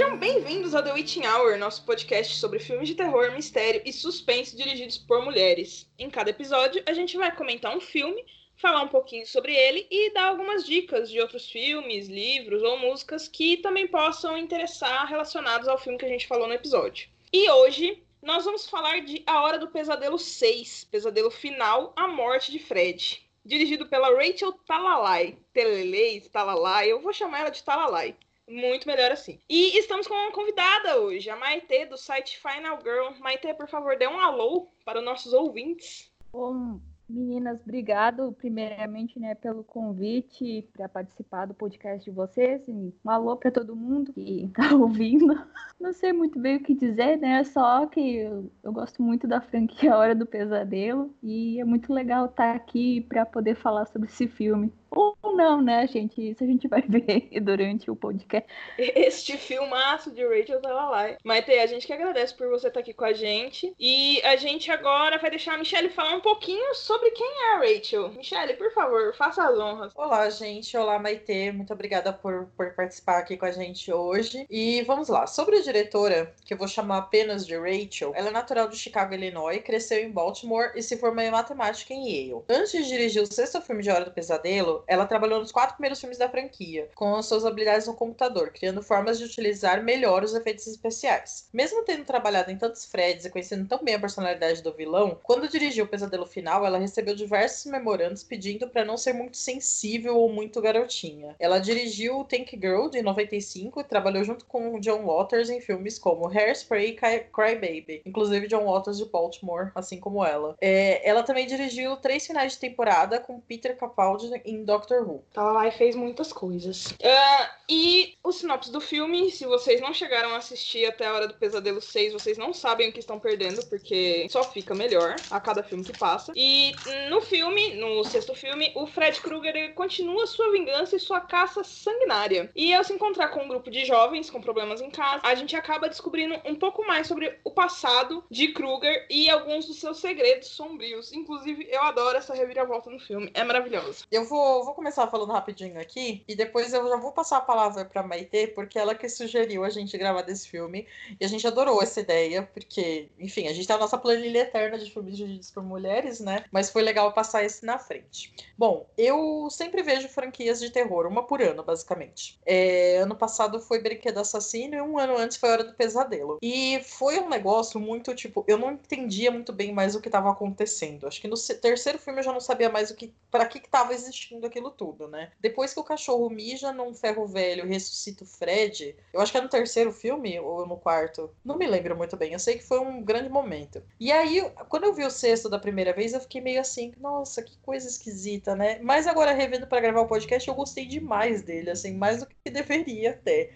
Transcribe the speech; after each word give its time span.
Sejam 0.00 0.16
bem-vindos 0.16 0.74
ao 0.74 0.82
The 0.82 0.94
Witching 0.94 1.26
Hour, 1.26 1.58
nosso 1.58 1.84
podcast 1.84 2.36
sobre 2.36 2.58
filmes 2.58 2.88
de 2.88 2.94
terror, 2.94 3.32
mistério 3.32 3.82
e 3.84 3.92
suspense 3.92 4.56
dirigidos 4.56 4.96
por 4.96 5.22
mulheres. 5.22 5.86
Em 5.98 6.08
cada 6.08 6.30
episódio, 6.30 6.82
a 6.86 6.94
gente 6.94 7.18
vai 7.18 7.36
comentar 7.36 7.76
um 7.76 7.82
filme, 7.82 8.24
falar 8.56 8.80
um 8.80 8.88
pouquinho 8.88 9.26
sobre 9.26 9.54
ele 9.54 9.86
e 9.90 10.10
dar 10.14 10.28
algumas 10.28 10.64
dicas 10.64 11.10
de 11.10 11.20
outros 11.20 11.50
filmes, 11.50 12.08
livros 12.08 12.62
ou 12.62 12.78
músicas 12.78 13.28
que 13.28 13.58
também 13.58 13.86
possam 13.86 14.38
interessar 14.38 15.06
relacionados 15.06 15.68
ao 15.68 15.76
filme 15.76 15.98
que 15.98 16.06
a 16.06 16.08
gente 16.08 16.26
falou 16.26 16.48
no 16.48 16.54
episódio. 16.54 17.10
E 17.30 17.50
hoje 17.50 18.02
nós 18.22 18.46
vamos 18.46 18.66
falar 18.70 19.02
de 19.02 19.22
A 19.26 19.42
Hora 19.42 19.58
do 19.58 19.68
Pesadelo 19.68 20.18
6, 20.18 20.84
Pesadelo 20.84 21.30
Final, 21.30 21.92
A 21.94 22.08
Morte 22.08 22.50
de 22.50 22.58
Fred. 22.58 23.22
Dirigido 23.44 23.86
pela 23.86 24.16
Rachel 24.16 24.54
Talalay. 24.66 25.36
Telelei, 25.52 26.22
Talalay, 26.22 26.90
eu 26.90 27.02
vou 27.02 27.12
chamar 27.12 27.40
ela 27.40 27.50
de 27.50 27.62
Talalay. 27.62 28.16
Muito 28.50 28.86
melhor 28.86 29.12
assim. 29.12 29.38
E 29.48 29.78
estamos 29.78 30.08
com 30.08 30.14
uma 30.14 30.32
convidada 30.32 31.00
hoje, 31.00 31.30
a 31.30 31.36
Maite, 31.36 31.86
do 31.86 31.96
site 31.96 32.38
Final 32.38 32.78
Girl. 32.82 33.16
Maite, 33.20 33.54
por 33.54 33.68
favor, 33.68 33.96
dê 33.96 34.08
um 34.08 34.18
alô 34.18 34.66
para 34.84 34.98
os 34.98 35.04
nossos 35.04 35.32
ouvintes. 35.32 36.10
Bom, 36.32 36.80
Meninas, 37.10 37.60
obrigado 37.62 38.32
primeiramente 38.38 39.18
né, 39.18 39.34
pelo 39.34 39.64
convite 39.64 40.68
para 40.72 40.88
participar 40.88 41.46
do 41.46 41.54
podcast 41.54 42.04
de 42.04 42.14
vocês. 42.14 42.66
E 42.68 42.72
um 42.72 43.10
alô 43.10 43.36
para 43.36 43.50
todo 43.50 43.74
mundo 43.74 44.12
que 44.12 44.44
está 44.44 44.74
ouvindo. 44.76 45.40
Não 45.80 45.92
sei 45.92 46.12
muito 46.12 46.38
bem 46.38 46.56
o 46.56 46.62
que 46.62 46.72
dizer, 46.72 47.18
né? 47.18 47.42
Só 47.42 47.86
que 47.86 48.18
eu, 48.18 48.50
eu 48.62 48.72
gosto 48.72 49.02
muito 49.02 49.26
da 49.26 49.40
franquia 49.40 49.96
Hora 49.98 50.14
do 50.14 50.24
Pesadelo 50.24 51.12
e 51.20 51.60
é 51.60 51.64
muito 51.64 51.92
legal 51.92 52.26
estar 52.26 52.54
aqui 52.54 53.00
para 53.02 53.26
poder 53.26 53.56
falar 53.56 53.86
sobre 53.86 54.08
esse 54.08 54.28
filme. 54.28 54.72
Ou 54.90 55.16
não, 55.34 55.62
né, 55.62 55.86
gente? 55.86 56.30
Isso 56.30 56.42
a 56.42 56.46
gente 56.46 56.68
vai 56.68 56.82
ver 56.86 57.30
durante 57.40 57.90
o 57.90 57.96
podcast. 57.96 58.48
Este 58.76 59.36
filmaço 59.36 60.10
de 60.10 60.26
Rachel 60.26 60.60
Talalay. 60.60 61.16
Maite, 61.24 61.52
a 61.52 61.66
gente 61.66 61.86
que 61.86 61.92
agradece 61.92 62.34
por 62.34 62.48
você 62.48 62.68
estar 62.68 62.80
aqui 62.80 62.92
com 62.92 63.04
a 63.04 63.12
gente. 63.12 63.74
E 63.78 64.20
a 64.22 64.36
gente 64.36 64.70
agora 64.70 65.18
vai 65.18 65.30
deixar 65.30 65.54
a 65.54 65.58
Michelle 65.58 65.88
falar 65.90 66.16
um 66.16 66.20
pouquinho 66.20 66.74
sobre 66.74 67.10
quem 67.12 67.26
é 67.26 67.54
a 67.54 67.58
Rachel. 67.58 68.10
Michelle, 68.10 68.54
por 68.54 68.72
favor, 68.72 69.14
faça 69.14 69.44
as 69.44 69.58
honras. 69.58 69.92
Olá, 69.94 70.28
gente. 70.30 70.76
Olá, 70.76 70.98
Maite. 70.98 71.52
Muito 71.52 71.72
obrigada 71.72 72.12
por, 72.12 72.46
por 72.56 72.74
participar 72.74 73.18
aqui 73.18 73.36
com 73.36 73.46
a 73.46 73.52
gente 73.52 73.92
hoje. 73.92 74.46
E 74.50 74.82
vamos 74.82 75.08
lá. 75.08 75.26
Sobre 75.26 75.56
a 75.56 75.62
diretora, 75.62 76.34
que 76.44 76.54
eu 76.54 76.58
vou 76.58 76.68
chamar 76.68 76.98
apenas 76.98 77.46
de 77.46 77.56
Rachel, 77.56 78.12
ela 78.14 78.28
é 78.28 78.32
natural 78.32 78.68
de 78.68 78.76
Chicago, 78.76 79.14
Illinois, 79.14 79.62
cresceu 79.62 79.98
em 80.02 80.10
Baltimore 80.10 80.72
e 80.74 80.82
se 80.82 80.96
formou 80.96 81.24
em 81.24 81.30
matemática 81.30 81.94
em 81.94 82.08
Yale. 82.08 82.42
Antes 82.48 82.72
de 82.72 82.86
dirigir 82.86 83.22
o 83.22 83.32
sexto 83.32 83.60
filme 83.60 83.82
de 83.82 83.90
Hora 83.90 84.04
do 84.04 84.10
Pesadelo, 84.10 84.79
ela 84.86 85.06
trabalhou 85.06 85.40
nos 85.40 85.52
quatro 85.52 85.76
primeiros 85.76 86.00
filmes 86.00 86.18
da 86.18 86.28
franquia, 86.28 86.88
com 86.94 87.14
as 87.14 87.26
suas 87.26 87.44
habilidades 87.44 87.86
no 87.86 87.94
computador, 87.94 88.50
criando 88.50 88.82
formas 88.82 89.18
de 89.18 89.24
utilizar 89.24 89.82
melhor 89.82 90.22
os 90.22 90.34
efeitos 90.34 90.66
especiais. 90.66 91.48
Mesmo 91.52 91.84
tendo 91.84 92.04
trabalhado 92.04 92.50
em 92.50 92.58
tantos 92.58 92.84
Freds 92.84 93.24
e 93.24 93.30
conhecendo 93.30 93.68
tão 93.68 93.82
bem 93.82 93.94
a 93.94 94.00
personalidade 94.00 94.62
do 94.62 94.72
vilão, 94.72 95.18
quando 95.22 95.48
dirigiu 95.48 95.84
o 95.84 95.88
Pesadelo 95.88 96.26
Final, 96.26 96.64
ela 96.64 96.78
recebeu 96.78 97.14
diversos 97.14 97.70
memorandos 97.70 98.22
pedindo 98.22 98.68
para 98.68 98.84
não 98.84 98.96
ser 98.96 99.12
muito 99.12 99.36
sensível 99.36 100.16
ou 100.16 100.32
muito 100.32 100.60
garotinha. 100.60 101.34
Ela 101.38 101.58
dirigiu 101.58 102.24
Tank 102.24 102.50
Girl 102.52 102.88
de 102.88 103.02
95 103.02 103.80
e 103.80 103.84
trabalhou 103.84 104.24
junto 104.24 104.44
com 104.46 104.78
John 104.80 105.04
Waters 105.04 105.50
em 105.50 105.60
filmes 105.60 105.98
como 105.98 106.28
Hairspray 106.28 106.90
e 106.90 106.94
Cry 106.94 107.54
Baby, 107.54 108.02
inclusive 108.04 108.46
John 108.46 108.64
Waters 108.64 108.98
de 108.98 109.04
Baltimore, 109.06 109.70
assim 109.74 109.98
como 109.98 110.24
ela. 110.24 110.56
É, 110.60 111.08
ela 111.08 111.22
também 111.22 111.46
dirigiu 111.46 111.96
três 111.96 112.26
finais 112.26 112.52
de 112.52 112.58
temporada 112.58 113.18
com 113.18 113.40
Peter 113.40 113.76
Capaldi 113.76 114.30
em 114.44 114.64
Doctor 114.70 115.02
Who. 115.02 115.24
Tava 115.32 115.50
lá 115.50 115.66
e 115.66 115.72
fez 115.72 115.96
muitas 115.96 116.32
coisas. 116.32 116.92
Uh, 116.92 117.60
e 117.68 118.14
o 118.22 118.30
sinopse 118.30 118.70
do 118.70 118.80
filme, 118.80 119.30
se 119.30 119.44
vocês 119.44 119.80
não 119.80 119.92
chegaram 119.92 120.30
a 120.30 120.36
assistir 120.36 120.86
até 120.86 121.06
a 121.06 121.12
hora 121.12 121.26
do 121.26 121.34
Pesadelo 121.34 121.80
6, 121.80 122.12
vocês 122.12 122.38
não 122.38 122.52
sabem 122.52 122.88
o 122.88 122.92
que 122.92 123.00
estão 123.00 123.18
perdendo, 123.18 123.64
porque 123.66 124.28
só 124.30 124.44
fica 124.44 124.74
melhor 124.74 125.16
a 125.30 125.40
cada 125.40 125.62
filme 125.62 125.84
que 125.84 125.96
passa. 125.98 126.32
E 126.36 126.72
no 127.08 127.20
filme, 127.20 127.74
no 127.74 128.04
sexto 128.04 128.34
filme, 128.34 128.72
o 128.76 128.86
Fred 128.86 129.20
Krueger 129.20 129.74
continua 129.74 130.26
sua 130.26 130.52
vingança 130.52 130.94
e 130.96 131.00
sua 131.00 131.20
caça 131.20 131.64
sanguinária. 131.64 132.50
E 132.54 132.72
ao 132.72 132.84
se 132.84 132.92
encontrar 132.92 133.28
com 133.28 133.40
um 133.40 133.48
grupo 133.48 133.70
de 133.70 133.84
jovens 133.84 134.30
com 134.30 134.40
problemas 134.40 134.80
em 134.80 134.90
casa, 134.90 135.20
a 135.24 135.34
gente 135.34 135.56
acaba 135.56 135.88
descobrindo 135.88 136.40
um 136.44 136.54
pouco 136.54 136.86
mais 136.86 137.08
sobre 137.08 137.38
o 137.42 137.50
passado 137.50 138.24
de 138.30 138.48
Krueger 138.48 139.06
e 139.10 139.28
alguns 139.28 139.66
dos 139.66 139.80
seus 139.80 139.98
segredos 139.98 140.48
sombrios. 140.48 141.12
Inclusive, 141.12 141.68
eu 141.70 141.82
adoro 141.82 142.16
essa 142.16 142.34
reviravolta 142.34 142.88
no 142.88 143.00
filme, 143.00 143.30
é 143.34 143.42
maravilhosa. 143.42 144.04
Eu 144.10 144.24
vou 144.24 144.59
vou, 144.64 144.74
começar 144.74 145.06
falando 145.08 145.32
rapidinho 145.32 145.80
aqui 145.80 146.24
e 146.26 146.34
depois 146.34 146.72
eu 146.72 146.88
já 146.88 146.96
vou 146.96 147.12
passar 147.12 147.38
a 147.38 147.42
palavra 147.42 147.84
para 147.84 148.02
Maite, 148.02 148.48
porque 148.48 148.78
ela 148.78 148.94
que 148.94 149.08
sugeriu 149.08 149.64
a 149.64 149.70
gente 149.70 149.96
gravar 149.96 150.22
desse 150.22 150.48
filme 150.48 150.86
e 151.20 151.24
a 151.24 151.28
gente 151.28 151.46
adorou 151.46 151.82
essa 151.82 152.00
ideia, 152.00 152.42
porque, 152.42 153.08
enfim, 153.18 153.48
a 153.48 153.52
gente 153.52 153.66
tem 153.66 153.76
a 153.76 153.78
nossa 153.78 153.98
planilha 153.98 154.40
eterna 154.40 154.78
de 154.78 154.90
filmes 154.90 155.16
dirigidos 155.16 155.50
por 155.50 155.62
mulheres, 155.62 156.20
né? 156.20 156.44
Mas 156.50 156.70
foi 156.70 156.82
legal 156.82 157.12
passar 157.12 157.44
esse 157.44 157.64
na 157.64 157.78
frente. 157.78 158.32
Bom, 158.56 158.86
eu 158.96 159.48
sempre 159.50 159.82
vejo 159.82 160.08
franquias 160.08 160.60
de 160.60 160.70
terror, 160.70 161.06
uma 161.06 161.22
por 161.22 161.42
ano, 161.42 161.62
basicamente. 161.62 162.38
É, 162.44 162.98
ano 162.98 163.14
passado 163.14 163.60
foi 163.60 163.80
Brinquedo 163.80 164.18
Assassino 164.18 164.74
e 164.74 164.80
um 164.80 164.98
ano 164.98 165.16
antes 165.16 165.36
foi 165.36 165.50
Hora 165.50 165.64
do 165.64 165.74
Pesadelo. 165.74 166.38
E 166.42 166.80
foi 166.84 167.18
um 167.18 167.28
negócio 167.28 167.80
muito, 167.80 168.14
tipo, 168.14 168.44
eu 168.46 168.58
não 168.58 168.72
entendia 168.72 169.30
muito 169.30 169.52
bem 169.52 169.72
mais 169.72 169.94
o 169.94 170.00
que 170.00 170.08
estava 170.08 170.30
acontecendo. 170.30 171.06
Acho 171.06 171.20
que 171.20 171.28
no 171.28 171.36
terceiro 171.36 171.98
filme 171.98 172.20
eu 172.20 172.24
já 172.24 172.32
não 172.32 172.40
sabia 172.40 172.68
mais 172.68 172.90
o 172.90 172.94
que, 172.94 173.12
para 173.30 173.46
que 173.46 173.58
estava 173.58 173.94
existindo 173.94 174.46
aquilo 174.50 174.70
tudo, 174.70 175.08
né? 175.08 175.30
Depois 175.40 175.72
que 175.72 175.80
o 175.80 175.84
cachorro 175.84 176.28
mija 176.28 176.72
num 176.72 176.92
ferro 176.92 177.26
velho 177.26 177.66
ressuscita 177.66 178.24
o 178.24 178.26
Fred, 178.26 178.96
eu 179.12 179.20
acho 179.20 179.32
que 179.32 179.38
é 179.38 179.40
no 179.40 179.48
terceiro 179.48 179.92
filme 179.92 180.38
ou 180.38 180.66
no 180.66 180.76
quarto, 180.76 181.30
não 181.44 181.56
me 181.56 181.66
lembro 181.66 181.96
muito 181.96 182.16
bem. 182.16 182.32
Eu 182.32 182.38
sei 182.38 182.58
que 182.58 182.64
foi 182.64 182.80
um 182.80 183.02
grande 183.02 183.28
momento. 183.28 183.82
E 183.98 184.12
aí, 184.12 184.42
quando 184.68 184.84
eu 184.84 184.92
vi 184.92 185.04
o 185.04 185.10
sexto 185.10 185.48
da 185.48 185.58
primeira 185.58 185.92
vez, 185.92 186.12
eu 186.12 186.20
fiquei 186.20 186.40
meio 186.40 186.60
assim, 186.60 186.92
nossa, 186.98 187.42
que 187.42 187.56
coisa 187.58 187.88
esquisita, 187.88 188.54
né? 188.54 188.78
Mas 188.82 189.06
agora, 189.06 189.32
revendo 189.32 189.66
para 189.66 189.80
gravar 189.80 190.00
o 190.02 190.08
podcast, 190.08 190.48
eu 190.48 190.54
gostei 190.54 190.84
demais 190.84 191.42
dele, 191.42 191.70
assim, 191.70 191.94
mais 191.96 192.20
do 192.20 192.26
que 192.26 192.50
deveria 192.50 193.10
até. 193.10 193.50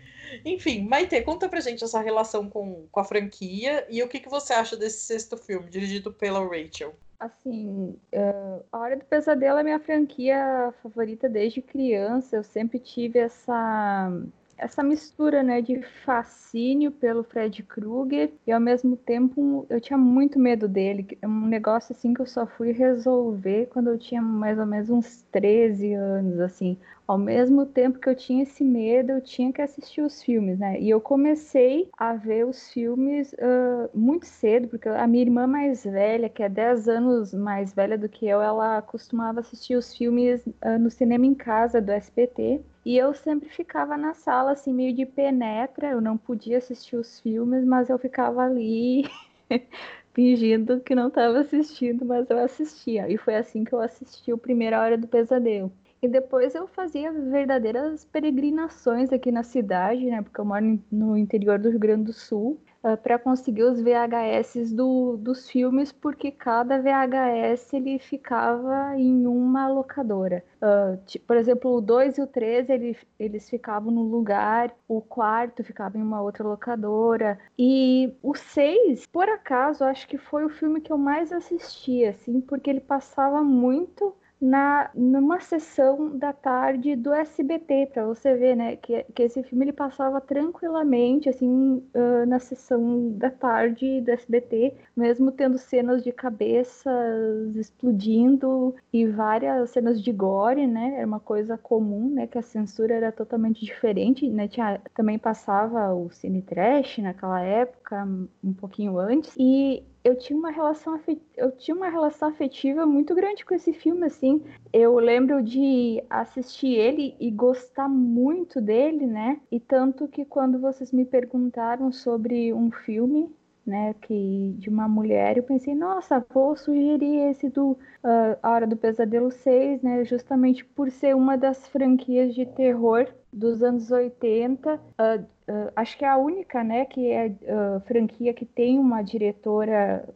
Enfim, 0.45 0.87
Maite, 0.89 1.21
conta 1.23 1.49
pra 1.49 1.61
gente 1.61 1.85
essa 1.85 2.01
relação 2.01 2.49
com, 2.49 2.87
com 2.91 3.01
a 3.01 3.05
franquia 3.05 3.87
e 3.91 4.03
o 4.03 4.09
que, 4.09 4.21
que 4.21 4.29
você 4.29 4.53
acha 4.53 4.77
desse 4.77 5.01
sexto 5.01 5.37
filme, 5.37 5.69
dirigido 5.69 6.13
pela 6.13 6.41
Rachel. 6.41 6.95
Assim, 7.19 7.97
uh, 8.15 8.65
A 8.73 8.79
Hora 8.79 8.97
do 8.97 9.05
Pesadelo 9.05 9.59
é 9.59 9.63
minha 9.63 9.81
franquia 9.81 10.75
favorita 10.83 11.29
desde 11.29 11.63
criança. 11.63 12.37
Eu 12.37 12.43
sempre 12.45 12.79
tive 12.79 13.19
essa 13.19 14.11
essa 14.57 14.83
mistura, 14.85 15.43
né, 15.43 15.61
de 15.61 15.83
fascínio 16.05 16.93
pelo 16.93 17.25
Fred 17.25 17.61
Krueger 17.65 18.33
e 18.47 18.53
ao 18.53 18.61
mesmo 18.61 18.97
tempo 18.97 19.67
eu 19.69 19.81
tinha 19.81 19.99
muito 19.99 20.39
medo 20.39 20.69
dele. 20.69 21.19
É 21.21 21.27
um 21.27 21.47
negócio 21.47 21.95
assim 21.95 22.15
que 22.15 22.21
eu 22.21 22.27
só 22.27 22.47
fui 22.47 22.71
resolver 22.73 23.67
quando 23.67 23.91
eu 23.91 23.99
tinha 23.99 24.23
mais 24.23 24.59
ou 24.59 24.67
menos 24.67 24.91
uns 24.91 25.23
13 25.33 25.93
anos, 25.95 26.39
assim. 26.41 26.79
Ao 27.07 27.19
mesmo 27.19 27.67
tempo 27.67 27.99
que 27.99 28.09
eu 28.09 28.15
tinha 28.17 28.43
esse 28.45 28.65
medo, 28.65 29.13
eu 29.13 29.21
tinha 29.21 29.53
que 29.53 29.61
assistir 29.61 30.01
os 30.01 30.23
filmes, 30.23 30.59
né? 30.59 30.81
E 30.81 30.89
eu 30.89 31.01
comecei 31.01 31.91
a 31.99 32.15
ver 32.15 32.47
os 32.47 32.71
filmes 32.73 33.33
uh, 33.35 33.91
muito 33.93 34.25
cedo, 34.27 34.69
porque 34.69 34.89
a 34.89 35.07
minha 35.07 35.23
irmã 35.23 35.47
mais 35.47 35.85
velha, 35.85 36.31
que 36.31 36.43
é 36.43 36.49
10 36.49 36.89
anos 36.89 37.35
mais 37.35 37.75
velha 37.75 37.99
do 37.99 38.09
que 38.09 38.27
eu, 38.27 38.41
ela 38.41 38.81
costumava 38.81 39.41
assistir 39.41 39.77
os 39.77 39.95
filmes 39.95 40.47
uh, 40.47 40.79
no 40.81 40.91
cinema 40.91 41.27
em 41.27 41.35
casa 41.35 41.81
do 41.81 41.93
SBT. 41.93 42.63
E 42.87 42.97
eu 42.97 43.13
sempre 43.15 43.51
ficava 43.51 43.97
na 43.99 44.15
sala, 44.15 44.53
assim, 44.53 44.73
meio 44.73 44.95
de 44.95 45.05
penetra. 45.05 45.91
Eu 45.91 46.01
não 46.01 46.17
podia 46.17 46.57
assistir 46.59 46.97
os 46.97 47.21
filmes, 47.21 47.65
mas 47.67 47.91
eu 47.91 47.99
ficava 47.99 48.43
ali 48.45 49.05
fingindo 50.15 50.81
que 50.81 50.95
não 50.95 51.09
estava 51.09 51.41
assistindo, 51.41 52.05
mas 52.05 52.29
eu 52.31 52.39
assistia. 52.39 53.11
E 53.11 53.19
foi 53.19 53.37
assim 53.37 53.63
que 53.65 53.73
eu 53.75 53.81
assisti 53.81 54.33
o 54.33 54.39
Primeira 54.39 54.81
Hora 54.81 54.97
do 54.97 55.07
Pesadelo. 55.09 55.71
E 56.05 56.09
depois 56.09 56.55
eu 56.55 56.67
fazia 56.69 57.11
verdadeiras 57.11 58.05
peregrinações 58.05 59.11
aqui 59.11 59.33
na 59.33 59.43
cidade, 59.43 60.05
né? 60.05 60.21
Porque 60.21 60.39
eu 60.39 60.45
moro 60.45 60.79
no 60.93 61.17
interior 61.17 61.59
do 61.59 61.71
Rio 61.71 61.79
Grande 61.79 62.05
do 62.05 62.13
Sul, 62.13 62.61
uh, 62.83 62.89
ah, 62.89 62.97
para 62.99 63.19
conseguir 63.19 63.63
os 63.63 63.81
VHS 63.81 64.75
do, 64.75 65.17
dos 65.17 65.49
filmes, 65.49 65.93
porque 65.93 66.31
cada 66.31 66.79
VHS 66.79 67.73
ele 67.73 67.99
ficava 67.99 68.95
em 68.99 69.27
uma 69.27 69.67
locadora. 69.67 70.45
Uh, 70.61 71.03
tipo, 71.07 71.27
por 71.27 71.39
exemplo, 71.39 71.75
o 71.75 71.81
2 71.81 72.19
e 72.19 72.21
o 72.21 72.27
3 72.27 72.69
ele, 72.69 72.99
eles 73.19 73.49
ficavam 73.49 73.91
num 73.91 74.03
lugar, 74.03 74.77
o 74.87 75.01
quarto 75.01 75.65
ficava 75.65 75.97
em 75.97 76.03
uma 76.03 76.21
outra 76.21 76.47
locadora. 76.47 77.39
E 77.59 78.13
o 78.23 78.35
6, 78.35 79.07
por 79.07 79.27
acaso, 79.27 79.85
acho 79.85 80.07
que 80.07 80.19
foi 80.19 80.45
o 80.45 80.51
filme 80.51 80.83
que 80.83 80.93
eu 80.93 80.99
mais 80.99 81.33
assisti, 81.33 82.05
assim, 82.05 82.43
porque 82.43 82.69
ele 82.69 82.81
passava 82.81 83.43
muito 83.43 84.15
na 84.41 84.91
numa 84.95 85.41
sessão 85.41 86.17
da 86.19 86.33
tarde 86.33 86.97
do 86.97 87.13
SBT, 87.13 87.91
para 87.93 88.05
você 88.07 88.35
ver, 88.37 88.57
né, 88.57 88.77
que, 88.77 89.03
que 89.15 89.23
esse 89.23 89.43
filme 89.43 89.65
ele 89.65 89.73
passava 89.73 90.21
tranquilamente 90.21 91.29
assim 91.29 91.83
uh, 91.95 92.27
na 92.27 92.39
sessão 92.39 93.11
da 93.13 93.31
tarde 93.31 94.01
do 94.01 94.11
SBT, 94.11 94.75
mesmo 94.97 95.33
tendo 95.33 95.59
cenas 95.59 96.03
de 96.03 96.13
cabeças 96.13 97.57
explodindo 97.57 98.75
e 98.93 99.07
várias 99.07 99.71
cenas 99.71 100.03
de 100.03 100.13
gore, 100.13 100.67
né? 100.67 100.95
Era 100.97 101.07
uma 101.07 101.21
coisa 101.21 101.57
comum, 101.57 102.11
né, 102.11 102.27
que 102.27 102.39
a 102.39 102.43
censura 102.43 102.95
era 102.95 103.13
totalmente 103.13 103.65
diferente, 103.65 104.29
né? 104.29 104.49
Tinha, 104.49 104.81
também 104.95 105.19
passava 105.19 105.95
o 105.95 106.11
cine 106.11 106.43
trash 106.43 106.99
naquela 106.99 107.41
época, 107.41 108.07
um 108.43 108.53
pouquinho 108.53 108.99
antes, 108.99 109.35
e 109.39 109.83
eu 110.05 110.15
tinha 110.17 110.39
uma 110.39 110.51
relação 110.51 111.01
eu 111.35 111.51
tinha 111.51 111.75
uma 111.75 111.89
relação 111.89 112.29
afetiva 112.29 112.85
muito 112.85 113.15
grande 113.15 113.45
com 113.45 113.55
esse 113.55 113.73
filme 113.73 114.05
assim. 114.05 114.43
Eu 114.73 114.97
lembro 114.99 115.43
de 115.43 116.05
assistir 116.11 116.75
ele 116.75 117.17
e 117.19 117.31
gostar 117.31 117.89
muito 117.89 118.61
dele 118.61 119.07
né? 119.07 119.41
E 119.51 119.59
tanto 119.59 120.07
que 120.07 120.25
quando 120.25 120.61
vocês 120.61 120.93
me 120.93 121.07
perguntaram 121.07 121.91
sobre 121.91 122.53
um 122.53 122.71
filme 122.71 123.35
né, 123.67 123.95
que 124.03 124.55
de 124.59 124.69
uma 124.69 124.89
mulher, 124.89 125.37
eu 125.37 125.43
pensei, 125.43 125.75
nossa, 125.75 126.25
vou 126.33 126.57
sugerir 126.57 127.31
esse 127.31 127.49
do 127.49 127.73
uh, 127.73 128.37
A 128.43 128.51
Hora 128.51 128.67
do 128.67 128.77
Pesadelo 128.77 129.31
6, 129.31 129.83
né, 129.83 130.05
justamente 130.05 130.65
por 130.65 130.91
ser 130.91 131.15
uma 131.17 131.37
das 131.37 131.67
franquias 131.69 132.35
de 132.35 132.47
terror 132.47 133.07
dos 133.33 133.63
anos 133.63 133.91
80, 133.91 134.75
uh, 134.75 134.79
uh, 135.23 135.73
acho 135.75 135.99
que 135.99 136.05
é 136.05 136.09
a 136.09 136.17
única, 136.17 136.63
né, 136.63 136.85
que 136.85 137.11
é 137.11 137.27
uh, 137.29 137.81
franquia 137.81 138.33
que 138.33 138.45
tem 138.45 138.79
uma 138.79 139.03
diretora 139.03 140.09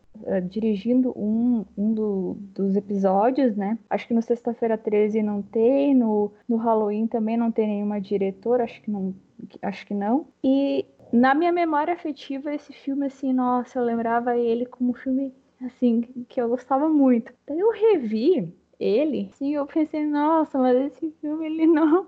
dirigindo 0.50 1.12
um, 1.16 1.64
um 1.76 1.94
do, 1.94 2.36
dos 2.52 2.74
episódios, 2.74 3.56
né? 3.56 3.78
Acho 3.88 4.08
que 4.08 4.12
no 4.12 4.20
Sexta-feira 4.20 4.76
13 4.76 5.22
não 5.22 5.40
tem, 5.40 5.94
no, 5.94 6.32
no 6.48 6.56
Halloween 6.56 7.06
também 7.06 7.36
não 7.36 7.52
tem 7.52 7.68
nenhuma 7.68 8.00
diretora, 8.00 8.64
acho 8.64 8.82
que 8.82 8.90
não, 8.90 9.14
acho 9.62 9.86
que 9.86 9.94
não. 9.94 10.26
E 10.42 10.84
na 11.12 11.34
minha 11.34 11.52
memória 11.52 11.94
afetiva, 11.94 12.54
esse 12.54 12.72
filme, 12.72 13.06
assim, 13.06 13.32
nossa, 13.32 13.78
eu 13.78 13.84
lembrava 13.84 14.36
ele 14.36 14.66
como 14.66 14.90
um 14.90 14.94
filme, 14.94 15.34
assim, 15.64 16.02
que 16.28 16.40
eu 16.40 16.48
gostava 16.48 16.88
muito. 16.88 17.32
Daí 17.46 17.58
eu 17.58 17.70
revi 17.70 18.54
ele, 18.78 19.28
assim, 19.32 19.54
eu 19.54 19.66
pensei, 19.66 20.04
nossa, 20.04 20.58
mas 20.58 20.76
esse 20.92 21.10
filme, 21.20 21.46
ele 21.46 21.66
não 21.68 22.06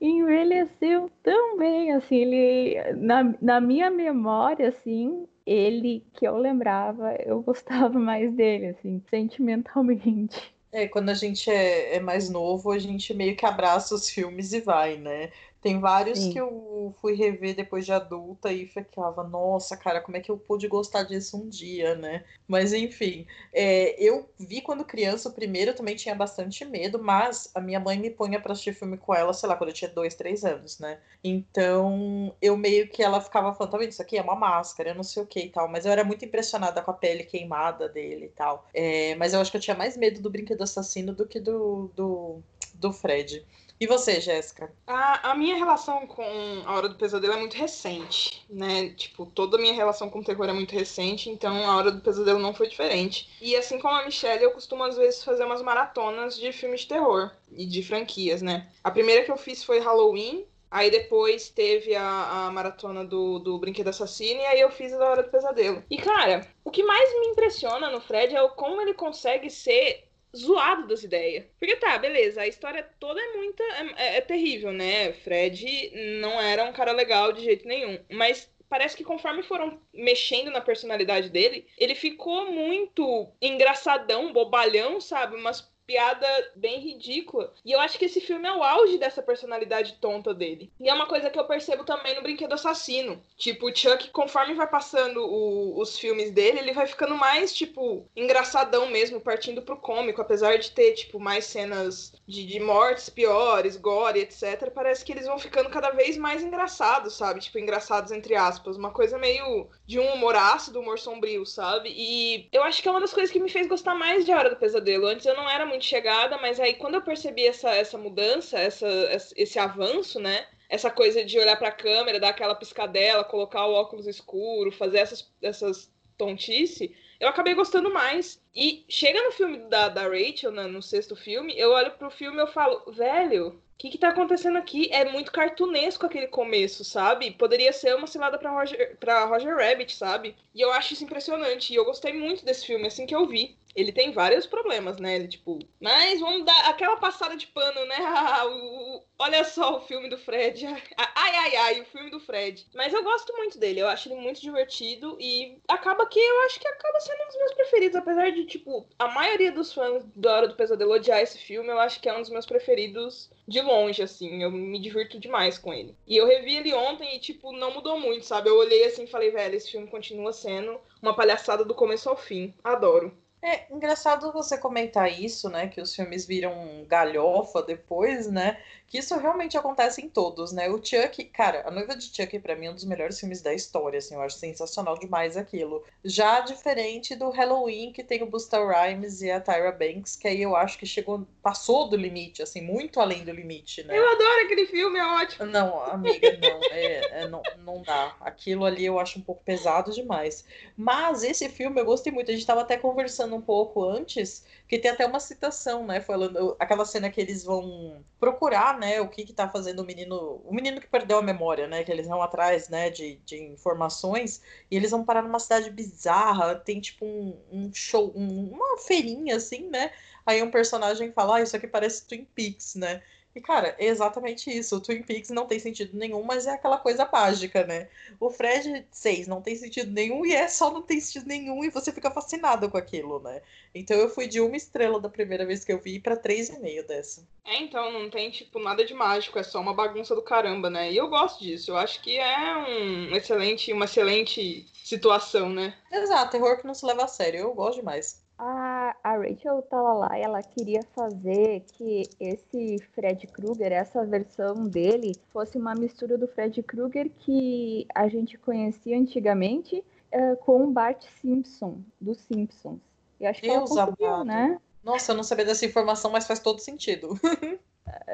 envelheceu 0.00 1.10
tão 1.22 1.56
bem, 1.58 1.92
assim, 1.92 2.16
ele, 2.16 2.92
na, 2.94 3.34
na 3.40 3.60
minha 3.60 3.90
memória, 3.90 4.68
assim, 4.68 5.26
ele 5.44 6.04
que 6.14 6.26
eu 6.26 6.36
lembrava, 6.36 7.14
eu 7.24 7.40
gostava 7.42 7.98
mais 8.00 8.32
dele, 8.34 8.68
assim, 8.68 9.02
sentimentalmente. 9.08 10.54
É, 10.72 10.86
quando 10.88 11.08
a 11.08 11.14
gente 11.14 11.48
é, 11.50 11.96
é 11.96 12.00
mais 12.00 12.28
novo, 12.28 12.70
a 12.70 12.78
gente 12.78 13.14
meio 13.14 13.36
que 13.36 13.46
abraça 13.46 13.94
os 13.94 14.10
filmes 14.10 14.52
e 14.52 14.60
vai, 14.60 14.96
né? 14.98 15.30
Tem 15.66 15.80
vários 15.80 16.20
Sim. 16.20 16.32
que 16.32 16.40
eu 16.40 16.94
fui 17.00 17.14
rever 17.14 17.56
depois 17.56 17.84
de 17.84 17.92
adulta 17.92 18.52
e 18.52 18.68
ficava, 18.68 19.24
nossa, 19.24 19.76
cara, 19.76 20.00
como 20.00 20.16
é 20.16 20.20
que 20.20 20.30
eu 20.30 20.38
pude 20.38 20.68
gostar 20.68 21.02
disso 21.02 21.36
um 21.36 21.48
dia, 21.48 21.96
né? 21.96 22.24
Mas 22.46 22.72
enfim, 22.72 23.26
é, 23.52 24.00
eu 24.00 24.30
vi 24.38 24.60
quando 24.60 24.84
criança 24.84 25.28
o 25.28 25.32
primeiro, 25.32 25.72
eu 25.72 25.74
também 25.74 25.96
tinha 25.96 26.14
bastante 26.14 26.64
medo, 26.64 27.02
mas 27.02 27.50
a 27.52 27.60
minha 27.60 27.80
mãe 27.80 27.98
me 27.98 28.10
punha 28.10 28.40
pra 28.40 28.52
assistir 28.52 28.74
filme 28.74 28.96
com 28.96 29.12
ela, 29.12 29.34
sei 29.34 29.48
lá, 29.48 29.56
quando 29.56 29.70
eu 29.70 29.74
tinha 29.74 29.90
dois, 29.90 30.14
três 30.14 30.44
anos, 30.44 30.78
né? 30.78 31.00
Então 31.24 32.32
eu 32.40 32.56
meio 32.56 32.88
que 32.88 33.02
ela 33.02 33.20
ficava 33.20 33.52
falando, 33.52 33.72
tá 33.72 33.78
vendo? 33.78 33.90
Isso 33.90 34.02
aqui 34.02 34.16
é 34.16 34.22
uma 34.22 34.36
máscara, 34.36 34.90
eu 34.90 34.94
não 34.94 35.02
sei 35.02 35.24
o 35.24 35.26
que 35.26 35.40
e 35.40 35.48
tal, 35.48 35.66
mas 35.66 35.84
eu 35.84 35.90
era 35.90 36.04
muito 36.04 36.24
impressionada 36.24 36.80
com 36.80 36.92
a 36.92 36.94
pele 36.94 37.24
queimada 37.24 37.88
dele 37.88 38.26
e 38.26 38.28
tal. 38.36 38.68
É, 38.72 39.16
mas 39.16 39.34
eu 39.34 39.40
acho 39.40 39.50
que 39.50 39.56
eu 39.56 39.60
tinha 39.60 39.76
mais 39.76 39.96
medo 39.96 40.22
do 40.22 40.30
brinquedo 40.30 40.62
assassino 40.62 41.12
do 41.12 41.26
que 41.26 41.40
do, 41.40 41.90
do, 41.96 42.40
do 42.74 42.92
Fred. 42.92 43.44
E 43.78 43.86
você, 43.86 44.20
Jéssica? 44.20 44.72
A, 44.86 45.32
a 45.32 45.34
minha 45.34 45.56
relação 45.56 46.06
com 46.06 46.62
A 46.64 46.74
Hora 46.74 46.88
do 46.88 46.94
Pesadelo 46.94 47.34
é 47.34 47.36
muito 47.36 47.56
recente, 47.56 48.44
né? 48.48 48.90
Tipo, 48.90 49.26
toda 49.26 49.58
a 49.58 49.60
minha 49.60 49.74
relação 49.74 50.08
com 50.08 50.20
o 50.20 50.24
terror 50.24 50.48
é 50.48 50.52
muito 50.52 50.72
recente, 50.72 51.28
então 51.28 51.68
A 51.68 51.76
Hora 51.76 51.92
do 51.92 52.00
Pesadelo 52.00 52.38
não 52.38 52.54
foi 52.54 52.68
diferente. 52.68 53.28
E 53.40 53.54
assim 53.54 53.78
como 53.78 53.94
a 53.94 54.04
Michelle, 54.04 54.42
eu 54.42 54.52
costumo 54.52 54.82
às 54.82 54.96
vezes 54.96 55.22
fazer 55.22 55.44
umas 55.44 55.60
maratonas 55.60 56.38
de 56.38 56.52
filmes 56.52 56.80
de 56.80 56.88
terror 56.88 57.30
e 57.52 57.66
de 57.66 57.82
franquias, 57.82 58.40
né? 58.40 58.66
A 58.82 58.90
primeira 58.90 59.24
que 59.24 59.30
eu 59.30 59.36
fiz 59.36 59.62
foi 59.62 59.78
Halloween, 59.78 60.46
Aí 60.70 60.90
depois 60.90 61.48
teve 61.48 61.94
a, 61.94 62.46
a 62.46 62.50
maratona 62.50 63.04
do, 63.04 63.38
do 63.38 63.58
Brinquedo 63.58 63.88
Assassino 63.88 64.40
e 64.40 64.46
aí 64.46 64.60
eu 64.60 64.70
fiz 64.70 64.92
a 64.92 65.08
Hora 65.08 65.22
do 65.22 65.30
Pesadelo. 65.30 65.82
E 65.88 65.96
cara, 65.96 66.46
o 66.64 66.70
que 66.70 66.82
mais 66.82 67.08
me 67.20 67.28
impressiona 67.28 67.88
no 67.88 68.00
Fred 68.00 68.34
é 68.34 68.48
como 68.48 68.80
ele 68.82 68.92
consegue 68.92 69.48
ser 69.48 70.05
zoado 70.36 70.86
das 70.86 71.02
ideias. 71.02 71.44
Porque 71.58 71.76
tá, 71.76 71.98
beleza, 71.98 72.42
a 72.42 72.46
história 72.46 72.88
toda 73.00 73.20
é 73.20 73.36
muita. 73.36 73.62
É, 73.96 74.16
é, 74.16 74.20
terrível, 74.20 74.72
né? 74.72 75.12
Fred 75.12 75.92
não 76.20 76.40
era 76.40 76.64
um 76.64 76.72
cara 76.72 76.92
legal 76.92 77.32
de 77.32 77.42
jeito 77.42 77.66
nenhum. 77.66 77.98
Mas 78.10 78.50
parece 78.68 78.96
que 78.96 79.04
conforme 79.04 79.42
foram 79.42 79.80
mexendo 79.92 80.50
na 80.50 80.60
personalidade 80.60 81.30
dele, 81.30 81.66
ele 81.78 81.94
ficou 81.94 82.50
muito 82.50 83.28
engraçadão, 83.40 84.32
bobalhão, 84.32 85.00
sabe? 85.00 85.36
Umas 85.36 85.68
piada 85.86 86.26
bem 86.54 86.80
ridícula. 86.80 87.52
E 87.64 87.72
eu 87.72 87.80
acho 87.80 87.98
que 87.98 88.06
esse 88.06 88.20
filme 88.20 88.48
é 88.48 88.52
o 88.52 88.62
auge 88.62 88.98
dessa 88.98 89.22
personalidade 89.22 89.94
tonta 90.00 90.34
dele. 90.34 90.70
E 90.80 90.88
é 90.88 90.94
uma 90.94 91.06
coisa 91.06 91.30
que 91.30 91.38
eu 91.38 91.44
percebo 91.44 91.84
também 91.84 92.14
no 92.14 92.22
Brinquedo 92.22 92.54
Assassino. 92.54 93.22
Tipo, 93.36 93.68
o 93.68 93.74
Chuck, 93.74 94.10
conforme 94.10 94.54
vai 94.54 94.66
passando 94.66 95.24
o, 95.24 95.80
os 95.80 95.98
filmes 95.98 96.30
dele, 96.30 96.58
ele 96.58 96.72
vai 96.72 96.86
ficando 96.86 97.14
mais, 97.14 97.54
tipo, 97.54 98.06
engraçadão 98.16 98.88
mesmo, 98.88 99.20
partindo 99.20 99.62
pro 99.62 99.76
cômico. 99.76 100.20
Apesar 100.20 100.58
de 100.58 100.72
ter, 100.72 100.92
tipo, 100.92 101.20
mais 101.20 101.44
cenas 101.44 102.12
de, 102.26 102.44
de 102.44 102.58
mortes 102.58 103.08
piores, 103.08 103.76
gore, 103.76 104.20
etc. 104.20 104.70
Parece 104.74 105.04
que 105.04 105.12
eles 105.12 105.26
vão 105.26 105.38
ficando 105.38 105.70
cada 105.70 105.90
vez 105.90 106.16
mais 106.16 106.42
engraçados, 106.42 107.14
sabe? 107.14 107.40
Tipo, 107.40 107.58
engraçados 107.58 108.10
entre 108.10 108.34
aspas. 108.34 108.76
Uma 108.76 108.90
coisa 108.90 109.18
meio 109.18 109.68
de 109.86 110.00
um 110.00 110.14
humor 110.14 110.34
ácido, 110.34 110.80
humor 110.80 110.98
sombrio, 110.98 111.46
sabe? 111.46 111.92
E 111.96 112.48
eu 112.52 112.62
acho 112.62 112.82
que 112.82 112.88
é 112.88 112.90
uma 112.90 113.00
das 113.00 113.12
coisas 113.12 113.32
que 113.32 113.38
me 113.38 113.50
fez 113.50 113.66
gostar 113.66 113.94
mais 113.94 114.24
de 114.24 114.32
A 114.32 114.38
Hora 114.38 114.50
do 114.50 114.56
Pesadelo. 114.56 115.06
Antes 115.06 115.26
eu 115.26 115.36
não 115.36 115.48
era 115.48 115.64
muito 115.64 115.75
muito 115.76 115.84
chegada, 115.84 116.38
mas 116.38 116.58
aí 116.58 116.74
quando 116.74 116.94
eu 116.94 117.02
percebi 117.02 117.46
essa, 117.46 117.70
essa 117.70 117.98
mudança, 117.98 118.58
essa, 118.58 118.88
esse 119.36 119.58
avanço, 119.58 120.18
né? 120.18 120.46
Essa 120.68 120.90
coisa 120.90 121.24
de 121.24 121.38
olhar 121.38 121.56
para 121.56 121.68
a 121.68 121.72
câmera, 121.72 122.18
dar 122.18 122.30
aquela 122.30 122.54
piscadela, 122.54 123.22
colocar 123.22 123.66
o 123.66 123.74
óculos 123.74 124.06
escuro, 124.06 124.72
fazer 124.72 124.98
essas, 124.98 125.30
essas 125.40 125.92
tontice, 126.18 126.96
eu 127.20 127.28
acabei 127.28 127.54
gostando 127.54 127.92
mais. 127.92 128.42
E 128.54 128.84
chega 128.88 129.22
no 129.22 129.30
filme 129.32 129.58
da, 129.68 129.88
da 129.88 130.08
Rachel, 130.08 130.50
né, 130.50 130.66
no 130.66 130.82
sexto 130.82 131.14
filme, 131.14 131.56
eu 131.56 131.70
olho 131.70 131.92
pro 131.92 132.10
filme 132.10 132.38
e 132.38 132.40
eu 132.40 132.46
falo, 132.46 132.82
velho, 132.90 133.48
o 133.48 133.78
que, 133.78 133.90
que 133.90 133.98
tá 133.98 134.08
acontecendo 134.08 134.56
aqui? 134.56 134.88
É 134.90 135.04
muito 135.04 135.30
cartunesco 135.30 136.06
aquele 136.06 136.26
começo, 136.26 136.84
sabe? 136.84 137.30
Poderia 137.32 137.72
ser 137.72 137.94
uma 137.94 138.06
cilada 138.06 138.38
pra 138.38 138.50
Roger, 138.50 138.96
pra 138.98 139.26
Roger 139.26 139.54
Rabbit, 139.54 139.94
sabe? 139.94 140.34
E 140.54 140.60
eu 140.60 140.72
acho 140.72 140.94
isso 140.94 141.04
impressionante. 141.04 141.72
E 141.72 141.76
eu 141.76 141.84
gostei 141.84 142.14
muito 142.14 142.44
desse 142.44 142.66
filme 142.66 142.86
assim 142.86 143.06
que 143.06 143.14
eu 143.14 143.26
vi 143.26 143.54
ele 143.76 143.92
tem 143.92 144.10
vários 144.10 144.46
problemas, 144.46 144.98
né? 144.98 145.16
Ele, 145.16 145.28
tipo, 145.28 145.58
mas 145.78 146.18
vamos 146.18 146.46
dar 146.46 146.70
aquela 146.70 146.96
passada 146.96 147.36
de 147.36 147.46
pano, 147.48 147.84
né? 147.84 147.96
Olha 149.18 149.44
só 149.44 149.76
o 149.76 149.80
filme 149.80 150.08
do 150.08 150.16
Fred. 150.16 150.66
Ai, 150.96 151.36
ai, 151.36 151.56
ai, 151.56 151.80
o 151.80 151.84
filme 151.84 152.10
do 152.10 152.20
Fred. 152.20 152.66
Mas 152.74 152.92
eu 152.92 153.02
gosto 153.02 153.34
muito 153.34 153.58
dele, 153.58 153.80
eu 153.80 153.88
acho 153.88 154.08
ele 154.08 154.20
muito 154.20 154.40
divertido 154.40 155.16
e 155.20 155.58
acaba 155.68 156.06
que 156.06 156.18
eu 156.18 156.40
acho 156.42 156.60
que 156.60 156.68
acaba 156.68 157.00
sendo 157.00 157.22
um 157.22 157.26
dos 157.26 157.36
meus 157.36 157.54
preferidos, 157.54 157.96
apesar 157.96 158.30
de, 158.30 158.44
tipo, 158.44 158.86
a 158.98 159.08
maioria 159.08 159.50
dos 159.50 159.72
fãs 159.72 160.04
da 160.14 160.34
Hora 160.34 160.48
do 160.48 160.54
Pesadelo 160.54 160.92
odiar 160.92 161.20
esse 161.20 161.38
filme, 161.38 161.68
eu 161.68 161.78
acho 161.80 162.00
que 162.00 162.08
é 162.08 162.16
um 162.16 162.20
dos 162.20 162.30
meus 162.30 162.46
preferidos 162.46 163.30
de 163.46 163.60
longe, 163.60 164.02
assim. 164.02 164.42
Eu 164.42 164.50
me 164.50 164.78
divirto 164.78 165.18
demais 165.18 165.58
com 165.58 165.72
ele. 165.72 165.96
E 166.06 166.16
eu 166.16 166.26
revi 166.26 166.56
ele 166.56 166.74
ontem 166.74 167.16
e, 167.16 167.20
tipo, 167.20 167.52
não 167.52 167.72
mudou 167.72 167.98
muito, 167.98 168.24
sabe? 168.24 168.48
Eu 168.48 168.56
olhei 168.56 168.84
assim 168.84 169.04
e 169.04 169.10
falei, 169.10 169.30
velho, 169.30 169.54
esse 169.54 169.70
filme 169.70 169.88
continua 169.88 170.32
sendo 170.32 170.78
uma 171.02 171.14
palhaçada 171.14 171.64
do 171.64 171.74
começo 171.74 172.08
ao 172.08 172.16
fim. 172.16 172.54
Adoro. 172.62 173.16
É 173.42 173.72
engraçado 173.72 174.32
você 174.32 174.58
comentar 174.58 175.10
isso, 175.12 175.48
né? 175.48 175.68
Que 175.68 175.80
os 175.80 175.94
filmes 175.94 176.26
viram 176.26 176.84
galhofa 176.88 177.62
depois, 177.62 178.30
né? 178.30 178.60
Que 178.88 178.98
isso 178.98 179.18
realmente 179.18 179.56
acontece 179.56 180.00
em 180.00 180.08
todos, 180.08 180.52
né? 180.52 180.68
O 180.68 180.82
Chuck, 180.82 181.24
cara, 181.26 181.66
A 181.66 181.70
Noiva 181.70 181.96
de 181.96 182.04
Chuck 182.04 182.38
para 182.38 182.54
mim 182.54 182.66
é 182.66 182.70
um 182.70 182.74
dos 182.74 182.84
melhores 182.84 183.18
filmes 183.18 183.42
da 183.42 183.52
história, 183.52 183.98
assim, 183.98 184.14
eu 184.14 184.22
acho 184.22 184.38
sensacional 184.38 184.96
demais 184.96 185.36
aquilo. 185.36 185.84
Já 186.04 186.40
diferente 186.40 187.16
do 187.16 187.30
Halloween, 187.30 187.92
que 187.92 188.04
tem 188.04 188.22
o 188.22 188.26
Busta 188.26 188.58
Rhymes 188.58 189.22
e 189.22 189.30
a 189.30 189.40
Tyra 189.40 189.72
Banks, 189.72 190.14
que 190.14 190.28
aí 190.28 190.40
eu 190.40 190.54
acho 190.54 190.78
que 190.78 190.86
chegou, 190.86 191.26
passou 191.42 191.88
do 191.88 191.96
limite, 191.96 192.42
assim, 192.42 192.60
muito 192.60 193.00
além 193.00 193.24
do 193.24 193.32
limite, 193.32 193.82
né? 193.82 193.96
Eu 193.96 194.08
adoro 194.08 194.44
aquele 194.44 194.66
filme, 194.66 194.98
é 194.98 195.04
ótimo. 195.04 195.46
Não, 195.46 195.82
amiga, 195.84 196.38
não, 196.40 196.60
é, 196.70 197.22
é, 197.22 197.28
não, 197.28 197.42
não, 197.58 197.82
dá. 197.82 198.14
Aquilo 198.20 198.64
ali 198.64 198.84
eu 198.84 198.98
acho 198.98 199.18
um 199.18 199.22
pouco 199.22 199.42
pesado 199.44 199.92
demais. 199.92 200.44
Mas 200.76 201.22
esse 201.22 201.48
filme 201.48 201.80
eu 201.80 201.84
gostei 201.84 202.12
muito. 202.12 202.30
A 202.30 202.32
gente 202.32 202.40
estava 202.40 202.60
até 202.62 202.76
conversando 202.76 203.34
um 203.34 203.40
pouco 203.40 203.84
antes, 203.84 204.44
que 204.68 204.78
tem 204.78 204.90
até 204.90 205.06
uma 205.06 205.20
citação, 205.20 205.86
né? 205.86 206.00
Falando 206.00 206.56
aquela 206.58 206.84
cena 206.84 207.10
que 207.10 207.20
eles 207.20 207.44
vão 207.44 208.04
procurar, 208.18 208.75
né? 208.76 209.00
O 209.00 209.08
que 209.08 209.24
que 209.24 209.32
tá 209.32 209.48
fazendo 209.48 209.80
o 209.80 209.84
menino, 209.84 210.40
o 210.44 210.54
menino 210.54 210.80
que 210.80 210.86
perdeu 210.86 211.18
a 211.18 211.22
memória, 211.22 211.66
né? 211.66 211.84
Que 211.84 211.92
eles 211.92 212.06
vão 212.06 212.22
atrás, 212.22 212.68
né? 212.68 212.90
De, 212.90 213.16
de 213.24 213.42
informações 213.42 214.42
e 214.70 214.76
eles 214.76 214.90
vão 214.90 215.04
parar 215.04 215.22
numa 215.22 215.38
cidade 215.38 215.70
bizarra. 215.70 216.54
Tem 216.54 216.80
tipo 216.80 217.04
um, 217.04 217.38
um 217.50 217.70
show, 217.72 218.12
um, 218.14 218.50
uma 218.52 218.78
feirinha 218.78 219.36
assim, 219.36 219.68
né? 219.68 219.92
Aí 220.24 220.42
um 220.42 220.50
personagem 220.50 221.12
fala, 221.12 221.36
ah, 221.36 221.42
isso 221.42 221.56
aqui 221.56 221.66
parece 221.66 222.06
Twin 222.06 222.24
Peaks, 222.34 222.74
né? 222.74 223.02
E, 223.36 223.40
cara, 223.42 223.76
é 223.78 223.84
exatamente 223.84 224.50
isso. 224.50 224.76
O 224.76 224.80
Twin 224.80 225.02
Peaks 225.02 225.28
não 225.28 225.44
tem 225.44 225.58
sentido 225.58 225.94
nenhum, 225.94 226.22
mas 226.22 226.46
é 226.46 226.52
aquela 226.52 226.78
coisa 226.78 227.06
mágica, 227.12 227.66
né? 227.66 227.86
O 228.18 228.30
Fred 228.30 228.86
6 228.90 229.28
não 229.28 229.42
tem 229.42 229.54
sentido 229.54 229.92
nenhum 229.92 230.24
e 230.24 230.32
é 230.32 230.48
só 230.48 230.72
não 230.72 230.80
tem 230.80 230.98
sentido 230.98 231.28
nenhum 231.28 231.62
e 231.62 231.68
você 231.68 231.92
fica 231.92 232.10
fascinado 232.10 232.70
com 232.70 232.78
aquilo, 232.78 233.20
né? 233.20 233.42
Então 233.74 233.94
eu 233.98 234.08
fui 234.08 234.26
de 234.26 234.40
uma 234.40 234.56
estrela 234.56 234.98
da 234.98 235.10
primeira 235.10 235.44
vez 235.44 235.66
que 235.66 235.72
eu 235.72 235.78
vi 235.78 236.00
para 236.00 236.16
três 236.16 236.48
e 236.48 236.58
meio 236.58 236.86
dessa. 236.86 237.28
É, 237.44 237.60
então, 237.60 237.92
não 237.92 238.08
tem, 238.08 238.30
tipo, 238.30 238.58
nada 238.58 238.82
de 238.82 238.94
mágico, 238.94 239.38
é 239.38 239.42
só 239.42 239.60
uma 239.60 239.74
bagunça 239.74 240.14
do 240.14 240.22
caramba, 240.22 240.70
né? 240.70 240.90
E 240.90 240.96
eu 240.96 241.06
gosto 241.06 241.44
disso. 241.44 241.72
Eu 241.72 241.76
acho 241.76 242.00
que 242.00 242.18
é 242.18 242.56
um 242.56 243.14
excelente, 243.14 243.70
uma 243.70 243.84
excelente 243.84 244.66
situação, 244.82 245.50
né? 245.50 245.76
Exato, 245.92 246.30
terror 246.30 246.56
que 246.56 246.66
não 246.66 246.74
se 246.74 246.86
leva 246.86 247.04
a 247.04 247.08
sério. 247.08 247.40
Eu 247.40 247.52
gosto 247.52 247.80
demais. 247.80 248.25
A, 248.38 248.94
a 249.02 249.16
Rachel 249.16 249.62
Talalay, 249.62 250.22
ela 250.22 250.42
queria 250.42 250.82
fazer 250.94 251.64
que 251.72 252.02
esse 252.20 252.78
Fred 252.94 253.26
Krueger, 253.28 253.72
essa 253.72 254.04
versão 254.04 254.68
dele, 254.68 255.12
fosse 255.32 255.56
uma 255.56 255.74
mistura 255.74 256.18
do 256.18 256.28
Fred 256.28 256.62
Krueger 256.62 257.10
que 257.18 257.86
a 257.94 258.08
gente 258.08 258.36
conhecia 258.36 258.98
antigamente 258.98 259.82
uh, 260.12 260.36
com 260.44 260.64
o 260.64 260.70
Bart 260.70 261.02
Simpson, 261.20 261.80
dos 261.98 262.18
Simpsons. 262.18 262.80
E 263.18 263.26
acho 263.26 263.40
que 263.40 263.48
Deus 263.48 263.70
ela 263.70 263.86
conseguiu, 263.86 264.06
amado. 264.06 264.26
né? 264.26 264.60
Nossa, 264.84 265.12
eu 265.12 265.16
não 265.16 265.24
sabia 265.24 265.44
dessa 265.44 265.64
informação, 265.64 266.10
mas 266.10 266.26
faz 266.26 266.38
todo 266.38 266.60
sentido. 266.60 267.18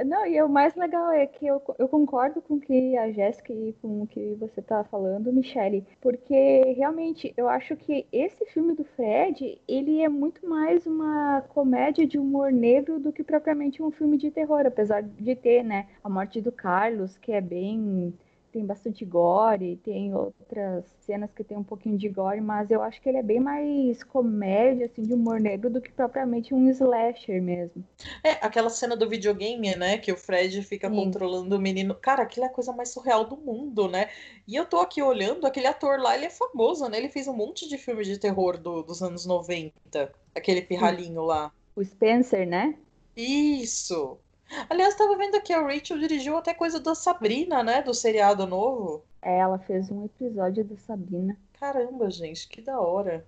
Não, 0.05 0.27
e 0.27 0.41
o 0.43 0.49
mais 0.49 0.75
legal 0.75 1.11
é 1.13 1.27
que 1.27 1.47
eu, 1.47 1.63
eu 1.79 1.89
concordo 1.89 2.43
com 2.43 2.61
que 2.61 2.97
a 2.97 3.11
Jéssica 3.11 3.53
e 3.53 3.73
com 3.81 4.03
o 4.03 4.07
que 4.07 4.35
você 4.35 4.61
tá 4.61 4.85
falando, 4.85 5.33
Michele, 5.33 5.87
porque 6.01 6.75
realmente 6.77 7.33
eu 7.37 7.49
acho 7.49 7.77
que 7.77 8.07
esse 8.13 8.45
filme 8.47 8.75
do 8.75 8.85
Fred, 8.85 9.61
ele 9.67 10.03
é 10.03 10.09
muito 10.09 10.47
mais 10.47 10.87
uma 10.87 11.43
comédia 11.49 12.07
de 12.07 12.19
humor 12.19 12.53
negro 12.53 12.99
do 13.01 13.13
que 13.13 13.25
propriamente 13.25 13.83
um 13.83 13.91
filme 13.91 14.19
de 14.19 14.31
terror, 14.31 14.67
apesar 14.67 15.03
de 15.03 15.35
ter, 15.37 15.63
né, 15.63 15.87
a 16.05 16.09
morte 16.09 16.41
do 16.41 16.53
Carlos, 16.53 17.17
que 17.19 17.33
é 17.33 17.41
bem 17.41 18.13
tem 18.53 18.67
bastante 18.67 19.05
gore, 19.05 19.81
tem 19.83 20.15
outras 20.15 20.85
cenas 21.01 21.33
que 21.33 21.43
tem 21.43 21.57
um 21.57 21.65
pouquinho 21.65 21.97
de 21.97 22.09
gore, 22.09 22.41
mas 22.41 22.71
eu 22.71 22.83
acho 22.83 23.01
que 23.01 23.09
ele 23.09 23.19
é 23.19 23.23
bem 23.23 23.41
mais 23.41 24.05
comédia, 24.05 24.87
assim, 24.87 25.03
de 25.03 25.15
humor 25.15 25.41
negro 25.41 25.71
do 25.71 25.81
que 25.81 25.91
propriamente 25.91 26.53
um 26.53 26.69
slasher 26.69 27.43
mesmo. 27.43 27.83
É, 28.23 28.33
aquela 28.33 28.69
cena 28.69 28.95
do 28.95 29.09
videogame, 29.09 29.75
né, 29.75 29.97
que 29.97 30.13
o 30.13 30.17
Fred 30.17 30.63
fica 30.63 30.91
Sim. 30.91 30.97
controlando 30.97 31.57
o 31.57 31.61
menino. 31.61 31.95
Cara, 31.95 32.23
aquilo 32.23 32.45
é 32.45 32.49
a 32.49 32.53
coisa 32.53 32.73
mais 32.73 32.91
surreal 32.91 33.25
do 33.25 33.39
mundo, 33.39 33.89
né? 33.89 34.11
E 34.47 34.55
eu 34.55 34.67
tô 34.67 34.79
aqui 34.79 35.01
olhando, 35.01 35.47
aquele 35.47 35.67
ator 35.67 35.99
lá, 35.99 36.15
ele 36.15 36.27
é 36.27 36.31
famoso, 36.31 36.87
né? 36.89 36.99
Ele 36.99 37.09
fez 37.09 37.27
um 37.27 37.35
monte 37.35 37.67
de 37.67 37.79
filme 37.79 38.05
de 38.05 38.19
terror 38.19 38.59
do, 38.59 38.83
dos 38.83 39.03
anos 39.03 39.25
90, 39.25 40.13
aquele 40.35 40.61
pirralhinho 40.61 41.23
lá. 41.23 41.51
O 41.75 41.83
Spencer, 41.83 42.47
né? 42.47 42.77
Isso! 43.17 44.19
Aliás, 44.69 44.95
estava 44.95 45.17
vendo 45.17 45.41
que 45.41 45.53
a 45.53 45.61
Rachel 45.61 45.99
dirigiu 45.99 46.37
até 46.37 46.53
coisa 46.53 46.79
da 46.81 46.95
Sabrina, 46.95 47.63
né? 47.63 47.83
Do 47.83 47.95
seriado 47.95 48.47
novo. 48.47 49.05
É, 49.21 49.39
ela 49.39 49.59
fez 49.59 49.91
um 49.91 50.05
episódio 50.05 50.65
da 50.65 50.77
Sabrina. 50.77 51.37
Caramba, 51.59 52.11
gente, 52.11 52.49
que 52.49 52.61
da 52.61 52.81
hora. 52.81 53.25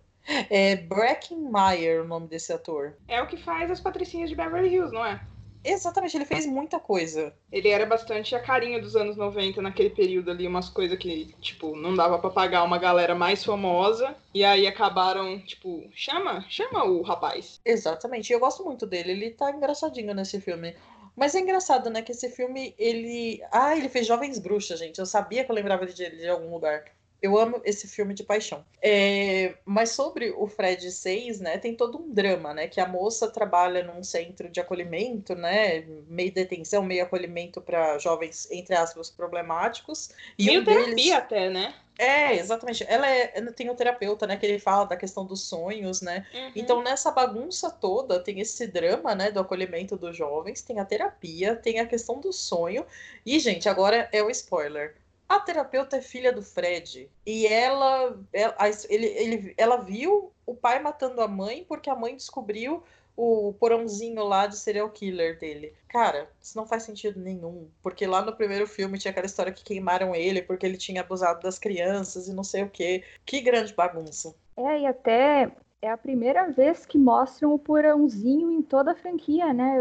É 0.49 0.77
Bracken 0.77 1.39
Meyer 1.39 2.03
o 2.03 2.09
nome 2.09 2.27
desse 2.27 2.53
ator. 2.53 2.95
É 3.07 3.21
o 3.23 3.27
que 3.27 3.37
faz 3.37 3.71
as 3.71 3.81
patricinhas 3.81 4.31
de 4.31 4.37
Beverly 4.37 4.75
Hills, 4.75 4.93
não 4.93 5.05
é? 5.05 5.21
Exatamente, 5.65 6.15
ele 6.15 6.27
fez 6.27 6.45
muita 6.45 6.79
coisa. 6.79 7.33
Ele 7.51 7.71
era 7.71 7.87
bastante 7.87 8.35
a 8.37 8.41
carinha 8.41 8.79
dos 8.79 8.95
anos 8.95 9.17
90 9.17 9.63
naquele 9.63 9.89
período 9.89 10.31
ali, 10.31 10.47
umas 10.47 10.69
coisas 10.69 10.99
que, 10.99 11.35
tipo, 11.41 11.75
não 11.75 11.95
dava 11.95 12.19
para 12.19 12.29
pagar 12.29 12.65
uma 12.65 12.77
galera 12.77 13.15
mais 13.15 13.43
famosa. 13.43 14.15
E 14.35 14.45
aí 14.45 14.67
acabaram, 14.67 15.41
tipo, 15.41 15.89
chama, 15.95 16.45
chama 16.51 16.85
o 16.85 17.01
rapaz. 17.01 17.61
Exatamente, 17.65 18.31
eu 18.31 18.41
gosto 18.41 18.63
muito 18.63 18.87
dele, 18.87 19.13
ele 19.13 19.31
tá 19.31 19.51
engraçadinho 19.51 20.13
nesse 20.15 20.39
filme. 20.39 20.75
Mas 21.17 21.35
é 21.35 21.41
engraçado, 21.41 21.91
né, 21.91 22.03
que 22.03 22.13
esse 22.13 22.29
filme, 22.29 22.75
ele. 22.79 23.43
Ah, 23.51 23.77
ele 23.77 23.89
fez 23.89 24.07
Jovens 24.07 24.39
Bruxas, 24.39 24.79
gente. 24.79 24.99
Eu 24.99 25.07
sabia 25.07 25.45
que 25.45 25.51
eu 25.51 25.55
lembrava 25.55 25.87
de, 25.87 26.11
de 26.11 26.29
algum 26.29 26.53
lugar. 26.53 26.85
Eu 27.23 27.39
amo 27.39 27.63
esse 27.65 27.89
filme 27.89 28.13
de 28.13 28.23
paixão. 28.23 28.63
É, 28.83 29.55
mas 29.65 29.91
sobre 29.91 30.31
o 30.37 30.47
Fred 30.47 30.91
6, 30.93 31.41
né, 31.41 31.57
tem 31.57 31.75
todo 31.75 31.99
um 31.99 32.13
drama, 32.13 32.53
né? 32.53 32.69
Que 32.69 32.81
a 32.81 32.87
moça 32.87 33.31
trabalha 33.31 33.83
num 33.83 34.03
centro 34.03 34.51
de 34.51 34.61
acolhimento, 34.61 35.35
né? 35.35 35.87
Meio 36.07 36.33
detenção, 36.33 36.83
meio 36.83 37.05
acolhimento 37.05 37.63
para 37.63 37.97
jovens, 37.99 38.51
entre 38.51 38.75
aspas, 38.75 39.11
problemáticos. 39.11 40.11
E 40.39 40.47
meio 40.47 40.61
um 40.61 40.65
terapia 40.65 40.95
deles... 40.95 41.13
até, 41.13 41.49
né? 41.49 41.75
É, 41.99 42.35
exatamente. 42.35 42.85
Ela 42.89 43.09
é, 43.09 43.27
tem 43.53 43.71
o 43.71 43.75
terapeuta, 43.75 44.27
né? 44.27 44.37
Que 44.37 44.47
ele 44.47 44.59
fala 44.59 44.85
da 44.85 44.97
questão 44.97 45.25
dos 45.25 45.43
sonhos, 45.43 46.01
né? 46.01 46.27
Uhum. 46.35 46.53
Então, 46.57 46.83
nessa 46.83 47.11
bagunça 47.11 47.71
toda, 47.71 48.21
tem 48.21 48.41
esse 48.41 48.67
drama, 48.67 49.15
né? 49.15 49.31
Do 49.31 49.41
acolhimento 49.41 49.97
dos 49.97 50.17
jovens, 50.17 50.63
tem 50.63 50.81
a 50.81 50.85
terapia, 50.85 51.55
tem 51.55 51.79
a 51.79 51.87
questão 51.87 52.21
do 52.21 52.33
sonho. 52.33 52.85
E, 53.25 53.39
gente, 53.39 53.69
agora 53.69 54.09
é 54.13 54.23
o 54.23 54.31
spoiler. 54.31 54.97
A 55.29 55.41
terapeuta 55.41 55.97
é 55.97 56.03
filha 56.03 56.33
do 56.33 56.43
Fred. 56.43 57.09
E 57.25 57.47
ela, 57.47 58.19
ela, 58.33 58.57
ele, 58.89 59.07
ele, 59.07 59.55
ela 59.57 59.77
viu 59.77 60.33
o 60.45 60.55
pai 60.55 60.81
matando 60.81 61.21
a 61.21 61.29
mãe 61.29 61.65
porque 61.67 61.89
a 61.89 61.95
mãe 61.95 62.15
descobriu 62.15 62.83
o 63.17 63.53
porãozinho 63.55 64.25
lá 64.25 64.47
de 64.47 64.57
serial 64.57 64.91
killer 64.91 65.39
dele. 65.39 65.73
Cara, 65.89 66.29
isso 66.41 66.57
não 66.57 66.67
faz 66.67 66.83
sentido 66.83 67.21
nenhum. 67.21 67.69
Porque 67.83 68.07
lá 68.07 68.23
no 68.23 68.35
primeiro 68.35 68.67
filme 68.67 68.99
tinha 68.99 69.11
aquela 69.11 69.27
história 69.27 69.53
que 69.53 69.65
queimaram 69.65 70.15
ele 70.15 70.43
porque 70.43 70.67
ele 70.67 70.77
tinha 70.77 71.01
abusado 71.01 71.41
das 71.41 71.59
crianças 71.59 72.29
e 72.29 72.35
não 72.35 72.45
sei 72.45 72.65
o 72.65 72.71
quê. 72.71 73.05
Que 73.25 73.41
grande 73.41 73.73
bagunça. 73.75 74.35
É, 74.57 74.81
e 74.81 74.87
até 74.87 75.51
é 75.85 75.91
a 75.91 75.99
primeira 75.99 76.51
vez 76.51 76.87
que 76.87 76.97
mostram 76.97 77.53
o 77.53 77.59
porãozinho 77.59 78.51
em 78.51 78.63
toda 78.63 78.93
a 78.93 78.95
franquia, 78.95 79.53
né? 79.53 79.77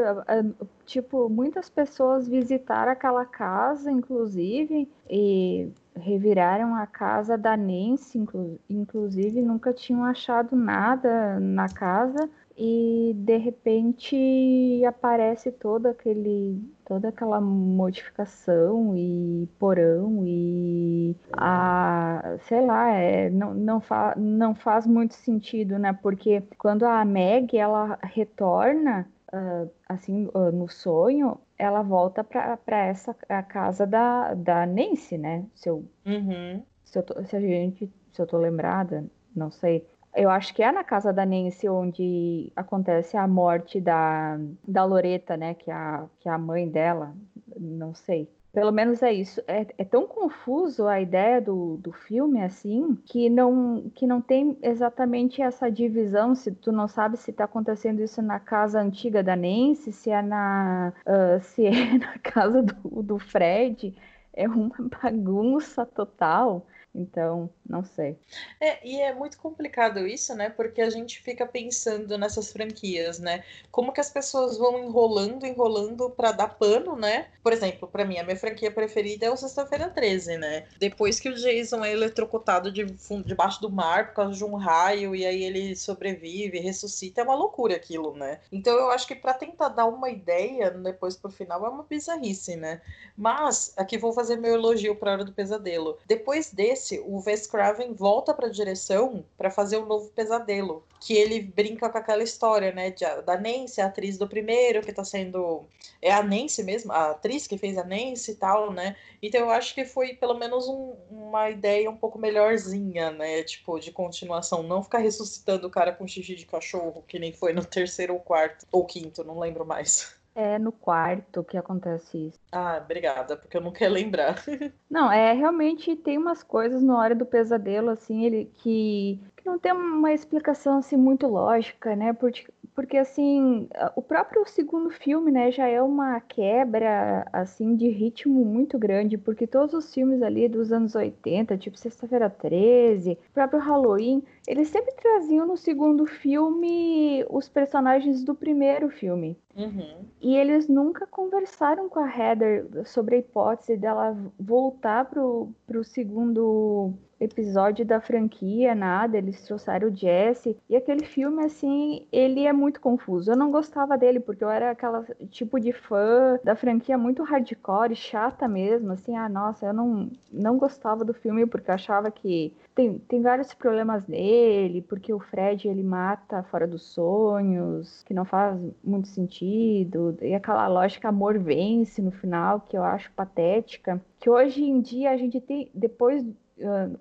Tipo, 0.85 1.29
muitas 1.29 1.69
pessoas 1.69 2.27
visitaram 2.27 2.91
aquela 2.91 3.25
casa, 3.25 3.89
inclusive, 3.89 4.89
e 5.09 5.71
reviraram 5.95 6.75
a 6.75 6.85
casa 6.85 7.37
da 7.37 7.55
Nancy, 7.55 8.17
inclu 8.17 8.59
inclusive, 8.69 9.41
nunca 9.41 9.71
tinham 9.71 10.03
achado 10.03 10.55
nada 10.55 11.39
na 11.39 11.69
casa 11.69 12.29
e 12.55 13.13
de 13.15 13.37
repente 13.37 14.83
aparece 14.85 15.51
todo 15.51 15.87
aquele 15.87 16.61
toda 16.85 17.09
aquela 17.09 17.41
modificação 17.41 18.95
e 18.95 19.49
porão 19.57 20.23
e 20.25 21.15
a 21.31 22.37
sei 22.47 22.65
lá 22.65 22.91
é, 22.91 23.29
não, 23.29 23.53
não, 23.53 23.81
fa, 23.81 24.13
não 24.15 24.53
faz 24.53 24.85
muito 24.85 25.15
sentido 25.15 25.79
né? 25.79 25.93
Porque 25.93 26.43
quando 26.57 26.83
a 26.83 27.03
Meg 27.03 27.57
ela 27.57 27.97
retorna 28.03 29.09
uh, 29.33 29.69
assim 29.89 30.29
uh, 30.33 30.51
no 30.51 30.69
sonho 30.69 31.39
ela 31.57 31.81
volta 31.81 32.23
para 32.23 32.85
essa 32.85 33.15
a 33.29 33.41
casa 33.41 33.87
da, 33.87 34.33
da 34.35 34.65
Nancy 34.67 35.17
né? 35.17 35.45
Se 35.55 35.69
eu, 35.69 35.85
uhum. 36.05 36.63
se, 36.83 36.99
eu 36.99 37.03
tô, 37.03 37.23
se 37.23 37.35
a 37.35 37.41
gente 37.41 37.91
se 38.11 38.21
eu 38.21 38.27
tô 38.27 38.37
lembrada 38.37 39.05
não 39.35 39.49
sei 39.49 39.87
eu 40.15 40.29
acho 40.29 40.53
que 40.53 40.61
é 40.63 40.71
na 40.71 40.83
casa 40.83 41.11
da 41.11 41.25
Nancy 41.25 41.67
onde 41.67 42.51
acontece 42.55 43.17
a 43.17 43.27
morte 43.27 43.81
da, 43.81 44.39
da 44.67 44.85
Loreta, 44.85 45.35
né? 45.35 45.53
Que 45.53 45.71
é, 45.71 45.73
a, 45.73 46.05
que 46.19 46.29
é 46.29 46.31
a 46.31 46.37
mãe 46.37 46.67
dela. 46.67 47.13
Não 47.57 47.93
sei. 47.93 48.29
Pelo 48.53 48.71
menos 48.71 49.01
é 49.01 49.11
isso. 49.11 49.41
É, 49.47 49.65
é, 49.79 49.83
tão 49.83 50.05
confuso 50.05 50.87
a 50.87 51.01
ideia 51.01 51.41
do, 51.41 51.77
do 51.77 51.91
filme, 51.91 52.39
assim, 52.39 52.95
que 53.03 53.27
não, 53.27 53.89
que 53.95 54.05
não 54.05 54.21
tem 54.21 54.55
exatamente 54.61 55.41
essa 55.41 55.71
divisão. 55.71 56.35
Se 56.35 56.51
tu 56.51 56.71
não 56.71 56.87
sabe 56.87 57.17
se 57.17 57.31
está 57.31 57.45
acontecendo 57.45 58.03
isso 58.03 58.21
na 58.21 58.39
casa 58.39 58.79
antiga 58.79 59.23
da 59.23 59.35
Nancy, 59.35 59.91
se 59.91 60.11
é 60.11 60.21
na, 60.21 60.93
uh, 61.07 61.41
se 61.41 61.65
é 61.65 61.71
na 61.97 62.19
casa 62.19 62.61
do, 62.61 63.01
do 63.01 63.17
Fred. 63.17 63.97
É 64.31 64.47
uma 64.47 64.75
bagunça 65.01 65.83
total. 65.83 66.63
Então, 66.95 67.49
não 67.67 67.83
sei. 67.83 68.17
É, 68.59 68.87
e 68.87 69.01
é 69.01 69.13
muito 69.13 69.37
complicado 69.37 70.05
isso, 70.05 70.35
né? 70.35 70.49
Porque 70.49 70.81
a 70.81 70.89
gente 70.89 71.19
fica 71.21 71.45
pensando 71.45 72.17
nessas 72.17 72.51
franquias, 72.51 73.17
né? 73.17 73.43
Como 73.71 73.91
que 73.91 73.99
as 73.99 74.11
pessoas 74.11 74.57
vão 74.57 74.77
enrolando, 74.77 75.45
enrolando 75.45 76.09
para 76.11 76.31
dar 76.31 76.49
pano, 76.49 76.95
né? 76.95 77.27
Por 77.41 77.51
exemplo, 77.51 77.87
para 77.87 78.05
mim, 78.05 78.17
a 78.19 78.23
minha 78.23 78.37
franquia 78.37 78.69
preferida 78.71 79.25
é 79.25 79.31
o 79.31 79.37
Sexta-feira 79.37 79.89
13, 79.89 80.37
né? 80.37 80.67
Depois 80.79 81.19
que 81.19 81.29
o 81.29 81.33
Jason 81.33 81.83
é 81.83 81.91
eletrocutado 81.91 82.71
de 82.71 82.85
fundo, 82.97 83.27
debaixo 83.27 83.59
do 83.59 83.71
mar 83.71 84.09
por 84.09 84.15
causa 84.15 84.37
de 84.37 84.43
um 84.43 84.55
raio 84.55 85.15
e 85.15 85.25
aí 85.25 85.43
ele 85.43 85.75
sobrevive, 85.75 86.59
ressuscita, 86.59 87.21
é 87.21 87.23
uma 87.23 87.35
loucura 87.35 87.75
aquilo, 87.75 88.13
né? 88.15 88.39
Então 88.51 88.77
eu 88.77 88.91
acho 88.91 89.07
que 89.07 89.15
para 89.15 89.33
tentar 89.33 89.69
dar 89.69 89.85
uma 89.85 90.09
ideia 90.09 90.69
depois 90.69 91.15
pro 91.15 91.31
final 91.31 91.65
é 91.65 91.69
uma 91.69 91.83
bizarrice, 91.83 92.55
né? 92.55 92.81
Mas 93.17 93.73
aqui 93.77 93.97
vou 93.97 94.13
fazer 94.13 94.35
meu 94.35 94.53
elogio 94.55 94.95
para 94.95 95.13
Hora 95.13 95.25
do 95.25 95.31
Pesadelo. 95.31 95.97
Depois 96.05 96.51
desse, 96.51 96.82
o 97.05 97.21
Wes 97.25 97.47
Craven 97.47 97.93
volta 97.93 98.33
para 98.33 98.47
a 98.47 98.51
direção 98.51 99.25
para 99.37 99.49
fazer 99.49 99.77
um 99.77 99.85
novo 99.85 100.09
pesadelo, 100.09 100.83
que 100.99 101.13
ele 101.13 101.39
brinca 101.41 101.89
com 101.89 101.97
aquela 101.97 102.23
história, 102.23 102.71
né, 102.71 102.91
de, 102.91 103.05
da 103.23 103.37
Nancy, 103.37 103.81
a 103.81 103.87
atriz 103.87 104.17
do 104.17 104.27
primeiro, 104.27 104.81
que 104.81 104.93
tá 104.93 105.03
sendo 105.03 105.65
é 106.01 106.11
a 106.11 106.23
Nancy 106.23 106.63
mesmo, 106.63 106.91
a 106.91 107.11
atriz 107.11 107.47
que 107.47 107.57
fez 107.57 107.77
a 107.77 107.83
Nancy 107.83 108.31
e 108.31 108.35
tal, 108.35 108.71
né? 108.71 108.95
Então 109.21 109.41
eu 109.41 109.49
acho 109.49 109.73
que 109.73 109.85
foi 109.85 110.13
pelo 110.13 110.33
menos 110.33 110.67
um, 110.67 110.95
uma 111.09 111.49
ideia 111.49 111.89
um 111.89 111.97
pouco 111.97 112.19
melhorzinha, 112.19 113.11
né, 113.11 113.43
tipo 113.43 113.79
de 113.79 113.91
continuação, 113.91 114.63
não 114.63 114.83
ficar 114.83 114.99
ressuscitando 114.99 115.67
o 115.67 115.71
cara 115.71 115.93
com 115.93 116.07
xixi 116.07 116.35
de 116.35 116.45
cachorro, 116.45 117.03
que 117.07 117.19
nem 117.19 117.33
foi 117.33 117.53
no 117.53 117.63
terceiro 117.65 118.13
ou 118.13 118.19
quarto 118.19 118.65
ou 118.71 118.85
quinto, 118.85 119.23
não 119.23 119.39
lembro 119.39 119.65
mais. 119.65 120.22
É 120.35 120.57
no 120.57 120.71
quarto 120.71 121.43
que 121.43 121.57
acontece 121.57 122.27
isso. 122.27 122.39
Ah, 122.51 122.77
obrigada, 122.83 123.37
porque 123.37 123.55
eu 123.55 123.61
não 123.61 123.71
quero 123.71 123.93
lembrar. 123.93 124.35
não, 124.89 125.11
é 125.11 125.33
realmente 125.33 125.95
tem 125.95 126.17
umas 126.17 126.43
coisas 126.43 126.81
na 126.83 126.97
hora 126.97 127.15
do 127.15 127.25
pesadelo, 127.25 127.89
assim, 127.89 128.25
ele 128.25 128.45
que, 128.45 129.19
que 129.32 129.32
não 129.45 129.59
tem 129.59 129.71
uma 129.71 130.13
explicação 130.13 130.77
assim 130.77 130.95
muito 130.95 131.27
lógica, 131.27 131.95
né? 131.95 132.13
Porque, 132.13 132.45
porque 132.73 132.97
assim, 132.97 133.67
o 133.95 134.01
próprio 134.01 134.45
segundo 134.47 134.89
filme, 134.89 135.31
né, 135.31 135.51
já 135.51 135.67
é 135.67 135.81
uma 135.81 136.19
quebra 136.21 137.25
assim 137.31 137.75
de 137.75 137.87
ritmo 137.89 138.43
muito 138.45 138.77
grande, 138.79 139.17
porque 139.17 139.45
todos 139.45 139.73
os 139.73 139.93
filmes 139.93 140.21
ali 140.21 140.47
dos 140.47 140.71
anos 140.71 140.95
80, 140.95 141.57
tipo 141.57 141.77
Sexta-feira 141.77 142.29
13, 142.29 143.17
próprio 143.33 143.59
Halloween, 143.59 144.23
eles 144.47 144.69
sempre 144.69 144.93
traziam 144.95 145.45
no 145.45 145.57
segundo 145.57 146.05
filme 146.05 147.25
os 147.29 147.47
personagens 147.47 148.23
do 148.23 148.35
primeiro 148.35 148.89
filme. 148.89 149.37
Uhum. 149.55 150.05
E 150.21 150.35
eles 150.35 150.67
nunca 150.67 151.05
conversaram 151.05 151.87
com 151.87 151.99
a 151.99 152.09
Heather 152.09 152.67
sobre 152.85 153.15
a 153.15 153.19
hipótese 153.19 153.77
dela 153.77 154.17
voltar 154.39 155.05
pro, 155.05 155.49
pro 155.67 155.83
segundo 155.83 156.93
episódio 157.23 157.85
da 157.85 157.99
franquia, 157.99 158.75
nada, 158.75 159.17
eles 159.17 159.41
trouxeram 159.43 159.89
o 159.89 159.95
Jesse, 159.95 160.57
e 160.69 160.75
aquele 160.75 161.05
filme, 161.05 161.43
assim, 161.43 162.07
ele 162.11 162.45
é 162.45 162.53
muito 162.53 162.79
confuso. 162.79 163.31
Eu 163.31 163.37
não 163.37 163.51
gostava 163.51 163.97
dele, 163.97 164.19
porque 164.19 164.43
eu 164.43 164.49
era 164.49 164.71
aquela 164.71 165.05
tipo 165.29 165.59
de 165.59 165.71
fã 165.71 166.39
da 166.43 166.55
franquia 166.55 166.97
muito 166.97 167.23
hardcore, 167.23 167.95
chata 167.95 168.47
mesmo, 168.47 168.91
assim, 168.91 169.15
ah, 169.15 169.29
nossa, 169.29 169.65
eu 169.67 169.73
não, 169.73 170.09
não 170.31 170.57
gostava 170.57 171.03
do 171.03 171.13
filme 171.13 171.45
porque 171.45 171.69
eu 171.69 171.75
achava 171.75 172.11
que 172.11 172.53
tem, 172.75 172.97
tem 172.99 173.21
vários 173.21 173.53
problemas 173.53 174.07
nele, 174.07 174.81
porque 174.81 175.13
o 175.13 175.19
Fred 175.19 175.67
ele 175.67 175.83
mata 175.83 176.43
fora 176.43 176.67
dos 176.67 176.83
sonhos, 176.83 178.03
que 178.03 178.13
não 178.13 178.25
faz 178.25 178.59
muito 178.83 179.07
sentido, 179.07 180.17
e 180.21 180.33
aquela 180.33 180.67
lógica 180.67 181.09
amor 181.09 181.37
vence 181.37 182.01
no 182.01 182.11
final, 182.11 182.61
que 182.61 182.77
eu 182.77 182.83
acho 182.83 183.11
patética, 183.13 184.01
que 184.19 184.29
hoje 184.29 184.63
em 184.63 184.81
dia 184.81 185.11
a 185.11 185.17
gente 185.17 185.39
tem, 185.39 185.69
depois 185.73 186.25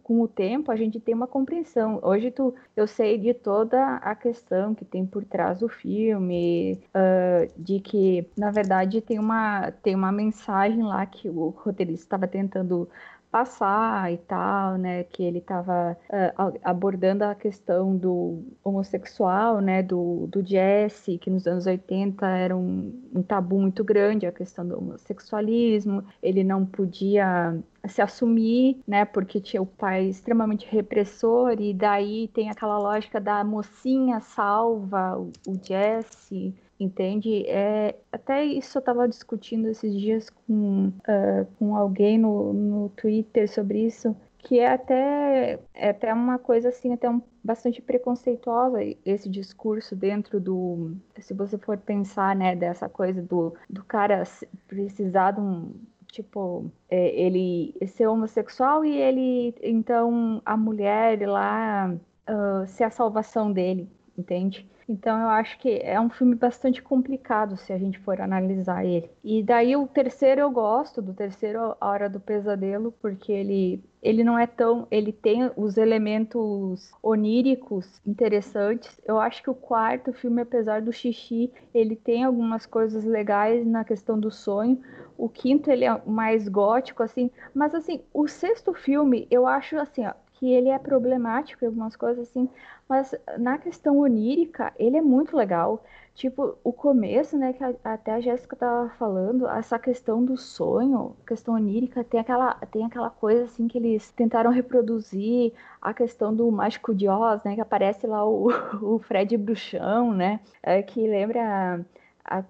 com 0.03 0.21
o 0.21 0.29
tempo 0.29 0.73
a 0.73 0.77
gente 0.77 0.99
tem 0.99 1.15
uma 1.15 1.27
compreensão. 1.27 2.01
Hoje 2.03 2.31
tu, 2.31 2.55
eu 2.77 2.87
sei 2.87 3.19
de 3.19 3.35
toda 3.35 3.97
a 3.97 4.15
questão 4.15 4.75
que 4.75 4.85
tem 4.85 5.07
por 5.07 5.25
trás 5.25 5.61
do 5.61 5.69
filme, 5.69 6.81
uh, 6.95 7.53
de 7.57 7.81
que 7.81 8.27
na 8.37 8.51
verdade 8.51 9.01
tem 9.01 9.19
uma 9.19 9.71
tem 9.83 9.95
uma 9.95 10.11
mensagem 10.11 10.83
lá 10.83 11.05
que 11.07 11.29
o 11.29 11.51
roteirista 11.51 12.05
estava 12.05 12.27
tentando 12.27 12.89
passar 13.33 14.13
e 14.13 14.19
tal, 14.19 14.77
né? 14.77 15.05
Que 15.05 15.25
ele 15.25 15.39
estava 15.39 15.97
uh, 16.11 16.61
abordando 16.63 17.25
a 17.25 17.35
questão 17.35 17.97
do 17.97 18.45
homossexual, 18.63 19.61
né? 19.63 19.83
Do, 19.83 20.27
do 20.29 20.47
Jesse, 20.47 21.17
que 21.17 21.31
nos 21.31 21.47
anos 21.47 21.67
80 21.67 22.27
era 22.29 22.55
um, 22.55 22.93
um 23.15 23.23
tabu 23.23 23.59
muito 23.59 23.83
grande, 23.83 24.27
a 24.27 24.33
questão 24.33 24.69
do 24.69 24.77
homossexualismo. 24.77 26.05
Ele 26.23 26.45
não 26.45 26.67
podia 26.67 27.59
se 27.89 28.03
assumir, 28.03 28.79
né? 28.87 29.07
Porque 29.07 29.41
tinha 29.41 29.63
o 29.63 29.67
pai 29.67 30.05
extremamente 30.09 30.67
repressor, 30.69 31.57
e 31.59 31.73
daí 31.73 32.29
tem 32.29 32.51
aquela 32.51 32.79
lógica 32.79 33.19
da 33.19 33.43
mocinha 33.43 34.21
salva 34.21 35.19
o, 35.19 35.33
o 35.49 35.59
Jesse 35.63 36.55
entende? 36.83 37.45
É, 37.47 37.95
até 38.11 38.45
isso 38.45 38.79
eu 38.79 38.81
estava 38.81 39.09
discutindo 39.09 39.69
esses 39.69 39.95
dias 39.99 40.29
com, 40.31 40.89
uh, 40.89 41.47
com 41.59 41.77
alguém 41.77 42.19
no, 42.19 42.53
no 42.53 42.89
Twitter 42.91 43.51
sobre 43.51 43.87
isso, 43.87 44.17
que 44.39 44.59
é 44.59 44.73
até, 44.73 45.61
é 45.75 45.91
até 45.91 46.13
uma 46.13 46.39
coisa 46.39 46.71
assim, 46.71 46.93
até 46.93 47.09
um, 47.09 47.23
bastante 47.43 47.81
preconceituosa 47.81 48.79
esse 49.05 49.29
discurso 49.29 49.95
dentro 49.95 50.41
do, 50.41 50.97
se 51.21 51.33
você 51.33 51.57
for 51.57 51.79
pensar, 51.79 52.35
né, 52.35 52.57
dessa 52.57 52.89
coisa 52.89 53.23
do, 53.23 53.55
do 53.71 53.85
cara 53.85 54.25
precisar 54.67 55.33
de 55.33 55.41
um, 55.41 55.73
tipo, 56.11 56.71
é, 56.91 57.09
ele 57.21 57.75
ser 57.87 58.07
homossexual 58.07 58.85
e 58.85 58.97
ele, 58.97 59.55
então, 59.63 60.43
a 60.45 60.57
mulher 60.57 61.27
lá 61.27 61.95
uh, 62.29 62.67
ser 62.67 62.85
a 62.85 62.91
salvação 62.91 63.53
dele, 63.53 63.89
entende? 64.17 64.69
Então 64.93 65.19
eu 65.19 65.29
acho 65.29 65.59
que 65.59 65.81
é 65.83 65.99
um 65.99 66.11
filme 66.11 66.35
bastante 66.35 66.83
complicado 66.83 67.57
se 67.57 67.73
a 67.73 67.79
gente 67.79 67.99
for 68.01 68.21
analisar 68.21 68.85
ele. 68.85 69.11
E 69.25 69.43
daí 69.43 69.75
o 69.75 69.87
terceiro 69.87 70.43
eu 70.43 70.51
gosto, 70.51 71.01
do 71.01 71.15
terceiro 71.15 71.75
A 71.81 71.89
Hora 71.89 72.11
do 72.11 72.21
Pesadelo, 72.21 72.93
porque 73.01 73.33
ele 73.33 73.83
ele 74.03 74.23
não 74.25 74.39
é 74.39 74.47
tão. 74.47 74.87
Ele 74.91 75.13
tem 75.13 75.51
os 75.57 75.77
elementos 75.79 76.91
oníricos 77.03 78.01
interessantes. 78.05 79.01
Eu 79.05 79.19
acho 79.19 79.43
que 79.43 79.49
o 79.49 79.55
quarto 79.55 80.13
filme, 80.13 80.43
apesar 80.43 80.83
do 80.83 80.93
xixi, 80.93 81.53
ele 81.73 81.95
tem 81.97 82.25
algumas 82.25 82.67
coisas 82.67 83.05
legais 83.05 83.65
na 83.67 83.85
questão 83.85 84.19
do 84.19 84.31
sonho. 84.31 84.81
O 85.17 85.29
quinto, 85.29 85.71
ele 85.71 85.85
é 85.85 86.03
mais 86.05 86.49
gótico, 86.49 87.03
assim. 87.03 87.31
Mas, 87.55 87.75
assim, 87.75 88.03
o 88.13 88.27
sexto 88.27 88.75
filme, 88.75 89.29
eu 89.31 89.47
acho, 89.47 89.79
assim, 89.79 90.05
ó, 90.05 90.15
que 90.43 90.53
ele 90.53 90.71
é 90.71 90.77
problemático 90.77 91.65
em 91.65 91.69
algumas 91.69 91.95
coisas 91.95 92.29
assim, 92.29 92.49
mas 92.89 93.15
na 93.39 93.59
questão 93.59 93.99
onírica, 93.99 94.73
ele 94.77 94.97
é 94.97 95.01
muito 95.01 95.37
legal. 95.37 95.85
Tipo, 96.17 96.59
o 96.65 96.73
começo, 96.73 97.39
né, 97.39 97.53
que 97.53 97.63
a, 97.63 97.73
até 97.85 98.11
a 98.11 98.21
Jéssica 98.21 98.57
tava 98.57 98.89
falando, 98.99 99.47
essa 99.47 99.79
questão 99.79 100.25
do 100.25 100.37
sonho, 100.37 101.15
questão 101.25 101.55
onírica, 101.55 102.03
tem 102.03 102.19
aquela, 102.19 102.55
tem 102.73 102.85
aquela 102.85 103.09
coisa 103.09 103.45
assim 103.45 103.69
que 103.69 103.79
eles 103.79 104.11
tentaram 104.11 104.51
reproduzir 104.51 105.53
a 105.81 105.95
questão 105.95 106.35
do 106.35 106.51
mágico 106.51 106.93
de 106.93 107.09
Oz, 107.09 107.45
né, 107.45 107.55
que 107.55 107.61
aparece 107.61 108.05
lá 108.09 108.27
o, 108.27 108.49
o 108.83 108.99
Fred 108.99 109.37
Bruxão, 109.37 110.13
né, 110.13 110.41
é, 110.61 110.83
que 110.83 111.07
lembra 111.07 111.87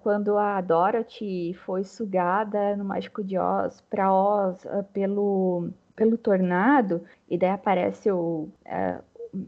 quando 0.01 0.35
a 0.35 0.59
Dorothy 0.61 1.53
foi 1.65 1.83
sugada 1.83 2.75
no 2.75 2.85
Mágico 2.85 3.23
de 3.23 3.37
Oz 3.37 3.81
para 3.81 4.13
Oz 4.13 4.63
uh, 4.65 4.83
pelo 4.93 5.69
pelo 5.95 6.17
tornado, 6.17 7.03
e 7.29 7.37
daí 7.37 7.49
aparece 7.49 8.11
o. 8.11 8.49
É, 8.65 8.99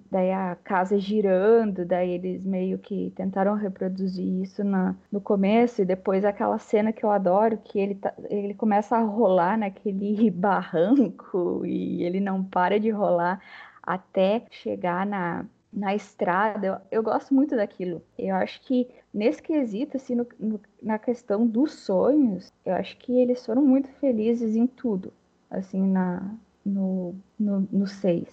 daí 0.09 0.31
a 0.31 0.55
casa 0.63 0.97
girando, 0.97 1.85
daí 1.85 2.11
eles 2.11 2.43
meio 2.43 2.79
que 2.79 3.11
tentaram 3.15 3.53
reproduzir 3.55 4.25
isso 4.41 4.63
na, 4.63 4.95
no 5.11 5.21
começo, 5.21 5.81
e 5.81 5.85
depois 5.85 6.25
aquela 6.25 6.57
cena 6.57 6.91
que 6.91 7.03
eu 7.05 7.11
adoro, 7.11 7.57
que 7.63 7.79
ele, 7.79 7.95
tá, 7.95 8.13
ele 8.29 8.53
começa 8.55 8.97
a 8.97 9.01
rolar 9.01 9.57
naquele 9.57 10.29
barranco 10.31 11.65
e 11.65 12.03
ele 12.03 12.19
não 12.19 12.43
para 12.43 12.79
de 12.79 12.89
rolar 12.89 13.39
até 13.83 14.43
chegar 14.49 15.05
na, 15.05 15.45
na 15.71 15.93
estrada. 15.95 16.65
Eu, 16.65 16.77
eu 16.99 17.03
gosto 17.03 17.33
muito 17.33 17.55
daquilo. 17.55 18.01
Eu 18.17 18.35
acho 18.35 18.61
que 18.61 18.89
nesse 19.13 19.41
quesito, 19.41 19.97
assim, 19.97 20.15
no, 20.15 20.27
no, 20.39 20.59
na 20.81 20.97
questão 20.97 21.45
dos 21.45 21.73
sonhos, 21.73 22.51
eu 22.65 22.73
acho 22.73 22.97
que 22.97 23.19
eles 23.19 23.45
foram 23.45 23.61
muito 23.61 23.89
felizes 23.99 24.55
em 24.55 24.65
tudo 24.65 25.13
assim, 25.55 25.81
na, 25.81 26.35
no, 26.65 27.15
no, 27.39 27.67
no 27.71 27.85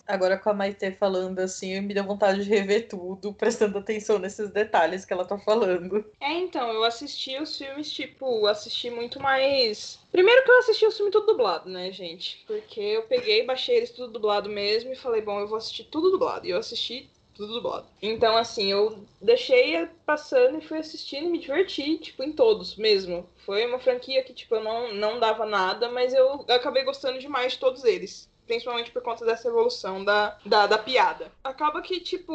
Agora 0.06 0.38
com 0.38 0.50
a 0.50 0.54
Maite 0.54 0.90
falando 0.92 1.38
assim, 1.38 1.80
me 1.80 1.92
deu 1.92 2.04
vontade 2.04 2.42
de 2.42 2.48
rever 2.48 2.88
tudo, 2.88 3.34
prestando 3.34 3.78
atenção 3.78 4.18
nesses 4.18 4.50
detalhes 4.50 5.04
que 5.04 5.12
ela 5.12 5.24
tá 5.24 5.38
falando. 5.38 6.04
É, 6.18 6.32
então, 6.32 6.70
eu 6.70 6.82
assisti 6.82 7.38
os 7.38 7.56
filmes, 7.58 7.92
tipo, 7.92 8.46
assisti 8.46 8.88
muito 8.88 9.20
mais. 9.20 9.98
Primeiro 10.10 10.44
que 10.44 10.50
eu 10.50 10.58
assisti 10.58 10.86
o 10.86 10.90
filme 10.90 11.12
tudo 11.12 11.26
dublado, 11.26 11.68
né, 11.68 11.92
gente? 11.92 12.42
Porque 12.46 12.80
eu 12.80 13.02
peguei, 13.02 13.44
baixei 13.44 13.76
eles 13.76 13.90
tudo 13.90 14.12
dublado 14.12 14.48
mesmo 14.48 14.92
e 14.92 14.96
falei, 14.96 15.20
bom, 15.20 15.38
eu 15.40 15.46
vou 15.46 15.58
assistir 15.58 15.84
tudo 15.84 16.10
dublado. 16.10 16.46
E 16.46 16.50
eu 16.50 16.58
assisti 16.58 17.10
tudo 17.34 17.54
dublado. 17.54 17.86
Então, 18.00 18.36
assim, 18.36 18.70
eu 18.70 19.04
deixei 19.20 19.86
passando 20.06 20.58
e 20.58 20.66
fui 20.66 20.78
assistindo 20.78 21.26
e 21.26 21.30
me 21.30 21.38
diverti, 21.38 21.98
tipo, 21.98 22.22
em 22.22 22.32
todos 22.32 22.76
mesmo. 22.76 23.28
Foi 23.46 23.66
uma 23.66 23.78
franquia 23.78 24.22
que, 24.22 24.32
tipo, 24.34 24.54
eu 24.54 24.62
não, 24.62 24.94
não 24.94 25.18
dava 25.20 25.44
nada, 25.46 25.88
mas 25.90 26.12
eu 26.14 26.44
acabei 26.48 26.84
gostando 26.84 27.18
demais 27.18 27.52
de 27.52 27.58
todos 27.58 27.84
eles. 27.84 28.28
principalmente 28.46 28.90
por 28.90 29.02
conta 29.02 29.24
dessa 29.24 29.48
evolução 29.48 30.04
da, 30.04 30.36
da, 30.44 30.66
da 30.66 30.78
piada. 30.78 31.32
Acaba 31.42 31.80
que, 31.80 32.00
tipo, 32.00 32.32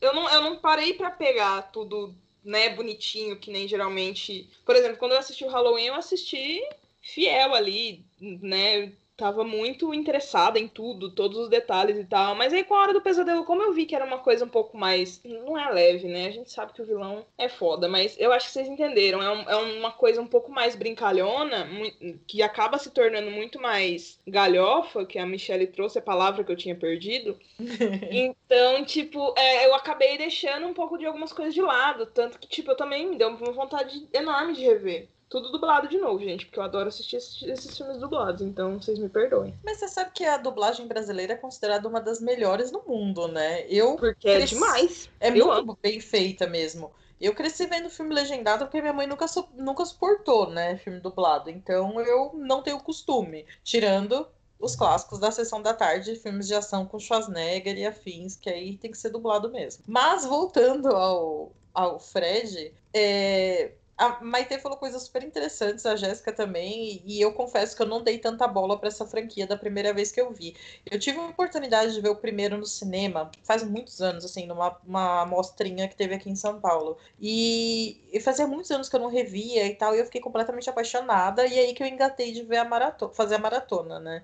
eu 0.00 0.12
não, 0.14 0.28
eu 0.30 0.42
não 0.42 0.56
parei 0.56 0.94
para 0.94 1.10
pegar 1.10 1.70
tudo, 1.70 2.14
né, 2.44 2.70
bonitinho, 2.70 3.36
que 3.38 3.50
nem 3.50 3.68
geralmente. 3.68 4.48
Por 4.64 4.74
exemplo, 4.74 4.96
quando 4.98 5.12
eu 5.12 5.18
assisti 5.18 5.44
o 5.44 5.48
Halloween, 5.48 5.86
eu 5.86 5.94
assisti 5.94 6.60
fiel 7.02 7.54
ali, 7.54 8.04
né? 8.20 8.92
Tava 9.20 9.44
muito 9.44 9.92
interessada 9.92 10.58
em 10.58 10.66
tudo, 10.66 11.10
todos 11.10 11.36
os 11.36 11.50
detalhes 11.50 11.98
e 11.98 12.04
tal. 12.04 12.34
Mas 12.34 12.54
aí 12.54 12.64
com 12.64 12.74
a 12.74 12.80
hora 12.80 12.94
do 12.94 13.02
pesadelo, 13.02 13.44
como 13.44 13.62
eu 13.62 13.74
vi 13.74 13.84
que 13.84 13.94
era 13.94 14.04
uma 14.04 14.18
coisa 14.18 14.46
um 14.46 14.48
pouco 14.48 14.78
mais. 14.78 15.20
Não 15.22 15.58
é 15.58 15.70
leve, 15.70 16.08
né? 16.08 16.28
A 16.28 16.30
gente 16.30 16.50
sabe 16.50 16.72
que 16.72 16.80
o 16.80 16.86
vilão 16.86 17.26
é 17.36 17.46
foda, 17.46 17.86
mas 17.86 18.16
eu 18.18 18.32
acho 18.32 18.46
que 18.46 18.52
vocês 18.52 18.66
entenderam. 18.66 19.22
É, 19.22 19.30
um, 19.30 19.42
é 19.42 19.56
uma 19.56 19.92
coisa 19.92 20.22
um 20.22 20.26
pouco 20.26 20.50
mais 20.50 20.74
brincalhona, 20.74 21.68
que 22.26 22.40
acaba 22.42 22.78
se 22.78 22.90
tornando 22.90 23.30
muito 23.30 23.60
mais 23.60 24.18
galhofa, 24.26 25.04
que 25.04 25.18
a 25.18 25.26
Michelle 25.26 25.66
trouxe 25.66 25.98
a 25.98 26.02
palavra 26.02 26.42
que 26.42 26.50
eu 26.50 26.56
tinha 26.56 26.74
perdido. 26.74 27.38
então, 28.10 28.82
tipo, 28.86 29.34
é, 29.36 29.66
eu 29.66 29.74
acabei 29.74 30.16
deixando 30.16 30.66
um 30.66 30.72
pouco 30.72 30.96
de 30.96 31.04
algumas 31.04 31.32
coisas 31.32 31.52
de 31.52 31.60
lado. 31.60 32.06
Tanto 32.06 32.38
que, 32.38 32.48
tipo, 32.48 32.70
eu 32.70 32.76
também 32.76 33.06
me 33.06 33.18
deu 33.18 33.28
uma 33.28 33.52
vontade 33.52 34.08
enorme 34.14 34.54
de 34.54 34.62
rever 34.62 35.08
tudo 35.30 35.52
dublado 35.52 35.86
de 35.86 35.96
novo, 35.96 36.18
gente, 36.18 36.44
porque 36.44 36.58
eu 36.58 36.64
adoro 36.64 36.88
assistir 36.88 37.16
esses, 37.16 37.76
filmes 37.76 37.98
dublados, 37.98 38.42
então 38.42 38.80
vocês 38.80 38.98
me 38.98 39.08
perdoem. 39.08 39.54
Mas 39.64 39.78
você 39.78 39.86
sabe 39.86 40.10
que 40.12 40.24
a 40.24 40.36
dublagem 40.36 40.88
brasileira 40.88 41.34
é 41.34 41.36
considerada 41.36 41.88
uma 41.88 42.00
das 42.00 42.20
melhores 42.20 42.72
no 42.72 42.82
mundo, 42.82 43.28
né? 43.28 43.64
Eu 43.68 43.94
porque 43.96 44.28
é 44.28 44.34
cresci... 44.34 44.54
é 44.54 44.58
demais. 44.58 45.10
É 45.20 45.28
eu 45.28 45.46
muito 45.46 45.50
amo. 45.50 45.78
bem 45.80 46.00
feita 46.00 46.48
mesmo. 46.48 46.90
Eu 47.20 47.32
cresci 47.32 47.66
vendo 47.66 47.88
filme 47.88 48.12
legendado 48.12 48.64
porque 48.64 48.80
minha 48.80 48.92
mãe 48.92 49.06
nunca, 49.06 49.28
su... 49.28 49.48
nunca 49.54 49.84
suportou, 49.84 50.50
né, 50.50 50.76
filme 50.78 50.98
dublado. 50.98 51.48
Então 51.48 52.00
eu 52.00 52.32
não 52.34 52.60
tenho 52.60 52.80
costume. 52.80 53.46
Tirando 53.62 54.26
os 54.58 54.74
clássicos 54.74 55.20
da 55.20 55.30
sessão 55.30 55.62
da 55.62 55.72
tarde, 55.72 56.16
filmes 56.16 56.48
de 56.48 56.54
ação 56.54 56.84
com 56.84 56.98
Schwarzenegger 56.98 57.78
e 57.78 57.86
afins, 57.86 58.34
que 58.34 58.50
aí 58.50 58.76
tem 58.76 58.90
que 58.90 58.98
ser 58.98 59.10
dublado 59.10 59.48
mesmo. 59.48 59.84
Mas 59.86 60.26
voltando 60.26 60.88
ao, 60.88 61.52
ao 61.72 62.00
Fred, 62.00 62.74
é, 62.92 63.72
a 64.00 64.18
Maite 64.24 64.58
falou 64.58 64.78
coisas 64.78 65.02
super 65.02 65.22
interessantes, 65.22 65.84
a 65.84 65.94
Jéssica 65.94 66.32
também, 66.32 67.02
e 67.04 67.20
eu 67.20 67.34
confesso 67.34 67.76
que 67.76 67.82
eu 67.82 67.86
não 67.86 68.02
dei 68.02 68.16
tanta 68.18 68.48
bola 68.48 68.78
para 68.78 68.88
essa 68.88 69.06
franquia 69.06 69.46
da 69.46 69.58
primeira 69.58 69.92
vez 69.92 70.10
que 70.10 70.18
eu 70.18 70.32
vi. 70.32 70.56
Eu 70.90 70.98
tive 70.98 71.18
a 71.18 71.26
oportunidade 71.26 71.92
de 71.92 72.00
ver 72.00 72.08
o 72.08 72.16
primeiro 72.16 72.56
no 72.56 72.64
cinema 72.64 73.30
faz 73.44 73.62
muitos 73.62 74.00
anos, 74.00 74.24
assim, 74.24 74.46
numa 74.46 74.74
uma 74.86 75.26
mostrinha 75.26 75.86
que 75.86 75.94
teve 75.94 76.14
aqui 76.14 76.30
em 76.30 76.34
São 76.34 76.58
Paulo. 76.58 76.96
E, 77.20 78.00
e 78.10 78.18
fazia 78.20 78.46
muitos 78.46 78.70
anos 78.70 78.88
que 78.88 78.96
eu 78.96 79.00
não 79.00 79.10
revia 79.10 79.66
e 79.66 79.74
tal, 79.74 79.94
e 79.94 79.98
eu 79.98 80.06
fiquei 80.06 80.22
completamente 80.22 80.70
apaixonada, 80.70 81.46
e 81.46 81.58
aí 81.58 81.74
que 81.74 81.82
eu 81.82 81.86
engatei 81.86 82.32
de 82.32 82.42
ver 82.42 82.56
a 82.56 82.64
maratona, 82.64 83.12
fazer 83.12 83.34
a 83.34 83.38
maratona, 83.38 84.00
né? 84.00 84.22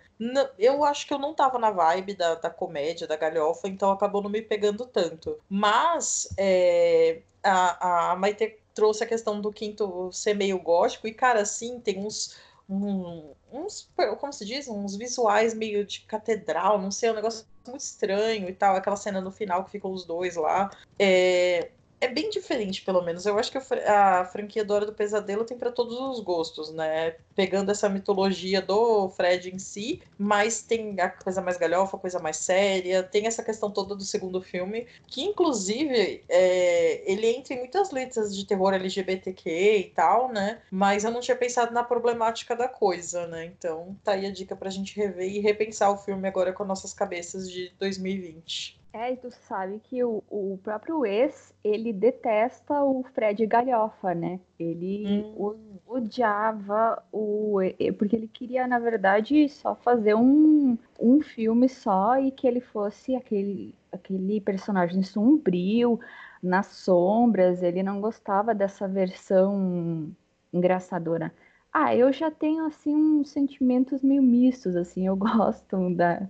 Eu 0.59 0.85
acho 0.85 1.07
que 1.07 1.13
eu 1.13 1.19
não 1.19 1.35
tava 1.35 1.59
na 1.59 1.71
vibe 1.71 2.15
da, 2.15 2.35
da 2.37 2.49
comédia, 2.49 3.07
da 3.07 3.17
galhofa, 3.17 3.69
então 3.69 3.91
acabou 3.91 4.23
não 4.23 4.31
me 4.31 4.41
pegando 4.41 4.87
tanto. 4.87 5.39
Mas 5.51 6.29
é, 6.39 7.21
a, 7.43 8.13
a 8.13 8.17
Maite 8.17 8.57
trouxe 8.77 9.03
a 9.03 9.07
questão 9.07 9.41
do 9.41 9.51
quinto 9.51 10.13
ser 10.13 10.35
meio 10.35 10.59
gótico, 10.61 11.09
e, 11.09 11.15
cara, 11.15 11.41
assim, 11.41 11.81
tem 11.81 11.99
uns. 11.99 12.37
Uns, 12.69 13.89
como 14.19 14.33
se 14.33 14.45
diz? 14.45 14.69
Uns 14.69 14.97
visuais 14.97 15.55
meio 15.55 15.85
de 15.85 16.01
catedral, 16.01 16.81
não 16.81 16.91
sei, 16.91 17.11
um 17.11 17.15
negócio 17.15 17.47
muito 17.67 17.81
estranho 17.81 18.49
e 18.49 18.53
tal. 18.53 18.75
Aquela 18.75 18.97
cena 18.97 19.21
no 19.21 19.31
final 19.31 19.65
que 19.65 19.71
ficam 19.71 19.93
os 19.93 20.05
dois 20.05 20.35
lá. 20.35 20.71
É, 20.99 21.71
é 22.01 22.09
bem 22.09 22.29
diferente, 22.31 22.83
pelo 22.83 23.03
menos. 23.03 23.25
Eu 23.25 23.39
acho 23.39 23.51
que 23.51 23.59
a 23.59 24.25
franquia 24.27 24.65
do 24.65 24.75
Hora 24.75 24.87
do 24.87 24.93
Pesadelo 24.93 25.45
tem 25.45 25.57
para 25.57 25.73
todos 25.73 25.99
os 25.99 26.21
gostos, 26.21 26.71
né? 26.73 27.17
Pegando 27.35 27.71
essa 27.71 27.89
mitologia 27.89 28.61
do 28.61 29.09
Fred 29.11 29.55
em 29.55 29.59
si, 29.59 30.03
mas 30.19 30.63
tem 30.63 31.01
a 31.01 31.09
coisa 31.09 31.41
mais 31.41 31.57
galhofa, 31.57 31.99
coisa 31.99 32.19
mais 32.19 32.37
séria, 32.37 33.03
tem 33.03 33.27
essa 33.27 33.43
questão 33.43 33.71
toda 33.71 33.95
do 33.95 34.05
segundo 34.05 34.43
filme, 34.43 34.87
que 35.07 35.23
inclusive 35.23 36.23
é, 36.29 37.11
ele 37.11 37.29
entra 37.29 37.55
em 37.55 37.59
muitas 37.59 37.91
letras 37.91 38.35
de 38.37 38.47
terror 38.47 38.75
LGBTQ 38.75 39.79
e 39.79 39.91
tal, 39.91 40.31
né? 40.31 40.61
Mas 40.71 41.05
eu 41.05 41.11
não 41.11 41.21
tinha 41.21 41.37
pensado 41.37 41.73
na 41.73 41.83
problemática 41.83 42.55
da 42.55 42.69
coisa, 42.69 43.27
né? 43.27 43.47
Então 43.47 43.97
tá 44.05 44.13
aí 44.13 44.27
a 44.27 44.33
dica 44.33 44.55
pra 44.55 44.71
gente 44.71 44.97
rever 44.97 45.29
e 45.31 45.41
repensar 45.41 45.91
o 45.91 45.99
filme 45.99 46.29
agora 46.29 46.53
com 46.53 46.65
nossas 46.65 46.93
cabeças 46.93 47.51
de 47.51 47.73
2020. 47.79 48.76
É, 48.99 49.13
e 49.13 49.17
tu 49.19 49.31
sabe 49.31 49.79
que 49.79 50.03
o, 50.03 50.25
o 50.31 50.59
próprio 50.63 51.05
ex, 51.05 51.55
ele 51.63 51.93
detesta 51.93 52.83
o 52.83 53.05
Fred 53.13 53.45
Galhofa, 53.45 54.15
né? 54.15 54.41
Ele 54.59 55.35
hum. 55.37 55.79
odiava 55.87 57.03
o... 57.13 57.59
Porque 57.99 58.17
ele 58.17 58.27
queria, 58.27 58.67
na 58.67 58.79
verdade, 58.79 59.51
só 59.51 59.75
fazer 59.75 60.15
um, 60.15 60.79
um 60.99 61.21
filme 61.21 61.69
só 61.69 62.19
e 62.19 62.31
que 62.31 62.47
ele 62.47 62.61
fosse 62.61 63.15
aquele, 63.15 63.75
aquele 63.93 64.41
personagem 64.41 65.03
sombrio, 65.03 66.01
nas 66.43 66.67
sombras. 66.69 67.63
Ele 67.63 67.83
não 67.83 68.01
gostava 68.01 68.55
dessa 68.55 68.89
versão 68.89 70.11
engraçadora. 70.51 71.31
Ah, 71.71 71.95
eu 71.95 72.11
já 72.11 72.31
tenho, 72.31 72.65
assim, 72.65 72.95
uns 72.95 73.29
sentimentos 73.29 74.01
meio 74.01 74.23
mistos, 74.23 74.75
assim. 74.75 75.07
Eu 75.07 75.17
gosto 75.21 75.95
da 75.95 76.27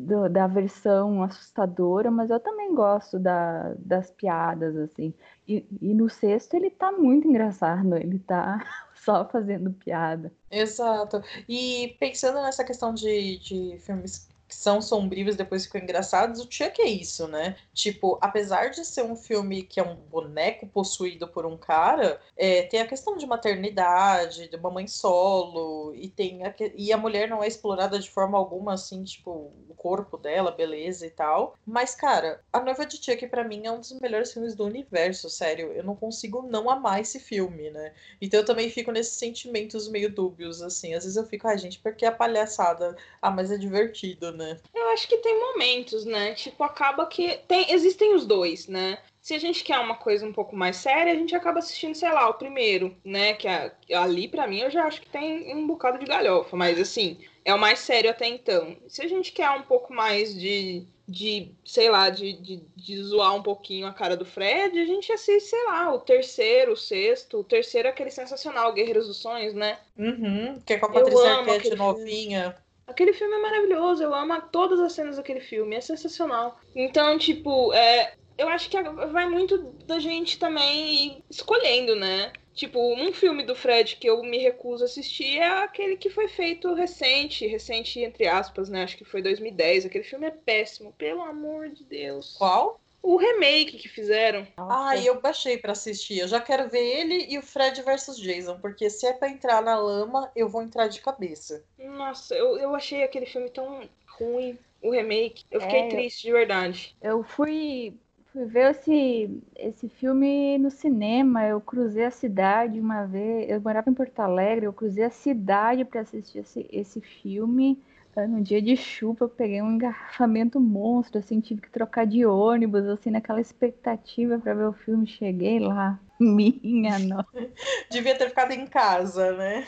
do, 0.00 0.28
da 0.28 0.46
versão 0.46 1.22
assustadora, 1.22 2.10
mas 2.10 2.30
eu 2.30 2.40
também 2.40 2.74
gosto 2.74 3.18
da, 3.18 3.74
das 3.78 4.10
piadas, 4.10 4.76
assim. 4.76 5.12
E, 5.46 5.66
e 5.80 5.94
no 5.94 6.08
sexto 6.08 6.54
ele 6.54 6.70
tá 6.70 6.90
muito 6.90 7.28
engraçado, 7.28 7.96
ele 7.96 8.18
tá 8.18 8.58
só 8.94 9.28
fazendo 9.28 9.70
piada. 9.72 10.32
Exato. 10.50 11.22
E 11.48 11.96
pensando 12.00 12.40
nessa 12.40 12.64
questão 12.64 12.94
de, 12.94 13.38
de 13.38 13.78
filmes 13.80 14.29
que 14.50 14.56
são 14.56 14.82
sombrios 14.82 15.36
depois 15.36 15.64
ficam 15.64 15.80
engraçados, 15.80 16.40
o 16.40 16.48
Chuck 16.50 16.82
é 16.82 16.88
isso, 16.88 17.28
né? 17.28 17.56
Tipo, 17.72 18.18
apesar 18.20 18.70
de 18.70 18.84
ser 18.84 19.04
um 19.04 19.14
filme 19.14 19.62
que 19.62 19.78
é 19.78 19.82
um 19.82 19.94
boneco 19.94 20.66
possuído 20.66 21.28
por 21.28 21.46
um 21.46 21.56
cara, 21.56 22.20
é, 22.36 22.62
tem 22.62 22.80
a 22.80 22.86
questão 22.86 23.16
de 23.16 23.26
maternidade, 23.26 24.48
de 24.48 24.56
uma 24.56 24.70
mãe 24.70 24.88
solo, 24.88 25.94
e 25.94 26.08
tem 26.08 26.44
a, 26.44 26.52
e 26.74 26.92
a 26.92 26.98
mulher 26.98 27.28
não 27.28 27.42
é 27.42 27.46
explorada 27.46 27.98
de 27.98 28.10
forma 28.10 28.36
alguma, 28.36 28.74
assim, 28.74 29.04
tipo, 29.04 29.52
o 29.68 29.74
corpo 29.76 30.18
dela, 30.18 30.50
beleza 30.50 31.06
e 31.06 31.10
tal. 31.10 31.54
Mas, 31.64 31.94
cara, 31.94 32.42
A 32.52 32.60
Noiva 32.60 32.84
de 32.84 32.96
Chuck, 32.96 33.26
para 33.28 33.44
mim, 33.44 33.62
é 33.66 33.70
um 33.70 33.78
dos 33.78 33.92
melhores 34.00 34.32
filmes 34.32 34.54
do 34.56 34.64
universo, 34.64 35.30
sério. 35.30 35.72
Eu 35.72 35.84
não 35.84 35.94
consigo 35.94 36.42
não 36.42 36.68
amar 36.68 37.00
esse 37.00 37.20
filme, 37.20 37.70
né? 37.70 37.92
Então 38.20 38.40
eu 38.40 38.46
também 38.46 38.68
fico 38.68 38.90
nesses 38.90 39.14
sentimentos 39.14 39.88
meio 39.88 40.12
dúbios, 40.12 40.60
assim. 40.60 40.92
Às 40.94 41.04
vezes 41.04 41.16
eu 41.16 41.24
fico, 41.24 41.46
ah, 41.46 41.56
gente, 41.56 41.78
porque 41.78 42.04
a 42.04 42.12
palhaçada? 42.12 42.96
Ah, 43.22 43.30
mas 43.30 43.50
é 43.50 43.56
divertido, 43.56 44.32
né? 44.32 44.39
Né? 44.40 44.58
Eu 44.74 44.88
acho 44.88 45.06
que 45.06 45.18
tem 45.18 45.38
momentos, 45.38 46.04
né? 46.04 46.32
Tipo, 46.34 46.64
acaba 46.64 47.06
que 47.06 47.38
tem, 47.46 47.70
existem 47.72 48.14
os 48.14 48.26
dois, 48.26 48.66
né? 48.66 48.98
Se 49.20 49.34
a 49.34 49.38
gente 49.38 49.62
quer 49.62 49.78
uma 49.78 49.96
coisa 49.96 50.26
um 50.26 50.32
pouco 50.32 50.56
mais 50.56 50.76
séria, 50.76 51.12
a 51.12 51.16
gente 51.16 51.36
acaba 51.36 51.58
assistindo, 51.58 51.94
sei 51.94 52.10
lá, 52.10 52.28
o 52.28 52.34
primeiro, 52.34 52.96
né? 53.04 53.34
Que 53.34 53.46
a, 53.46 53.70
ali, 53.96 54.26
para 54.26 54.46
mim, 54.46 54.60
eu 54.60 54.70
já 54.70 54.84
acho 54.84 55.02
que 55.02 55.10
tem 55.10 55.54
um 55.54 55.66
bocado 55.66 55.98
de 55.98 56.06
galhofa, 56.06 56.56
mas 56.56 56.80
assim, 56.80 57.18
é 57.44 57.54
o 57.54 57.58
mais 57.58 57.80
sério 57.80 58.10
até 58.10 58.26
então. 58.26 58.76
Se 58.88 59.02
a 59.02 59.08
gente 59.08 59.32
quer 59.32 59.50
um 59.50 59.62
pouco 59.62 59.92
mais 59.92 60.34
de, 60.34 60.86
de 61.06 61.52
sei 61.64 61.90
lá, 61.90 62.08
de, 62.08 62.32
de, 62.32 62.62
de, 62.74 63.02
zoar 63.02 63.34
um 63.34 63.42
pouquinho 63.42 63.86
a 63.86 63.92
cara 63.92 64.16
do 64.16 64.24
Fred, 64.24 64.80
a 64.80 64.86
gente 64.86 65.12
assiste, 65.12 65.50
sei 65.50 65.64
lá, 65.66 65.92
o 65.92 65.98
terceiro, 66.00 66.72
o 66.72 66.76
sexto. 66.76 67.40
O 67.40 67.44
terceiro 67.44 67.88
é 67.88 67.90
aquele 67.90 68.10
sensacional, 68.10 68.72
Guerreiros 68.72 69.06
dos 69.06 69.18
Sonhos, 69.18 69.52
né? 69.52 69.78
Uhum, 69.98 70.60
que 70.64 70.72
é 70.72 70.78
com 70.78 70.86
a 70.86 70.92
Patrícia 70.92 71.34
Arquette 71.34 71.74
novinha. 71.76 72.56
Aquele 72.90 73.12
filme 73.12 73.34
é 73.34 73.40
maravilhoso, 73.40 74.02
eu 74.02 74.12
amo 74.12 74.40
todas 74.50 74.80
as 74.80 74.92
cenas 74.92 75.16
daquele 75.16 75.40
filme, 75.40 75.76
é 75.76 75.80
sensacional. 75.80 76.60
Então, 76.74 77.16
tipo, 77.16 77.72
é, 77.72 78.14
eu 78.36 78.48
acho 78.48 78.68
que 78.68 78.82
vai 78.82 79.28
muito 79.28 79.58
da 79.86 79.98
gente 79.98 80.38
também 80.38 81.22
escolhendo, 81.30 81.94
né? 81.94 82.32
Tipo, 82.52 82.80
um 82.94 83.12
filme 83.12 83.44
do 83.44 83.54
Fred 83.54 83.96
que 83.96 84.08
eu 84.08 84.22
me 84.22 84.38
recuso 84.38 84.82
a 84.82 84.86
assistir 84.86 85.38
é 85.38 85.62
aquele 85.62 85.96
que 85.96 86.10
foi 86.10 86.26
feito 86.28 86.74
recente, 86.74 87.46
recente 87.46 88.00
entre 88.00 88.26
aspas, 88.26 88.68
né? 88.68 88.82
Acho 88.82 88.96
que 88.96 89.04
foi 89.04 89.22
2010. 89.22 89.86
Aquele 89.86 90.04
filme 90.04 90.26
é 90.26 90.30
péssimo, 90.30 90.92
pelo 90.92 91.22
amor 91.22 91.68
de 91.68 91.84
Deus. 91.84 92.34
Qual? 92.36 92.80
O 93.02 93.16
remake 93.16 93.78
que 93.78 93.88
fizeram. 93.88 94.46
Ah, 94.56 94.96
eu 94.96 95.20
baixei 95.20 95.58
para 95.58 95.72
assistir. 95.72 96.18
Eu 96.18 96.28
já 96.28 96.40
quero 96.40 96.68
ver 96.68 96.80
ele 96.80 97.26
e 97.28 97.38
o 97.38 97.42
Fred 97.42 97.80
versus 97.82 98.18
Jason, 98.18 98.58
porque 98.60 98.90
se 98.90 99.06
é 99.06 99.12
para 99.12 99.30
entrar 99.30 99.62
na 99.62 99.76
lama, 99.76 100.30
eu 100.36 100.48
vou 100.48 100.62
entrar 100.62 100.88
de 100.88 101.00
cabeça. 101.00 101.64
Nossa, 101.78 102.34
eu, 102.34 102.58
eu 102.58 102.74
achei 102.74 103.02
aquele 103.02 103.26
filme 103.26 103.50
tão 103.50 103.88
ruim, 104.18 104.58
o 104.82 104.90
remake. 104.90 105.44
Eu 105.50 105.60
fiquei 105.60 105.80
é, 105.80 105.88
triste 105.88 106.22
de 106.22 106.32
verdade. 106.32 106.96
Eu 107.00 107.22
fui 107.22 107.94
fui 108.32 108.44
ver 108.46 108.70
esse, 108.70 109.42
esse 109.56 109.88
filme 109.88 110.58
no 110.58 110.70
cinema. 110.70 111.46
Eu 111.46 111.60
cruzei 111.60 112.04
a 112.04 112.10
cidade 112.10 112.80
uma 112.80 113.04
vez. 113.04 113.50
Eu 113.50 113.60
morava 113.60 113.90
em 113.90 113.94
Porto 113.94 114.20
Alegre. 114.20 114.66
Eu 114.66 114.72
cruzei 114.72 115.04
a 115.04 115.10
cidade 115.10 115.84
para 115.84 116.02
assistir 116.02 116.38
esse, 116.38 116.66
esse 116.70 117.00
filme. 117.00 117.82
No 118.26 118.42
dia 118.42 118.60
de 118.60 118.76
chuva, 118.76 119.24
eu 119.24 119.28
peguei 119.28 119.62
um 119.62 119.72
engarrafamento 119.72 120.60
monstro, 120.60 121.18
assim, 121.18 121.40
tive 121.40 121.60
que 121.60 121.70
trocar 121.70 122.06
de 122.06 122.24
ônibus, 122.24 122.86
assim, 122.86 123.10
naquela 123.10 123.40
expectativa 123.40 124.38
para 124.38 124.54
ver 124.54 124.66
o 124.66 124.72
filme. 124.72 125.06
Cheguei 125.06 125.58
lá, 125.58 125.98
minha 126.18 126.98
nossa. 126.98 127.50
Devia 127.90 128.16
ter 128.16 128.28
ficado 128.28 128.52
em 128.52 128.66
casa, 128.66 129.32
né? 129.32 129.64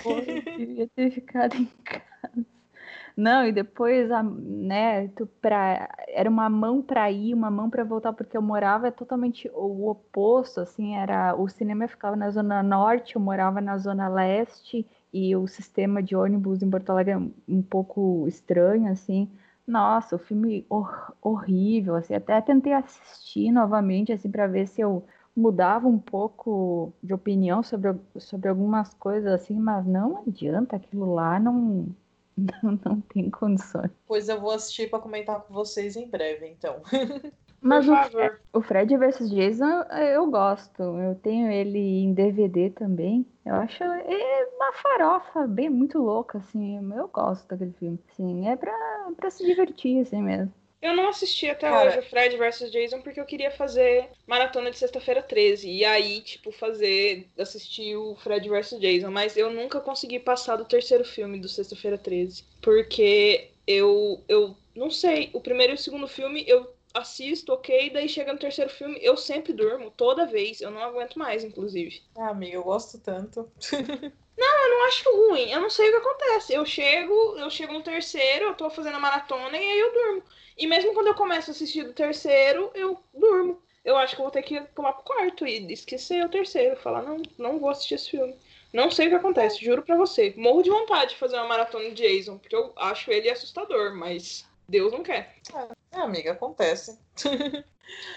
Devia 0.57 0.89
ter 0.95 1.11
ficado 1.11 1.57
em 1.57 1.67
casa. 1.85 2.13
Não, 3.17 3.47
e 3.47 3.53
depois, 3.53 4.11
a, 4.11 4.23
né, 4.23 5.09
tu 5.09 5.27
pra, 5.27 5.89
era 6.09 6.29
uma 6.31 6.49
mão 6.49 6.81
para 6.81 7.11
ir, 7.11 7.35
uma 7.35 7.51
mão 7.51 7.69
para 7.69 7.85
voltar, 7.85 8.13
porque 8.13 8.37
eu 8.37 8.43
morava 8.43 8.91
totalmente 8.91 9.51
o 9.55 9.89
oposto, 9.89 10.61
assim, 10.61 10.97
era 10.97 11.35
o 11.35 11.49
cinema 11.49 11.87
ficava 11.87 12.17
na 12.17 12.31
zona 12.31 12.63
norte, 12.63 13.17
eu 13.17 13.21
morava 13.21 13.61
na 13.61 13.77
zona 13.77 14.09
leste, 14.09 14.87
e 15.13 15.37
o 15.37 15.47
sistema 15.47 16.03
de 16.03 16.17
ônibus 16.17 16.63
em 16.63 16.71
Porto 16.71 16.91
Alegre 16.91 17.13
é 17.13 17.19
um 17.49 17.63
pouco 17.63 18.27
estranho, 18.27 18.91
assim. 18.91 19.31
Nossa, 19.67 20.17
o 20.17 20.19
filme 20.19 20.67
hor 20.69 21.15
horrível, 21.21 21.95
assim, 21.95 22.15
até 22.15 22.41
tentei 22.41 22.73
assistir 22.73 23.53
novamente, 23.53 24.13
assim, 24.13 24.31
para 24.31 24.47
ver 24.47 24.67
se 24.67 24.81
eu 24.81 25.05
mudava 25.37 25.87
um 25.89 25.99
pouco 25.99 26.93
de 27.03 27.15
opinião 27.15 27.63
sobre, 27.63 27.95
sobre 28.19 28.49
algumas 28.49 28.93
coisas, 28.95 29.33
assim, 29.33 29.59
mas 29.59 29.87
não 29.87 30.23
adianta, 30.27 30.77
aquilo 30.77 31.15
lá 31.15 31.39
não, 31.39 31.87
não, 32.37 32.79
não 32.85 33.01
tem 33.03 33.31
condições. 33.31 33.91
Pois 34.07 34.29
eu 34.29 34.41
vou 34.41 34.51
assistir 34.51 34.91
para 34.91 34.99
comentar 34.99 35.41
com 35.43 35.55
vocês 35.55 35.97
em 35.97 36.09
breve, 36.09 36.47
então. 36.49 36.83
Mas 37.63 37.89
o 37.89 37.95
Fred, 37.95 38.37
o 38.53 38.61
Fred 38.61 38.97
vs 38.97 39.31
Jason 39.31 39.83
eu 40.13 40.27
gosto. 40.27 40.83
Eu 40.83 41.15
tenho 41.15 41.51
ele 41.51 41.79
em 41.79 42.13
DVD 42.13 42.71
também. 42.71 43.25
Eu 43.47 43.55
acho 43.55 43.85
é 43.85 44.47
uma 44.57 44.73
farofa 44.73 45.47
bem 45.47 45.71
muito 45.71 45.99
louca, 45.99 46.39
assim. 46.39 46.77
Eu 46.93 47.09
gosto 47.09 47.47
daquele 47.47 47.73
filme. 47.79 47.99
Sim, 48.17 48.49
é 48.49 48.57
pra, 48.57 48.77
pra 49.17 49.31
se 49.31 49.47
divertir, 49.47 50.01
assim 50.01 50.21
mesmo. 50.21 50.53
Eu 50.83 50.97
não 50.97 51.09
assisti 51.09 51.49
até 51.49 51.71
Cara... 51.71 51.91
hoje 51.91 52.01
o 52.01 52.11
Fred 52.11 52.37
vs 52.37 52.73
Jason 52.73 53.01
porque 53.03 53.21
eu 53.21 53.25
queria 53.25 53.53
fazer 53.53 54.09
maratona 54.27 54.69
de 54.69 54.79
sexta-feira 54.79 55.23
13. 55.23 55.71
E 55.71 55.85
aí, 55.85 56.21
tipo, 56.21 56.51
fazer. 56.51 57.29
assistir 57.39 57.95
o 57.95 58.17
Fred 58.17 58.49
vs 58.49 58.81
Jason. 58.81 59.11
Mas 59.13 59.37
eu 59.37 59.53
nunca 59.53 59.81
consegui 59.81 60.19
passar 60.19 60.57
do 60.57 60.65
terceiro 60.65 61.05
filme 61.05 61.39
do 61.39 61.49
Sexta-feira 61.49 61.97
13. 61.97 62.45
Porque 62.61 63.53
eu. 63.65 64.21
eu 64.29 64.57
não 64.75 64.91
sei. 64.91 65.31
O 65.33 65.41
primeiro 65.41 65.75
e 65.75 65.77
o 65.77 65.79
segundo 65.79 66.09
filme 66.09 66.45
eu 66.49 66.67
assisto, 66.95 67.53
ok, 67.53 67.91
daí 67.91 68.09
chega 68.09 68.33
no 68.33 68.39
terceiro 68.39 68.71
filme, 68.71 68.99
eu 69.01 69.17
sempre 69.17 69.53
durmo, 69.53 69.91
toda 69.91 70.27
vez, 70.27 70.61
eu 70.61 70.71
não 70.71 70.83
aguento 70.83 71.19
mais, 71.19 71.45
inclusive. 71.45 72.03
Ah, 72.17 72.31
amiga, 72.31 72.57
eu 72.57 72.63
gosto 72.63 72.99
tanto. 72.99 73.51
não, 74.37 74.65
eu 74.65 74.71
não 74.71 74.87
acho 74.87 75.11
ruim, 75.11 75.51
eu 75.51 75.61
não 75.61 75.71
sei 75.71 75.89
o 75.89 75.93
que 75.93 76.09
acontece. 76.09 76.53
Eu 76.53 76.65
chego, 76.65 77.37
eu 77.39 77.51
chego 77.51 77.73
no 77.73 77.83
terceiro, 77.83 78.47
eu 78.47 78.55
tô 78.55 78.71
fazendo 78.71 78.97
a 78.97 79.01
maratona 79.01 79.57
e 79.57 79.61
aí 79.61 79.79
eu 79.79 79.93
durmo. 79.93 80.23
E 80.57 80.67
mesmo 80.67 80.93
quando 80.95 81.09
eu 81.09 81.15
começo 81.15 81.51
a 81.51 81.53
assistir 81.53 81.85
do 81.85 81.93
terceiro, 81.93 82.71
eu 82.75 82.99
durmo. 83.15 83.63
Eu 83.85 83.97
acho 83.97 84.15
que 84.15 84.21
eu 84.21 84.25
vou 84.25 84.33
ter 84.33 84.43
que 84.43 84.61
pular 84.61 84.93
pro 84.93 85.03
quarto 85.03 85.47
e 85.47 85.73
esquecer 85.73 86.25
o 86.25 86.29
terceiro, 86.29 86.77
falar, 86.77 87.03
não, 87.03 87.21
não 87.37 87.59
vou 87.59 87.71
assistir 87.71 87.95
esse 87.95 88.11
filme. 88.11 88.37
Não 88.73 88.91
sei 88.91 89.07
o 89.07 89.11
que 89.11 89.17
acontece, 89.17 89.63
juro 89.63 89.83
pra 89.83 89.97
você. 89.97 90.33
Morro 90.37 90.63
de 90.63 90.71
vontade 90.71 91.11
de 91.11 91.19
fazer 91.19 91.37
uma 91.37 91.49
maratona 91.49 91.91
de 91.91 92.03
Jason, 92.03 92.39
porque 92.39 92.55
eu 92.55 92.73
acho 92.77 93.11
ele 93.11 93.29
assustador, 93.29 93.95
mas 93.95 94.49
Deus 94.73 94.91
não 94.91 95.03
quer. 95.03 95.37
É, 95.93 95.99
amiga, 95.99 96.33
acontece. 96.33 96.99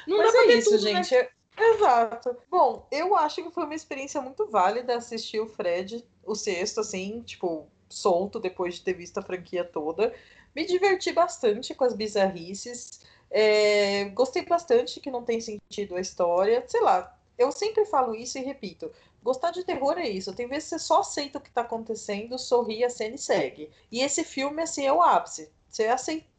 Não 0.08 0.18
Mas 0.20 0.34
é 0.34 0.46
isso, 0.54 0.72
tudo, 0.72 0.86
né? 0.86 1.04
gente. 1.04 1.13
Né? 1.13 1.28
Exato. 1.58 2.38
Bom, 2.50 2.88
eu 2.89 3.13
acho 3.13 3.44
que 3.44 3.52
foi 3.52 3.65
uma 3.65 3.76
experiência 3.76 4.22
muito 4.22 4.48
válida 4.48 4.96
assistir 4.96 5.41
o 5.41 5.50
Fred, 5.50 6.06
o 6.24 6.34
sexto, 6.34 6.80
assim, 6.80 7.22
tipo, 7.24 7.68
solto 7.89 8.39
depois 8.39 8.76
de 8.76 8.84
ter 8.84 8.94
visto 8.94 9.18
a 9.18 9.22
franquia 9.22 9.65
toda. 9.65 10.15
Me 10.56 10.65
diverti 10.65 11.12
bastante 11.12 11.76
com 11.76 11.84
as 11.84 11.94
bizarrices. 11.94 13.02
É, 13.30 14.06
gostei 14.13 14.46
bastante 14.46 15.02
que 15.02 15.12
não 15.12 15.26
tem 15.26 15.41
sentido 15.41 15.98
a 15.98 16.00
história. 16.00 16.63
Sei 16.68 16.80
lá, 16.80 17.20
eu 17.38 17.52
sempre 17.52 17.84
falo 17.84 18.15
isso 18.15 18.38
e 18.38 18.44
repito. 18.44 18.89
Gostar 19.22 19.52
de 19.52 19.65
terror 19.65 19.98
é 19.98 20.08
isso. 20.08 20.34
Tem 20.34 20.48
vezes 20.48 20.70
que 20.70 20.76
você 20.76 20.80
só 20.80 21.02
aceita 21.02 21.38
o 21.38 21.41
que 21.41 21.52
tá 21.52 21.62
acontecendo, 21.62 22.39
sorri, 22.39 22.86
a 22.86 22.89
cena 22.89 23.15
e 23.15 23.18
segue. 23.18 23.70
E 23.91 24.02
esse 24.02 24.24
filme, 24.24 24.62
assim, 24.62 24.86
é 24.86 24.94
o 24.94 25.02
ápice. 25.02 25.52
Você 25.70 25.88
aceita 25.88 26.35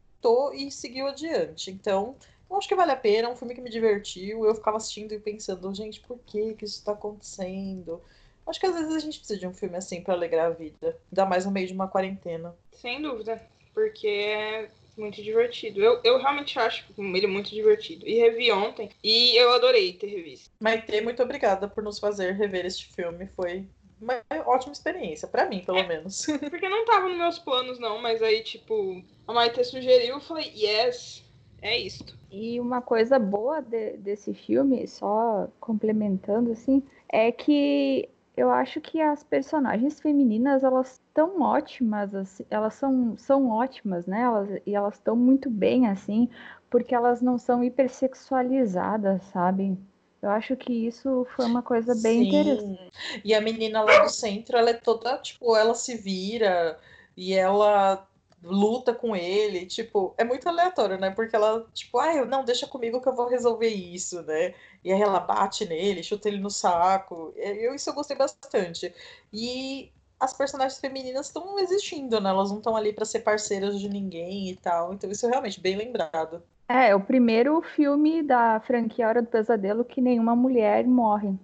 e 0.55 0.70
seguiu 0.70 1.07
adiante. 1.07 1.70
Então, 1.70 2.16
eu 2.48 2.57
acho 2.57 2.68
que 2.68 2.74
vale 2.74 2.92
a 2.92 2.96
pena, 2.96 3.29
é 3.29 3.31
um 3.31 3.37
filme 3.37 3.55
que 3.55 3.61
me 3.61 3.70
divertiu. 3.70 4.44
Eu 4.44 4.55
ficava 4.55 4.76
assistindo 4.76 5.12
e 5.12 5.18
pensando, 5.18 5.74
gente, 5.74 6.00
por 6.00 6.18
que, 6.18 6.55
que 6.55 6.64
isso 6.64 6.79
está 6.79 6.92
acontecendo? 6.92 8.00
Acho 8.46 8.61
que 8.61 8.66
às 8.66 8.74
vezes 8.74 8.94
a 8.94 8.98
gente 9.00 9.18
precisa 9.18 9.40
de 9.40 9.46
um 9.46 9.52
filme 9.52 9.76
assim 9.76 10.00
para 10.00 10.14
alegrar 10.14 10.46
a 10.46 10.50
vida, 10.50 10.96
ainda 11.11 11.26
mais 11.26 11.44
no 11.44 11.50
meio 11.50 11.66
de 11.66 11.72
uma 11.72 11.88
quarentena. 11.88 12.55
Sem 12.72 13.02
dúvida, 13.02 13.42
porque 13.74 14.07
é 14.07 14.68
muito 14.96 15.22
divertido. 15.22 15.83
Eu, 15.83 16.00
eu 16.05 16.18
realmente 16.18 16.59
acho 16.59 16.85
ele 16.96 17.26
muito 17.26 17.50
divertido. 17.50 18.07
E 18.07 18.14
revi 18.14 18.52
ontem 18.52 18.88
e 19.02 19.37
eu 19.37 19.52
adorei 19.52 19.92
ter 19.92 20.07
revisto. 20.07 20.50
Maite, 20.61 21.00
muito 21.00 21.22
obrigada 21.22 21.68
por 21.68 21.83
nos 21.83 21.98
fazer 21.98 22.33
rever 22.33 22.64
este 22.64 22.87
filme. 22.87 23.26
Foi 23.35 23.66
uma 24.00 24.22
ótima 24.46 24.72
experiência, 24.72 25.26
para 25.26 25.46
mim, 25.46 25.64
pelo 25.64 25.78
é, 25.78 25.87
menos. 25.87 26.26
Porque 26.50 26.68
não 26.68 26.85
tava 26.85 27.09
nos 27.09 27.16
meus 27.16 27.38
planos, 27.38 27.78
não, 27.78 28.00
mas 28.00 28.22
aí, 28.22 28.42
tipo, 28.42 29.02
a 29.26 29.32
Maite 29.32 29.64
sugeriu, 29.64 30.14
eu 30.14 30.20
falei, 30.20 30.52
yes, 30.54 31.24
é 31.62 31.78
isto. 31.78 32.16
E 32.30 32.61
uma 32.61 32.82
coisa 32.82 33.18
boa 33.18 33.61
de, 33.61 33.96
desse 33.96 34.35
filme, 34.35 34.87
só 34.87 35.48
complementando, 35.61 36.52
assim, 36.52 36.82
é 37.09 37.32
que 37.32 38.09
eu 38.37 38.50
acho 38.50 38.80
que 38.80 39.00
as 39.00 39.24
personagens 39.24 39.98
femininas, 39.98 40.62
elas 40.62 41.00
estão 41.09 41.40
ótimas, 41.40 42.14
assim, 42.14 42.44
elas 42.50 42.74
são, 42.74 43.16
são 43.16 43.48
ótimas, 43.48 44.06
né? 44.06 44.20
Elas, 44.20 44.61
e 44.66 44.74
elas 44.74 44.94
estão 44.94 45.16
muito 45.16 45.48
bem, 45.48 45.87
assim, 45.87 46.28
porque 46.68 46.94
elas 46.94 47.22
não 47.22 47.38
são 47.38 47.64
hipersexualizadas, 47.64 49.22
sabe? 49.24 49.78
Eu 50.26 50.32
acho 50.32 50.56
que 50.56 50.72
isso 50.72 51.24
foi 51.36 51.44
uma 51.44 51.62
coisa 51.62 51.94
bem 51.94 52.22
Sim. 52.22 52.28
interessante. 52.28 52.90
E 53.24 53.32
a 53.32 53.40
menina 53.40 53.80
lá 53.82 54.02
do 54.02 54.08
centro, 54.08 54.56
ela 54.56 54.70
é 54.70 54.74
toda, 54.74 55.16
tipo, 55.18 55.56
ela 55.56 55.72
se 55.72 55.96
vira 55.96 56.80
e 57.16 57.32
ela 57.32 58.04
luta 58.42 58.92
com 58.92 59.14
ele, 59.14 59.66
tipo, 59.66 60.14
é 60.18 60.24
muito 60.24 60.48
aleatório, 60.48 60.98
né? 60.98 61.10
Porque 61.12 61.36
ela, 61.36 61.64
tipo, 61.72 61.98
ah, 62.00 62.24
não, 62.24 62.44
deixa 62.44 62.66
comigo 62.66 63.00
que 63.00 63.08
eu 63.08 63.14
vou 63.14 63.28
resolver 63.28 63.68
isso, 63.68 64.20
né? 64.22 64.52
E 64.82 64.92
aí 64.92 65.00
ela 65.00 65.20
bate 65.20 65.64
nele, 65.64 66.02
chuta 66.02 66.28
ele 66.28 66.38
no 66.40 66.50
saco. 66.50 67.32
Eu, 67.36 67.72
isso 67.74 67.88
eu 67.88 67.94
gostei 67.94 68.16
bastante. 68.16 68.92
E 69.32 69.92
as 70.18 70.32
personagens 70.32 70.80
femininas 70.80 71.26
estão 71.28 71.56
existindo, 71.60 72.20
né? 72.20 72.30
Elas 72.30 72.50
não 72.50 72.58
estão 72.58 72.76
ali 72.76 72.92
para 72.92 73.04
ser 73.04 73.20
parceiras 73.20 73.78
de 73.78 73.88
ninguém 73.88 74.50
e 74.50 74.56
tal. 74.56 74.92
Então 74.92 75.08
isso 75.08 75.24
é 75.26 75.30
realmente 75.30 75.60
bem 75.60 75.76
lembrado. 75.76 76.42
É, 76.68 76.88
é 76.88 76.94
o 76.94 77.00
primeiro 77.00 77.62
filme 77.62 78.22
da 78.22 78.61
franquia 78.61 79.07
Hora 79.07 79.22
do 79.22 79.29
Pesadelo 79.29 79.85
que 79.85 80.00
nenhuma 80.00 80.35
mulher 80.35 80.85
morre. 80.85 81.35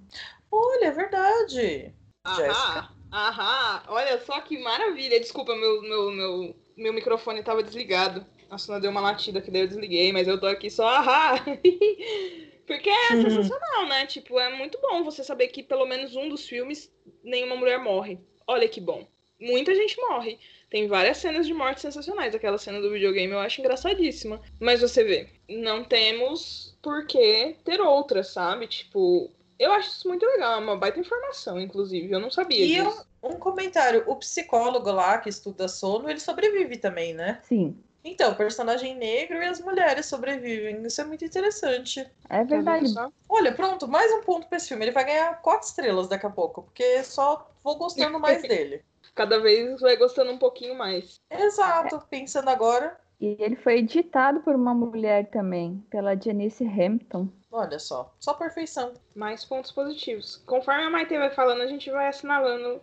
Olha, 0.50 0.86
é 0.86 0.90
verdade. 0.90 1.94
Aham, 2.26 2.88
aham. 3.12 3.82
Olha 3.88 4.20
só 4.20 4.40
que 4.40 4.58
maravilha. 4.58 5.20
Desculpa, 5.20 5.54
meu, 5.54 5.82
meu, 5.82 6.10
meu, 6.10 6.56
meu 6.76 6.92
microfone 6.92 7.40
estava 7.40 7.62
desligado. 7.62 8.26
A 8.50 8.58
Suna 8.58 8.80
deu 8.80 8.90
uma 8.90 9.00
latida 9.00 9.40
que 9.40 9.50
daí 9.50 9.62
eu 9.62 9.68
desliguei, 9.68 10.12
mas 10.12 10.28
eu 10.28 10.38
tô 10.38 10.46
aqui 10.46 10.68
só 10.70 10.86
ahá. 10.86 11.36
Porque 12.66 12.88
é 12.88 13.14
uhum. 13.14 13.22
sensacional, 13.22 13.86
né? 13.86 14.06
Tipo, 14.06 14.38
é 14.38 14.54
muito 14.54 14.78
bom 14.80 15.02
você 15.04 15.24
saber 15.24 15.48
que 15.48 15.62
pelo 15.62 15.86
menos 15.86 16.14
um 16.14 16.28
dos 16.28 16.46
filmes 16.46 16.92
nenhuma 17.22 17.56
mulher 17.56 17.78
morre. 17.78 18.18
Olha 18.46 18.68
que 18.68 18.80
bom. 18.80 19.06
Muita 19.42 19.74
gente 19.74 20.00
morre. 20.00 20.38
Tem 20.70 20.86
várias 20.86 21.18
cenas 21.18 21.46
de 21.46 21.52
morte 21.52 21.80
sensacionais. 21.80 22.34
Aquela 22.34 22.56
cena 22.56 22.80
do 22.80 22.92
videogame 22.92 23.32
eu 23.32 23.40
acho 23.40 23.60
engraçadíssima. 23.60 24.40
Mas 24.60 24.80
você 24.80 25.02
vê, 25.02 25.28
não 25.48 25.82
temos 25.84 26.74
por 26.80 27.06
que 27.06 27.56
ter 27.64 27.80
outras, 27.80 28.28
sabe? 28.28 28.68
Tipo, 28.68 29.28
eu 29.58 29.72
acho 29.72 29.90
isso 29.90 30.08
muito 30.08 30.24
legal. 30.24 30.54
É 30.54 30.64
uma 30.64 30.76
baita 30.76 31.00
informação, 31.00 31.60
inclusive. 31.60 32.10
Eu 32.10 32.20
não 32.20 32.30
sabia 32.30 32.64
e 32.64 32.68
disso. 32.68 33.04
Um, 33.22 33.32
um 33.32 33.38
comentário: 33.38 34.04
o 34.06 34.16
psicólogo 34.16 34.90
lá 34.92 35.18
que 35.18 35.28
estuda 35.28 35.66
sono, 35.66 36.08
ele 36.08 36.20
sobrevive 36.20 36.76
também, 36.76 37.12
né? 37.12 37.40
Sim. 37.42 37.76
Então, 38.04 38.32
o 38.32 38.36
personagem 38.36 38.96
negro 38.96 39.36
e 39.36 39.46
as 39.46 39.60
mulheres 39.60 40.06
sobrevivem. 40.06 40.82
Isso 40.86 41.00
é 41.00 41.04
muito 41.04 41.24
interessante. 41.24 42.04
É 42.30 42.44
verdade. 42.44 42.86
Olha, 43.28 43.52
pronto, 43.52 43.86
mais 43.86 44.10
um 44.12 44.22
ponto 44.22 44.46
pra 44.46 44.56
esse 44.56 44.68
filme. 44.68 44.84
Ele 44.84 44.92
vai 44.92 45.04
ganhar 45.04 45.40
quatro 45.42 45.68
estrelas 45.68 46.08
daqui 46.08 46.26
a 46.26 46.30
pouco, 46.30 46.62
porque 46.62 47.04
só 47.04 47.48
vou 47.62 47.76
gostando 47.76 48.18
mais 48.18 48.42
dele 48.48 48.82
cada 49.14 49.40
vez 49.40 49.80
vai 49.80 49.96
gostando 49.96 50.32
um 50.32 50.38
pouquinho 50.38 50.74
mais. 50.74 51.20
Exato, 51.30 52.02
pensando 52.08 52.48
agora. 52.48 52.98
E 53.20 53.36
ele 53.38 53.54
foi 53.54 53.78
editado 53.78 54.40
por 54.40 54.54
uma 54.54 54.74
mulher 54.74 55.30
também, 55.30 55.84
pela 55.88 56.16
Janice 56.16 56.64
Hampton. 56.64 57.28
Olha 57.52 57.78
só, 57.78 58.12
só 58.18 58.34
perfeição. 58.34 58.94
Mais 59.14 59.44
pontos 59.44 59.70
positivos. 59.70 60.42
Conforme 60.46 60.84
a 60.84 60.90
Maite 60.90 61.16
vai 61.16 61.30
falando, 61.30 61.60
a 61.60 61.66
gente 61.66 61.90
vai 61.90 62.08
assinalando 62.08 62.80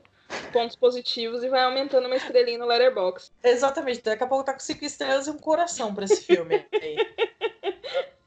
pontos 0.53 0.75
positivos 0.75 1.43
e 1.43 1.49
vai 1.49 1.63
aumentando 1.63 2.05
uma 2.05 2.15
estrelinha 2.15 2.59
no 2.59 2.67
Letterboxd. 2.67 3.33
Exatamente, 3.43 4.01
daqui 4.01 4.23
a 4.23 4.27
pouco 4.27 4.45
tá 4.45 4.53
com 4.53 4.59
cinco 4.59 4.85
estrelas 4.85 5.27
e 5.27 5.31
um 5.31 5.37
coração 5.37 5.93
para 5.93 6.05
esse 6.05 6.23
filme. 6.23 6.65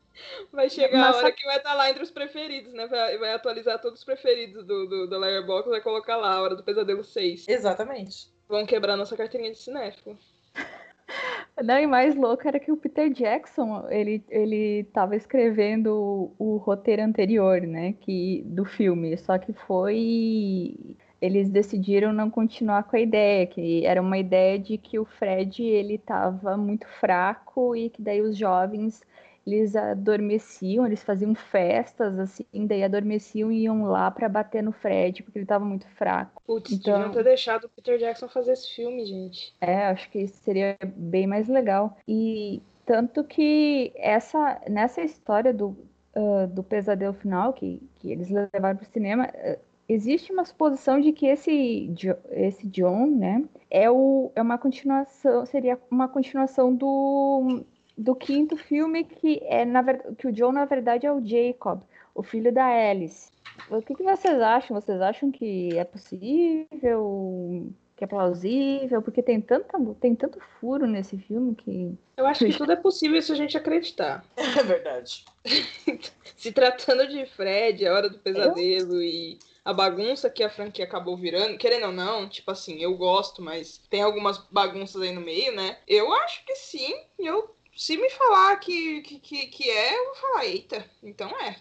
Vai 0.53 0.69
chegar 0.69 0.99
Mas 0.99 1.17
a 1.17 1.19
hora 1.19 1.33
que 1.33 1.47
vai 1.47 1.57
estar 1.57 1.71
tá 1.71 1.75
lá 1.75 1.91
entre 1.91 2.03
os 2.03 2.11
preferidos, 2.11 2.75
né? 2.75 2.87
Vai, 2.87 3.17
vai 3.17 3.33
atualizar 3.33 3.81
todos 3.81 4.01
os 4.01 4.05
preferidos 4.05 4.65
do, 4.65 4.87
do, 4.87 5.07
do 5.07 5.19
Letterboxd, 5.19 5.71
vai 5.71 5.81
colocar 5.81 6.17
lá 6.17 6.35
a 6.35 6.43
Hora 6.43 6.55
do 6.55 6.63
Pesadelo 6.63 7.03
6. 7.03 7.49
Exatamente. 7.49 8.31
Vão 8.47 8.67
quebrar 8.67 8.97
nossa 8.97 9.17
carteirinha 9.17 9.53
de 9.53 9.59
cinéfilo. 9.59 10.19
Não, 11.63 11.79
e 11.79 11.87
mais 11.87 12.15
louco 12.15 12.47
era 12.47 12.59
que 12.59 12.73
o 12.73 12.77
Peter 12.77 13.11
Jackson, 13.11 13.87
ele, 13.91 14.25
ele 14.29 14.85
tava 14.93 15.17
escrevendo 15.17 16.35
o, 16.39 16.55
o 16.55 16.57
roteiro 16.57 17.03
anterior, 17.03 17.61
né, 17.61 17.95
que, 18.01 18.43
do 18.47 18.65
filme, 18.65 19.17
só 19.19 19.39
que 19.39 19.53
foi 19.53 20.97
eles 21.21 21.49
decidiram 21.49 22.13
não 22.13 22.29
continuar 22.29 22.83
com 22.83 22.97
a 22.97 23.01
ideia, 23.01 23.47
que 23.47 23.87
era 23.87 24.03
uma 24.03 24.19
ideia 24.19 24.59
de 24.59 24.77
que 24.77 24.99
o 24.99 25.05
Fred 25.05 25.63
ele 25.63 25.95
estava 25.95 26.57
muito 26.57 26.85
fraco 26.99 27.77
e 27.77 27.91
que 27.91 28.03
daí 28.03 28.21
os 28.21 28.37
jovens 28.37 29.01
eles 29.47 29.75
adormeciam, 29.75 30.87
eles 30.87 31.03
faziam 31.03 31.35
festas 31.35 32.19
assim, 32.19 32.45
daí 32.67 32.83
adormeciam 32.83 33.51
e 33.51 33.63
iam 33.63 33.85
lá 33.85 34.11
para 34.11 34.29
bater 34.29 34.63
no 34.63 34.73
Fred 34.73 35.23
porque 35.23 35.39
ele 35.39 35.45
estava 35.45 35.65
muito 35.65 35.87
fraco. 35.91 36.43
Putz, 36.47 36.73
então, 36.73 36.95
deviam 36.95 37.13
ter 37.13 37.25
deixado 37.25 37.65
o 37.65 37.69
Peter 37.69 37.99
Jackson 37.99 38.29
fazer 38.29 38.53
esse 38.53 38.75
filme, 38.75 39.05
gente. 39.05 39.55
É, 39.61 39.87
acho 39.87 40.09
que 40.11 40.27
seria 40.29 40.77
bem 40.97 41.27
mais 41.27 41.49
legal. 41.49 41.97
E 42.07 42.63
tanto 42.87 43.25
que 43.25 43.93
essa 43.97 44.61
nessa 44.69 45.03
história 45.03 45.53
do, 45.53 45.77
uh, 46.17 46.47
do 46.49 46.63
pesadelo 46.63 47.15
final 47.15 47.53
que, 47.53 47.81
que 47.97 48.11
eles 48.11 48.31
levaram 48.31 48.77
para 48.77 48.87
o 48.89 48.93
cinema, 48.93 49.27
uh, 49.27 49.59
existe 49.89 50.33
uma 50.33 50.45
suposição 50.45 51.01
de 51.01 51.13
que 51.13 51.27
esse, 51.27 51.93
esse 52.31 52.67
John, 52.69 53.07
né, 53.07 53.45
é, 53.71 53.91
o, 53.91 54.31
é 54.35 54.43
uma 54.43 54.59
continuação, 54.59 55.45
seria 55.47 55.79
uma 55.91 56.09
continuação 56.09 56.75
do, 56.75 57.65
do 57.97 58.15
quinto 58.15 58.57
filme, 58.57 59.05
que 59.05 59.41
é 59.45 59.65
na 59.65 59.83
que 60.17 60.27
o 60.27 60.33
John, 60.33 60.53
na 60.53 60.65
verdade, 60.65 61.07
é 61.07 61.13
o 61.13 61.25
Jacob, 61.25 61.83
o 62.15 62.23
filho 62.23 62.53
da 62.53 62.65
Alice. 62.65 63.31
O 63.71 63.83
que, 63.83 63.95
que 63.95 64.03
vocês 64.03 64.41
acham? 64.41 64.81
Vocês 64.81 65.01
acham 65.01 65.31
que 65.31 65.77
é 65.77 65.85
possível? 65.85 67.71
Que 67.97 68.05
é 68.05 68.07
plausível? 68.07 69.03
Porque 69.03 69.23
tem, 69.23 69.41
tanta, 69.41 69.79
tem 70.01 70.15
tanto 70.15 70.41
furo 70.61 70.87
nesse 70.87 71.19
filme 71.19 71.55
que. 71.55 71.97
Eu 72.17 72.27
acho 72.27 72.47
que 72.47 72.57
tudo 72.57 72.73
é 72.73 72.77
possível 72.77 73.21
se 73.21 73.33
a 73.33 73.37
gente 73.37 73.57
acreditar. 73.57 74.25
É 74.37 74.63
verdade. 74.63 75.25
se 76.37 76.53
tratando 76.53 77.07
de 77.09 77.27
Fred, 77.27 77.87
a 77.87 77.93
hora 77.93 78.09
do 78.09 78.19
pesadelo 78.19 78.95
Eu... 78.95 79.03
e 79.03 79.39
a 79.65 79.73
bagunça 79.73 80.29
que 80.29 80.43
a 80.43 80.51
franquia 80.51 80.85
acabou 80.85 81.17
virando, 81.17 81.57
querendo 81.57 81.87
ou 81.87 81.93
não, 81.93 82.29
tipo 82.29 82.51
assim, 82.51 82.83
eu 82.83 82.97
gosto, 82.97 83.41
mas 83.41 83.81
tem 83.89 84.03
algumas 84.03 84.39
bagunças 84.51 85.01
aí 85.01 85.13
no 85.13 85.21
meio, 85.21 85.55
né? 85.55 85.79
Eu 85.87 86.13
acho 86.13 86.45
que 86.45 86.57
sim, 86.57 86.93
eu 87.19 87.55
se 87.77 87.97
me 87.97 88.11
falar 88.11 88.57
que, 88.57 89.03
que, 89.03 89.47
que, 89.47 89.71
é, 89.71 89.99
eu 89.99 90.05
vou 90.07 90.15
falar, 90.15 90.47
eita, 90.47 90.85
então 91.03 91.29
é. 91.41 91.57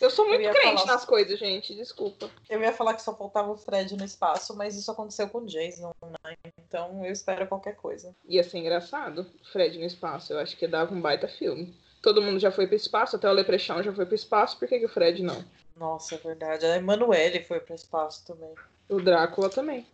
Eu 0.00 0.10
sou 0.10 0.26
muito 0.26 0.42
eu 0.42 0.52
crente 0.52 0.82
falar... 0.82 0.94
nas 0.94 1.04
coisas, 1.04 1.38
gente, 1.38 1.74
desculpa. 1.74 2.28
Eu 2.48 2.60
ia 2.60 2.72
falar 2.72 2.94
que 2.94 3.02
só 3.02 3.14
faltava 3.14 3.52
o 3.52 3.56
Fred 3.56 3.96
no 3.96 4.04
espaço, 4.04 4.56
mas 4.56 4.74
isso 4.74 4.90
aconteceu 4.90 5.28
com 5.28 5.38
o 5.38 5.46
Jason, 5.46 5.92
né? 6.02 6.36
Então 6.58 7.04
eu 7.04 7.12
espero 7.12 7.46
qualquer 7.46 7.76
coisa. 7.76 8.14
Ia 8.24 8.42
ser 8.42 8.58
engraçado, 8.58 9.26
Fred 9.52 9.78
no 9.78 9.84
espaço. 9.84 10.32
Eu 10.32 10.38
acho 10.40 10.56
que 10.56 10.66
dava 10.66 10.94
um 10.94 11.00
baita 11.00 11.28
filme. 11.28 11.74
Todo 12.00 12.22
mundo 12.22 12.40
já 12.40 12.50
foi 12.50 12.66
pro 12.66 12.74
espaço, 12.74 13.14
até 13.14 13.28
o 13.28 13.32
Leprechaun 13.32 13.82
já 13.82 13.92
foi 13.92 14.06
pro 14.06 14.14
espaço, 14.14 14.58
por 14.58 14.66
que, 14.66 14.80
que 14.80 14.86
o 14.86 14.88
Fred 14.88 15.22
não? 15.22 15.44
Nossa, 15.76 16.16
é 16.16 16.18
verdade. 16.18 16.66
A 16.66 16.76
Emanuele 16.76 17.44
foi 17.44 17.60
pro 17.60 17.74
espaço 17.74 18.26
também. 18.26 18.52
O 18.88 19.00
Drácula 19.00 19.48
também. 19.48 19.86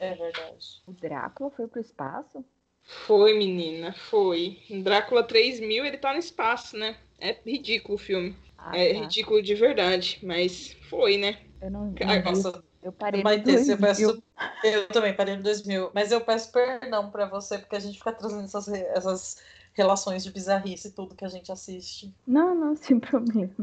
É 0.00 0.14
verdade. 0.14 0.82
O 0.86 0.92
Drácula 0.92 1.50
foi 1.50 1.66
pro 1.66 1.80
espaço? 1.80 2.44
Foi, 2.86 3.36
menina, 3.36 3.92
foi. 3.92 4.58
Drácula 4.82 5.24
3000, 5.24 5.84
ele 5.84 5.98
tá 5.98 6.12
no 6.12 6.18
espaço, 6.18 6.76
né? 6.76 6.96
É 7.18 7.36
ridículo 7.44 7.96
o 7.96 7.98
filme. 7.98 8.36
Ah, 8.56 8.76
é 8.76 8.94
tá. 8.94 9.00
ridículo 9.00 9.42
de 9.42 9.54
verdade, 9.54 10.20
mas 10.22 10.76
foi, 10.88 11.18
né? 11.18 11.38
Eu 11.60 11.70
não 11.70 11.90
vi. 11.90 12.04
Nossa, 12.04 12.62
eu 12.82 12.92
parei 12.92 13.22
no 13.22 13.42
2000. 13.42 13.78
Peço... 13.78 14.22
Eu 14.62 14.86
também 14.88 15.14
parei 15.14 15.36
no 15.36 15.42
2000. 15.42 15.90
Mas 15.92 16.12
eu 16.12 16.20
peço 16.20 16.52
perdão 16.52 17.10
pra 17.10 17.26
você, 17.26 17.58
porque 17.58 17.74
a 17.74 17.80
gente 17.80 17.98
fica 17.98 18.12
trazendo 18.12 18.44
essas, 18.44 18.68
essas 18.68 19.42
relações 19.72 20.22
de 20.22 20.30
bizarrice 20.30 20.88
e 20.88 20.92
tudo 20.92 21.14
que 21.14 21.24
a 21.24 21.28
gente 21.28 21.50
assiste. 21.50 22.14
Não, 22.26 22.54
não, 22.54 22.76
sem 22.76 23.00
problema. 23.00 23.54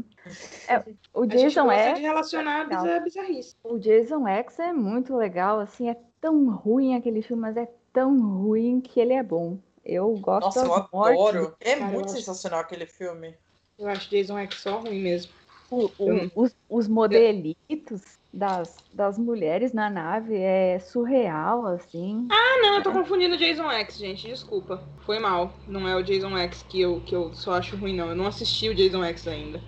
É, 0.68 0.82
o 1.14 1.24
Jason 1.24 1.70
X. 1.70 1.96
de 1.96 2.02
relacionar 2.02 2.68
é 2.70 3.00
bizarrice. 3.00 3.56
O 3.64 3.78
Jason 3.78 4.28
X 4.28 4.58
é 4.58 4.72
muito 4.72 5.16
legal, 5.16 5.58
assim, 5.60 5.88
é 5.88 5.96
tão 6.20 6.50
ruim 6.50 6.94
aquele 6.94 7.22
filme, 7.22 7.42
mas 7.42 7.56
é 7.56 7.68
tão 7.94 8.20
ruim 8.20 8.80
que 8.82 9.00
ele 9.00 9.14
é 9.14 9.22
bom. 9.22 9.56
Eu 9.82 10.14
gosto 10.18 10.46
Nossa, 10.46 10.66
eu 10.66 10.74
adoro. 10.74 11.56
É 11.60 11.76
Cara, 11.76 11.90
muito 11.90 12.10
sensacional 12.10 12.58
acho... 12.60 12.66
aquele 12.66 12.86
filme. 12.86 13.34
Eu 13.78 13.88
acho 13.88 14.10
Jason 14.10 14.36
X 14.38 14.60
só 14.60 14.80
ruim 14.80 15.00
mesmo. 15.00 15.32
O, 15.70 15.90
o, 15.98 16.12
hum. 16.12 16.30
os, 16.34 16.54
os 16.68 16.88
modelitos 16.88 18.02
das, 18.32 18.76
das 18.92 19.18
mulheres 19.18 19.72
na 19.72 19.88
nave 19.88 20.36
é 20.36 20.78
surreal, 20.78 21.66
assim. 21.66 22.26
Ah, 22.30 22.60
não, 22.62 22.76
eu 22.76 22.82
tô 22.82 22.90
é. 22.90 22.92
confundindo 22.92 23.36
Jason 23.36 23.70
X, 23.70 23.96
gente. 23.96 24.26
Desculpa. 24.26 24.82
Foi 25.00 25.18
mal. 25.18 25.52
Não 25.66 25.88
é 25.88 25.96
o 25.96 26.02
Jason 26.02 26.36
X 26.38 26.64
que 26.68 26.80
eu, 26.80 27.00
que 27.00 27.14
eu 27.14 27.32
só 27.32 27.54
acho 27.54 27.76
ruim, 27.76 27.94
não. 27.94 28.08
Eu 28.08 28.16
não 28.16 28.26
assisti 28.26 28.68
o 28.68 28.74
Jason 28.74 29.04
X 29.04 29.26
ainda. 29.28 29.60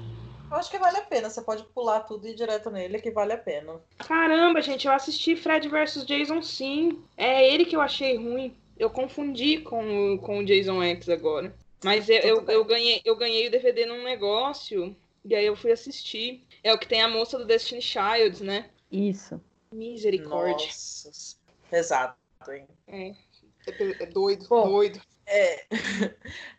Eu 0.56 0.60
acho 0.60 0.70
que 0.70 0.78
vale 0.78 0.96
a 0.96 1.02
pena. 1.02 1.28
Você 1.28 1.42
pode 1.42 1.62
pular 1.64 2.00
tudo 2.00 2.26
e 2.26 2.30
ir 2.30 2.34
direto 2.34 2.70
nele, 2.70 2.98
que 2.98 3.10
vale 3.10 3.34
a 3.34 3.36
pena. 3.36 3.78
Caramba, 3.98 4.62
gente, 4.62 4.86
eu 4.86 4.92
assisti 4.92 5.36
Fred 5.36 5.68
vs 5.68 6.06
Jason 6.06 6.40
sim. 6.40 7.04
É 7.14 7.46
ele 7.46 7.66
que 7.66 7.76
eu 7.76 7.80
achei 7.82 8.16
ruim. 8.16 8.56
Eu 8.78 8.88
confundi 8.88 9.58
com, 9.58 10.16
com 10.16 10.38
o 10.38 10.44
Jason 10.46 10.82
X 10.82 11.10
agora. 11.10 11.54
Mas 11.84 12.08
eu, 12.08 12.16
eu, 12.16 12.44
eu, 12.48 12.64
ganhei, 12.64 13.02
eu 13.04 13.14
ganhei 13.16 13.46
o 13.46 13.50
DVD 13.50 13.84
num 13.84 14.02
negócio 14.02 14.96
e 15.22 15.34
aí 15.34 15.44
eu 15.44 15.54
fui 15.54 15.72
assistir. 15.72 16.46
É 16.64 16.72
o 16.72 16.78
que 16.78 16.88
tem 16.88 17.02
a 17.02 17.08
moça 17.08 17.36
do 17.36 17.44
Destiny 17.44 17.82
Child, 17.82 18.42
né? 18.42 18.70
Isso. 18.90 19.38
Misericórdia. 19.70 20.68
Nossa. 20.68 21.36
Exato, 21.70 22.16
hein? 22.50 22.66
É. 22.88 23.08
É, 23.08 24.04
é 24.04 24.06
doido, 24.06 24.46
Bom, 24.48 24.70
doido. 24.70 25.02
É. 25.26 25.66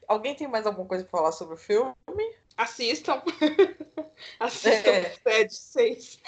Alguém 0.07 0.35
tem 0.35 0.47
mais 0.47 0.67
alguma 0.67 0.87
coisa 0.87 1.03
pra 1.03 1.17
falar 1.17 1.31
sobre 1.31 1.55
o 1.55 1.57
filme? 1.57 1.95
Assistam. 2.57 3.21
Assistam 4.39 4.89
é. 4.89 5.03
Fred 5.21 5.53
6. 5.53 6.19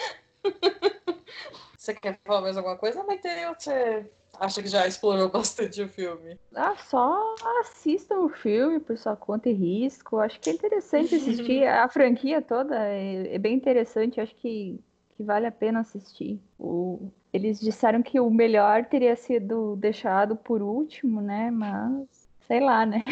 Você 1.78 1.94
quer 1.94 2.20
falar 2.24 2.42
mais 2.42 2.56
alguma 2.56 2.78
coisa, 2.78 3.04
Mas 3.04 3.20
tem 3.20 3.46
você 3.48 4.06
acha 4.40 4.62
que 4.62 4.70
já 4.70 4.88
explorou 4.88 5.30
bastante 5.32 5.82
o 5.82 5.90
filme? 5.90 6.38
Ah, 6.56 6.76
só 6.76 7.36
assistam 7.62 8.20
o 8.20 8.30
filme 8.30 8.80
por 8.80 8.98
sua 8.98 9.16
conta 9.16 9.50
e 9.50 9.54
risco. 9.54 10.18
Acho 10.20 10.40
que 10.40 10.50
é 10.50 10.54
interessante 10.54 11.16
assistir. 11.16 11.66
a 11.68 11.88
franquia 11.90 12.42
toda 12.42 12.76
é, 12.78 13.36
é, 13.36 13.38
bem 13.38 13.56
interessante. 13.56 14.22
Acho 14.22 14.36
que, 14.36 14.80
que 15.18 15.24
vale 15.24 15.48
a 15.48 15.52
pena 15.52 15.80
assistir. 15.80 16.40
O, 16.58 17.12
eles 17.34 17.60
disseram 17.60 18.02
que 18.02 18.20
o 18.20 18.30
melhor 18.30 18.86
teria 18.86 19.16
sido 19.16 19.76
deixado 19.76 20.36
por 20.36 20.62
último, 20.62 21.22
né? 21.22 21.52
Mas 21.52 22.30
sei 22.48 22.60
lá, 22.60 22.86
né? 22.86 23.04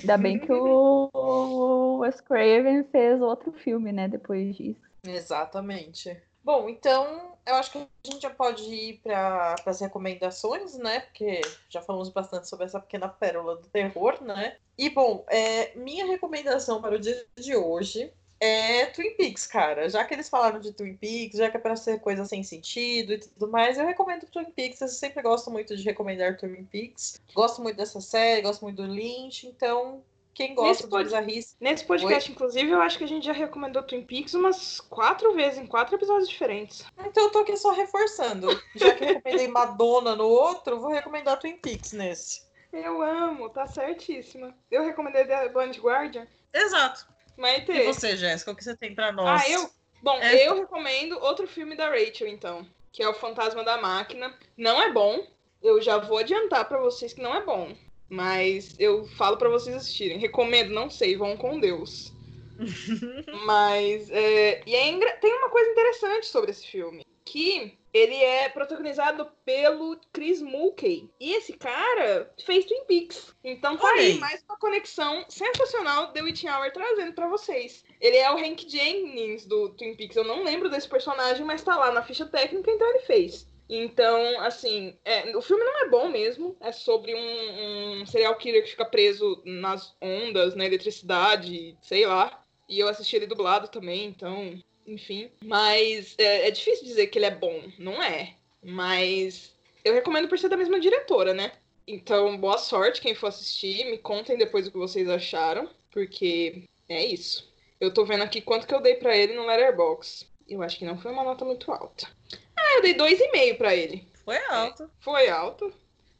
Ainda 0.00 0.16
bem 0.16 0.38
que 0.38 0.52
o 0.52 1.98
Wes 2.00 2.20
Craven 2.20 2.84
fez 2.84 3.20
outro 3.20 3.52
filme, 3.52 3.92
né, 3.92 4.08
depois 4.08 4.56
disso. 4.56 4.80
Exatamente. 5.04 6.16
Bom, 6.44 6.68
então 6.68 7.32
eu 7.46 7.54
acho 7.54 7.72
que 7.72 7.78
a 7.78 7.86
gente 8.04 8.22
já 8.22 8.30
pode 8.30 8.62
ir 8.62 9.00
para 9.02 9.54
as 9.64 9.80
recomendações, 9.80 10.76
né? 10.76 11.00
Porque 11.00 11.40
já 11.68 11.80
falamos 11.80 12.08
bastante 12.08 12.48
sobre 12.48 12.66
essa 12.66 12.80
pequena 12.80 13.08
pérola 13.08 13.56
do 13.56 13.68
terror, 13.68 14.22
né? 14.22 14.56
E 14.76 14.90
bom, 14.90 15.24
é, 15.28 15.76
minha 15.76 16.06
recomendação 16.06 16.80
para 16.80 16.96
o 16.96 16.98
dia 16.98 17.24
de 17.36 17.54
hoje 17.56 18.12
é 18.42 18.86
Twin 18.86 19.14
Peaks, 19.14 19.46
cara. 19.46 19.88
Já 19.88 20.04
que 20.04 20.14
eles 20.14 20.28
falaram 20.28 20.58
de 20.58 20.72
Twin 20.72 20.96
Peaks, 20.96 21.38
já 21.38 21.48
que 21.48 21.56
é 21.56 21.60
pra 21.60 21.76
ser 21.76 22.00
coisa 22.00 22.24
sem 22.24 22.42
sentido 22.42 23.12
e 23.12 23.18
tudo 23.18 23.48
mais, 23.48 23.78
eu 23.78 23.86
recomendo 23.86 24.26
Twin 24.26 24.50
Peaks. 24.50 24.80
Eu 24.80 24.88
sempre 24.88 25.22
gosto 25.22 25.48
muito 25.48 25.76
de 25.76 25.84
recomendar 25.84 26.36
Twin 26.36 26.64
Peaks. 26.64 27.20
Gosto 27.32 27.62
muito 27.62 27.76
dessa 27.76 28.00
série, 28.00 28.42
gosto 28.42 28.62
muito 28.62 28.82
do 28.82 28.92
Lynch, 28.92 29.46
então 29.46 30.02
quem 30.34 30.56
gosta 30.56 30.88
nesse 30.88 30.88
pod... 30.88 31.56
Nesse 31.60 31.84
podcast, 31.84 32.30
Oi? 32.30 32.34
inclusive, 32.34 32.68
eu 32.68 32.80
acho 32.82 32.98
que 32.98 33.04
a 33.04 33.08
gente 33.08 33.26
já 33.26 33.32
recomendou 33.32 33.82
Twin 33.84 34.02
Peaks 34.02 34.34
umas 34.34 34.80
quatro 34.80 35.32
vezes, 35.34 35.60
em 35.60 35.66
quatro 35.66 35.94
episódios 35.94 36.28
diferentes. 36.28 36.84
Então 36.98 37.24
eu 37.24 37.30
tô 37.30 37.38
aqui 37.40 37.56
só 37.56 37.70
reforçando. 37.70 38.48
Já 38.74 38.92
que 38.92 39.04
eu 39.04 39.08
recomendei 39.08 39.46
Madonna 39.46 40.16
no 40.16 40.26
outro, 40.26 40.80
vou 40.80 40.90
recomendar 40.90 41.38
Twin 41.38 41.58
Peaks 41.58 41.92
nesse. 41.92 42.42
Eu 42.72 43.02
amo, 43.02 43.50
tá 43.50 43.68
certíssima. 43.68 44.52
Eu 44.68 44.82
recomendei 44.82 45.26
The 45.26 45.48
Blind 45.50 45.78
Guardian. 45.78 46.26
Exato. 46.52 47.11
Maite. 47.36 47.72
E 47.72 47.84
você, 47.84 48.16
Jéssica, 48.16 48.52
o 48.52 48.56
que 48.56 48.64
você 48.64 48.76
tem 48.76 48.94
para 48.94 49.12
nós? 49.12 49.42
Ah, 49.42 49.50
eu? 49.50 49.70
Bom, 50.02 50.18
é... 50.20 50.48
eu 50.48 50.56
recomendo 50.56 51.18
outro 51.20 51.46
filme 51.46 51.76
da 51.76 51.88
Rachel, 51.88 52.28
então, 52.28 52.66
que 52.90 53.02
é 53.02 53.08
O 53.08 53.14
Fantasma 53.14 53.64
da 53.64 53.78
Máquina. 53.78 54.34
Não 54.56 54.82
é 54.82 54.92
bom. 54.92 55.26
Eu 55.62 55.80
já 55.80 55.98
vou 55.98 56.18
adiantar 56.18 56.68
para 56.68 56.78
vocês 56.78 57.12
que 57.12 57.22
não 57.22 57.34
é 57.34 57.42
bom. 57.42 57.74
Mas 58.08 58.74
eu 58.78 59.06
falo 59.06 59.36
para 59.36 59.48
vocês 59.48 59.74
assistirem. 59.74 60.18
Recomendo, 60.18 60.70
não 60.70 60.90
sei, 60.90 61.16
vão 61.16 61.36
com 61.36 61.58
Deus. 61.58 62.12
mas 63.46 64.10
é, 64.10 64.62
e 64.66 64.74
é, 64.74 65.16
tem 65.16 65.32
uma 65.34 65.48
coisa 65.48 65.70
interessante 65.70 66.26
sobre 66.26 66.50
esse 66.50 66.66
filme 66.66 67.04
que 67.24 67.78
ele 67.92 68.16
é 68.16 68.48
protagonizado 68.48 69.30
pelo 69.44 69.98
Chris 70.12 70.40
Mulkey. 70.40 71.10
E 71.20 71.34
esse 71.34 71.52
cara 71.52 72.32
fez 72.44 72.64
Twin 72.64 72.84
Peaks. 72.86 73.34
Então 73.44 73.76
tá 73.76 73.88
aí 73.92 74.18
mais 74.18 74.42
uma 74.48 74.56
conexão 74.56 75.24
sensacional 75.28 76.12
The 76.12 76.22
Witching 76.22 76.48
Hour 76.48 76.72
trazendo 76.72 77.12
para 77.12 77.28
vocês. 77.28 77.84
Ele 78.00 78.16
é 78.16 78.30
o 78.32 78.38
Hank 78.38 78.68
Jennings 78.68 79.46
do 79.46 79.68
Twin 79.70 79.94
Peaks. 79.94 80.16
Eu 80.16 80.24
não 80.24 80.42
lembro 80.42 80.70
desse 80.70 80.88
personagem, 80.88 81.44
mas 81.44 81.62
tá 81.62 81.76
lá 81.76 81.92
na 81.92 82.02
ficha 82.02 82.24
técnica, 82.24 82.70
então 82.70 82.88
ele 82.88 83.00
fez. 83.00 83.46
Então, 83.68 84.40
assim, 84.40 84.96
é, 85.04 85.34
o 85.36 85.40
filme 85.40 85.64
não 85.64 85.84
é 85.84 85.88
bom 85.88 86.08
mesmo. 86.08 86.56
É 86.60 86.72
sobre 86.72 87.14
um, 87.14 88.00
um 88.02 88.06
serial 88.06 88.34
killer 88.36 88.62
que 88.62 88.70
fica 88.70 88.84
preso 88.84 89.42
nas 89.44 89.94
ondas, 90.00 90.54
na 90.54 90.64
eletricidade, 90.64 91.76
sei 91.80 92.06
lá. 92.06 92.42
E 92.68 92.78
eu 92.78 92.88
assisti 92.88 93.16
ele 93.16 93.26
dublado 93.26 93.68
também, 93.68 94.06
então 94.06 94.58
enfim. 94.86 95.30
Mas 95.44 96.14
é, 96.18 96.48
é 96.48 96.50
difícil 96.50 96.84
dizer 96.84 97.08
que 97.08 97.18
ele 97.18 97.26
é 97.26 97.34
bom, 97.34 97.62
não 97.78 98.02
é. 98.02 98.34
Mas 98.62 99.52
eu 99.84 99.94
recomendo 99.94 100.28
por 100.28 100.38
ser 100.38 100.48
da 100.48 100.56
mesma 100.56 100.80
diretora, 100.80 101.34
né? 101.34 101.52
Então, 101.86 102.36
boa 102.38 102.58
sorte 102.58 103.00
quem 103.00 103.14
for 103.14 103.28
assistir. 103.28 103.84
Me 103.84 103.98
contem 103.98 104.38
depois 104.38 104.66
o 104.66 104.70
que 104.70 104.78
vocês 104.78 105.08
acharam, 105.08 105.68
porque 105.90 106.64
é 106.88 107.04
isso. 107.04 107.52
Eu 107.80 107.92
tô 107.92 108.04
vendo 108.04 108.22
aqui 108.22 108.40
quanto 108.40 108.66
que 108.66 108.74
eu 108.74 108.80
dei 108.80 108.94
para 108.94 109.16
ele 109.16 109.34
no 109.34 109.44
Letterboxd. 109.44 110.26
Eu 110.48 110.62
acho 110.62 110.78
que 110.78 110.84
não 110.84 110.98
foi 110.98 111.10
uma 111.10 111.24
nota 111.24 111.44
muito 111.44 111.70
alta. 111.72 112.08
Ah, 112.56 112.76
eu 112.76 112.82
dei 112.82 112.94
2,5 112.94 113.56
para 113.56 113.74
ele. 113.74 114.06
Foi 114.24 114.36
alto. 114.46 114.84
É, 114.84 114.88
foi 115.00 115.28
alto. 115.28 115.72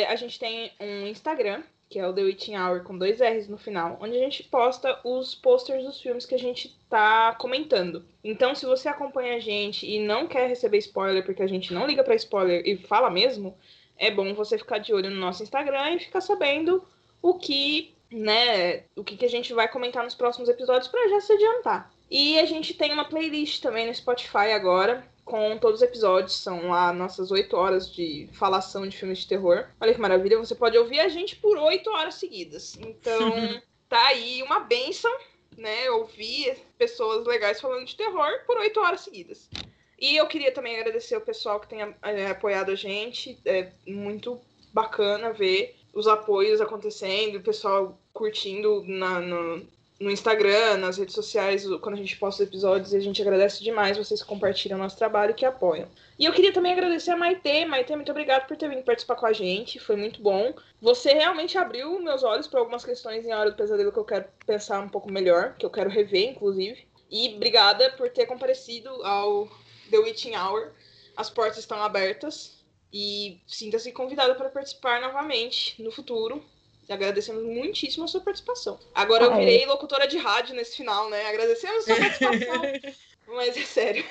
a 0.08 0.16
gente 0.16 0.38
tem 0.38 0.70
um 0.78 1.06
Instagram, 1.06 1.62
que 1.88 1.98
é 1.98 2.06
o 2.06 2.12
The 2.12 2.22
Witching 2.22 2.56
Hour 2.56 2.82
com 2.82 2.98
dois 2.98 3.20
R's 3.20 3.48
no 3.48 3.56
final, 3.56 3.96
onde 4.00 4.16
a 4.16 4.20
gente 4.20 4.42
posta 4.44 4.98
os 5.04 5.34
posters 5.34 5.84
dos 5.84 6.00
filmes 6.00 6.26
que 6.26 6.34
a 6.34 6.38
gente 6.38 6.76
tá 6.90 7.34
comentando. 7.34 8.04
Então, 8.24 8.54
se 8.54 8.66
você 8.66 8.88
acompanha 8.88 9.36
a 9.36 9.40
gente 9.40 9.86
e 9.86 10.04
não 10.04 10.26
quer 10.26 10.48
receber 10.48 10.78
spoiler, 10.78 11.24
porque 11.24 11.42
a 11.42 11.46
gente 11.46 11.72
não 11.72 11.86
liga 11.86 12.02
para 12.02 12.14
spoiler 12.16 12.62
e 12.66 12.76
fala 12.76 13.08
mesmo, 13.08 13.56
é 13.96 14.10
bom 14.10 14.34
você 14.34 14.58
ficar 14.58 14.78
de 14.78 14.92
olho 14.92 15.10
no 15.10 15.20
nosso 15.20 15.42
Instagram 15.42 15.92
e 15.92 16.00
ficar 16.00 16.20
sabendo 16.20 16.82
o 17.22 17.34
que, 17.34 17.94
né, 18.10 18.82
o 18.96 19.04
que, 19.04 19.16
que 19.16 19.24
a 19.24 19.30
gente 19.30 19.52
vai 19.54 19.68
comentar 19.68 20.02
nos 20.02 20.14
próximos 20.14 20.48
episódios 20.48 20.88
para 20.88 21.08
já 21.08 21.20
se 21.20 21.32
adiantar. 21.32 21.92
E 22.10 22.38
a 22.38 22.44
gente 22.44 22.74
tem 22.74 22.92
uma 22.92 23.04
playlist 23.04 23.60
também 23.62 23.86
no 23.86 23.94
Spotify 23.94 24.52
agora, 24.52 25.04
com 25.26 25.58
todos 25.58 25.82
os 25.82 25.86
episódios. 25.86 26.38
São 26.38 26.68
lá 26.68 26.92
nossas 26.92 27.30
oito 27.30 27.56
horas 27.56 27.92
de 27.92 28.30
falação 28.32 28.88
de 28.88 28.96
filmes 28.96 29.18
de 29.18 29.28
terror. 29.28 29.66
Olha 29.78 29.92
que 29.92 30.00
maravilha, 30.00 30.38
você 30.38 30.54
pode 30.54 30.78
ouvir 30.78 31.00
a 31.00 31.08
gente 31.08 31.36
por 31.36 31.58
oito 31.58 31.90
horas 31.90 32.14
seguidas. 32.14 32.78
Então, 32.78 33.60
tá 33.90 34.06
aí 34.06 34.42
uma 34.42 34.60
benção, 34.60 35.12
né? 35.58 35.90
Ouvir 35.90 36.56
pessoas 36.78 37.26
legais 37.26 37.60
falando 37.60 37.84
de 37.84 37.96
terror 37.96 38.30
por 38.46 38.56
oito 38.58 38.80
horas 38.80 39.00
seguidas. 39.00 39.50
E 39.98 40.16
eu 40.16 40.26
queria 40.26 40.52
também 40.52 40.78
agradecer 40.78 41.16
o 41.16 41.20
pessoal 41.20 41.58
que 41.58 41.68
tem 41.68 41.80
é, 42.02 42.26
apoiado 42.28 42.70
a 42.70 42.76
gente. 42.76 43.38
É 43.44 43.72
muito 43.86 44.40
bacana 44.72 45.32
ver 45.32 45.74
os 45.92 46.06
apoios 46.06 46.60
acontecendo, 46.60 47.36
o 47.36 47.42
pessoal 47.42 47.98
curtindo 48.12 48.84
na, 48.86 49.18
no, 49.18 49.66
no 49.98 50.10
Instagram, 50.10 50.76
nas 50.76 50.98
redes 50.98 51.14
sociais, 51.14 51.66
quando 51.80 51.94
a 51.94 51.98
gente 51.98 52.16
posta 52.16 52.42
episódios, 52.42 52.92
e 52.92 52.96
a 52.96 53.00
gente 53.00 53.20
agradece 53.22 53.64
demais 53.64 53.96
vocês 53.96 54.22
que 54.22 54.28
compartilham 54.28 54.78
nosso 54.78 54.96
trabalho 54.96 55.30
e 55.30 55.34
que 55.34 55.44
apoiam. 55.44 55.88
E 56.18 56.24
eu 56.24 56.32
queria 56.32 56.52
também 56.52 56.72
agradecer 56.72 57.12
a 57.12 57.16
Maitê. 57.16 57.64
Maitê, 57.64 57.96
muito 57.96 58.10
obrigado 58.10 58.46
por 58.46 58.56
ter 58.56 58.68
vindo 58.68 58.82
participar 58.82 59.16
com 59.16 59.26
a 59.26 59.32
gente, 59.32 59.78
foi 59.78 59.96
muito 59.96 60.20
bom. 60.20 60.54
Você 60.82 61.12
realmente 61.14 61.56
abriu 61.56 61.98
meus 62.00 62.22
olhos 62.22 62.46
para 62.46 62.60
algumas 62.60 62.84
questões 62.84 63.24
em 63.24 63.32
Hora 63.32 63.50
do 63.50 63.56
Pesadelo 63.56 63.92
que 63.92 63.98
eu 63.98 64.04
quero 64.04 64.26
pensar 64.46 64.80
um 64.80 64.88
pouco 64.88 65.10
melhor, 65.10 65.54
que 65.58 65.64
eu 65.64 65.70
quero 65.70 65.88
rever, 65.88 66.30
inclusive. 66.30 66.86
E 67.10 67.34
obrigada 67.34 67.90
por 67.92 68.10
ter 68.10 68.26
comparecido 68.26 68.90
ao 69.04 69.48
The 69.90 69.98
Witching 69.98 70.36
Hour. 70.36 70.72
As 71.16 71.30
portas 71.30 71.58
estão 71.58 71.82
abertas 71.82 72.56
e 72.92 73.40
sinta-se 73.46 73.92
convidada 73.92 74.34
para 74.34 74.50
participar 74.50 75.00
novamente 75.00 75.82
no 75.82 75.90
futuro. 75.90 76.44
Agradecemos 76.88 77.42
muitíssimo 77.42 78.04
a 78.04 78.08
sua 78.08 78.20
participação. 78.20 78.78
Agora 78.94 79.24
eu 79.24 79.36
virei 79.36 79.66
locutora 79.66 80.06
de 80.06 80.18
rádio 80.18 80.54
nesse 80.54 80.76
final, 80.76 81.10
né? 81.10 81.26
Agradecemos 81.26 81.88
a 81.88 81.94
sua 81.94 81.96
participação. 81.96 82.62
Mas 83.28 83.56
é 83.56 83.62
sério. 83.62 84.04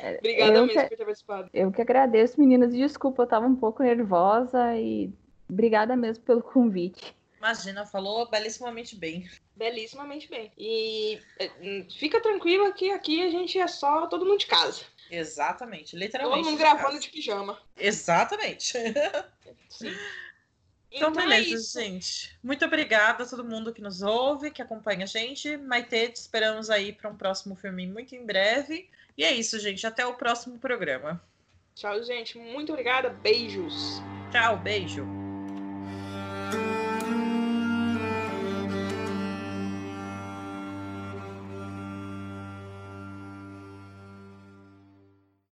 É, 0.00 0.18
Obrigada 0.18 0.52
mesmo 0.52 0.68
que, 0.68 0.88
por 0.88 0.96
ter 0.96 1.04
participado. 1.04 1.50
Eu 1.52 1.72
que 1.72 1.80
agradeço, 1.80 2.38
meninas. 2.38 2.74
Desculpa, 2.74 3.22
eu 3.22 3.26
tava 3.26 3.46
um 3.46 3.56
pouco 3.56 3.82
nervosa 3.82 4.76
e 4.76 5.10
obrigada 5.48 5.96
mesmo 5.96 6.22
pelo 6.24 6.42
convite. 6.42 7.16
Imagina, 7.38 7.86
falou 7.86 8.28
belíssimamente 8.28 8.96
bem. 8.96 9.28
Belíssimamente 9.56 10.28
bem. 10.28 10.52
E 10.58 11.20
é, 11.38 11.86
fica 11.96 12.20
tranquila 12.20 12.72
que 12.72 12.90
aqui 12.90 13.22
a 13.22 13.30
gente 13.30 13.58
é 13.58 13.66
só 13.66 14.06
todo 14.08 14.26
mundo 14.26 14.40
de 14.40 14.46
casa. 14.46 14.82
Exatamente, 15.10 15.96
literalmente. 15.96 16.42
Todo 16.42 16.50
mundo 16.50 16.58
de 16.58 16.62
gravando 16.62 16.88
casa. 16.88 17.00
de 17.00 17.10
pijama. 17.10 17.58
Exatamente. 17.76 18.74
Sim. 19.70 19.94
Então, 20.90 21.10
então 21.10 21.22
é 21.22 21.26
beleza, 21.26 21.80
é 21.80 21.84
gente. 21.84 22.36
Muito 22.42 22.64
obrigada 22.64 23.24
a 23.24 23.26
todo 23.26 23.44
mundo 23.44 23.72
que 23.72 23.82
nos 23.82 24.02
ouve, 24.02 24.50
que 24.50 24.62
acompanha 24.62 25.04
a 25.04 25.06
gente. 25.06 25.56
Maite, 25.56 26.08
te 26.08 26.16
esperamos 26.16 26.70
aí 26.70 26.92
para 26.92 27.10
um 27.10 27.16
próximo 27.16 27.54
filme 27.54 27.86
muito 27.86 28.14
em 28.14 28.24
breve. 28.24 28.88
E 29.16 29.24
é 29.24 29.32
isso, 29.32 29.58
gente. 29.58 29.86
Até 29.86 30.06
o 30.06 30.14
próximo 30.14 30.58
programa. 30.58 31.20
Tchau, 31.74 32.02
gente. 32.02 32.38
Muito 32.38 32.72
obrigada. 32.72 33.10
Beijos. 33.10 34.00
Tchau, 34.32 34.56
beijo. 34.58 35.27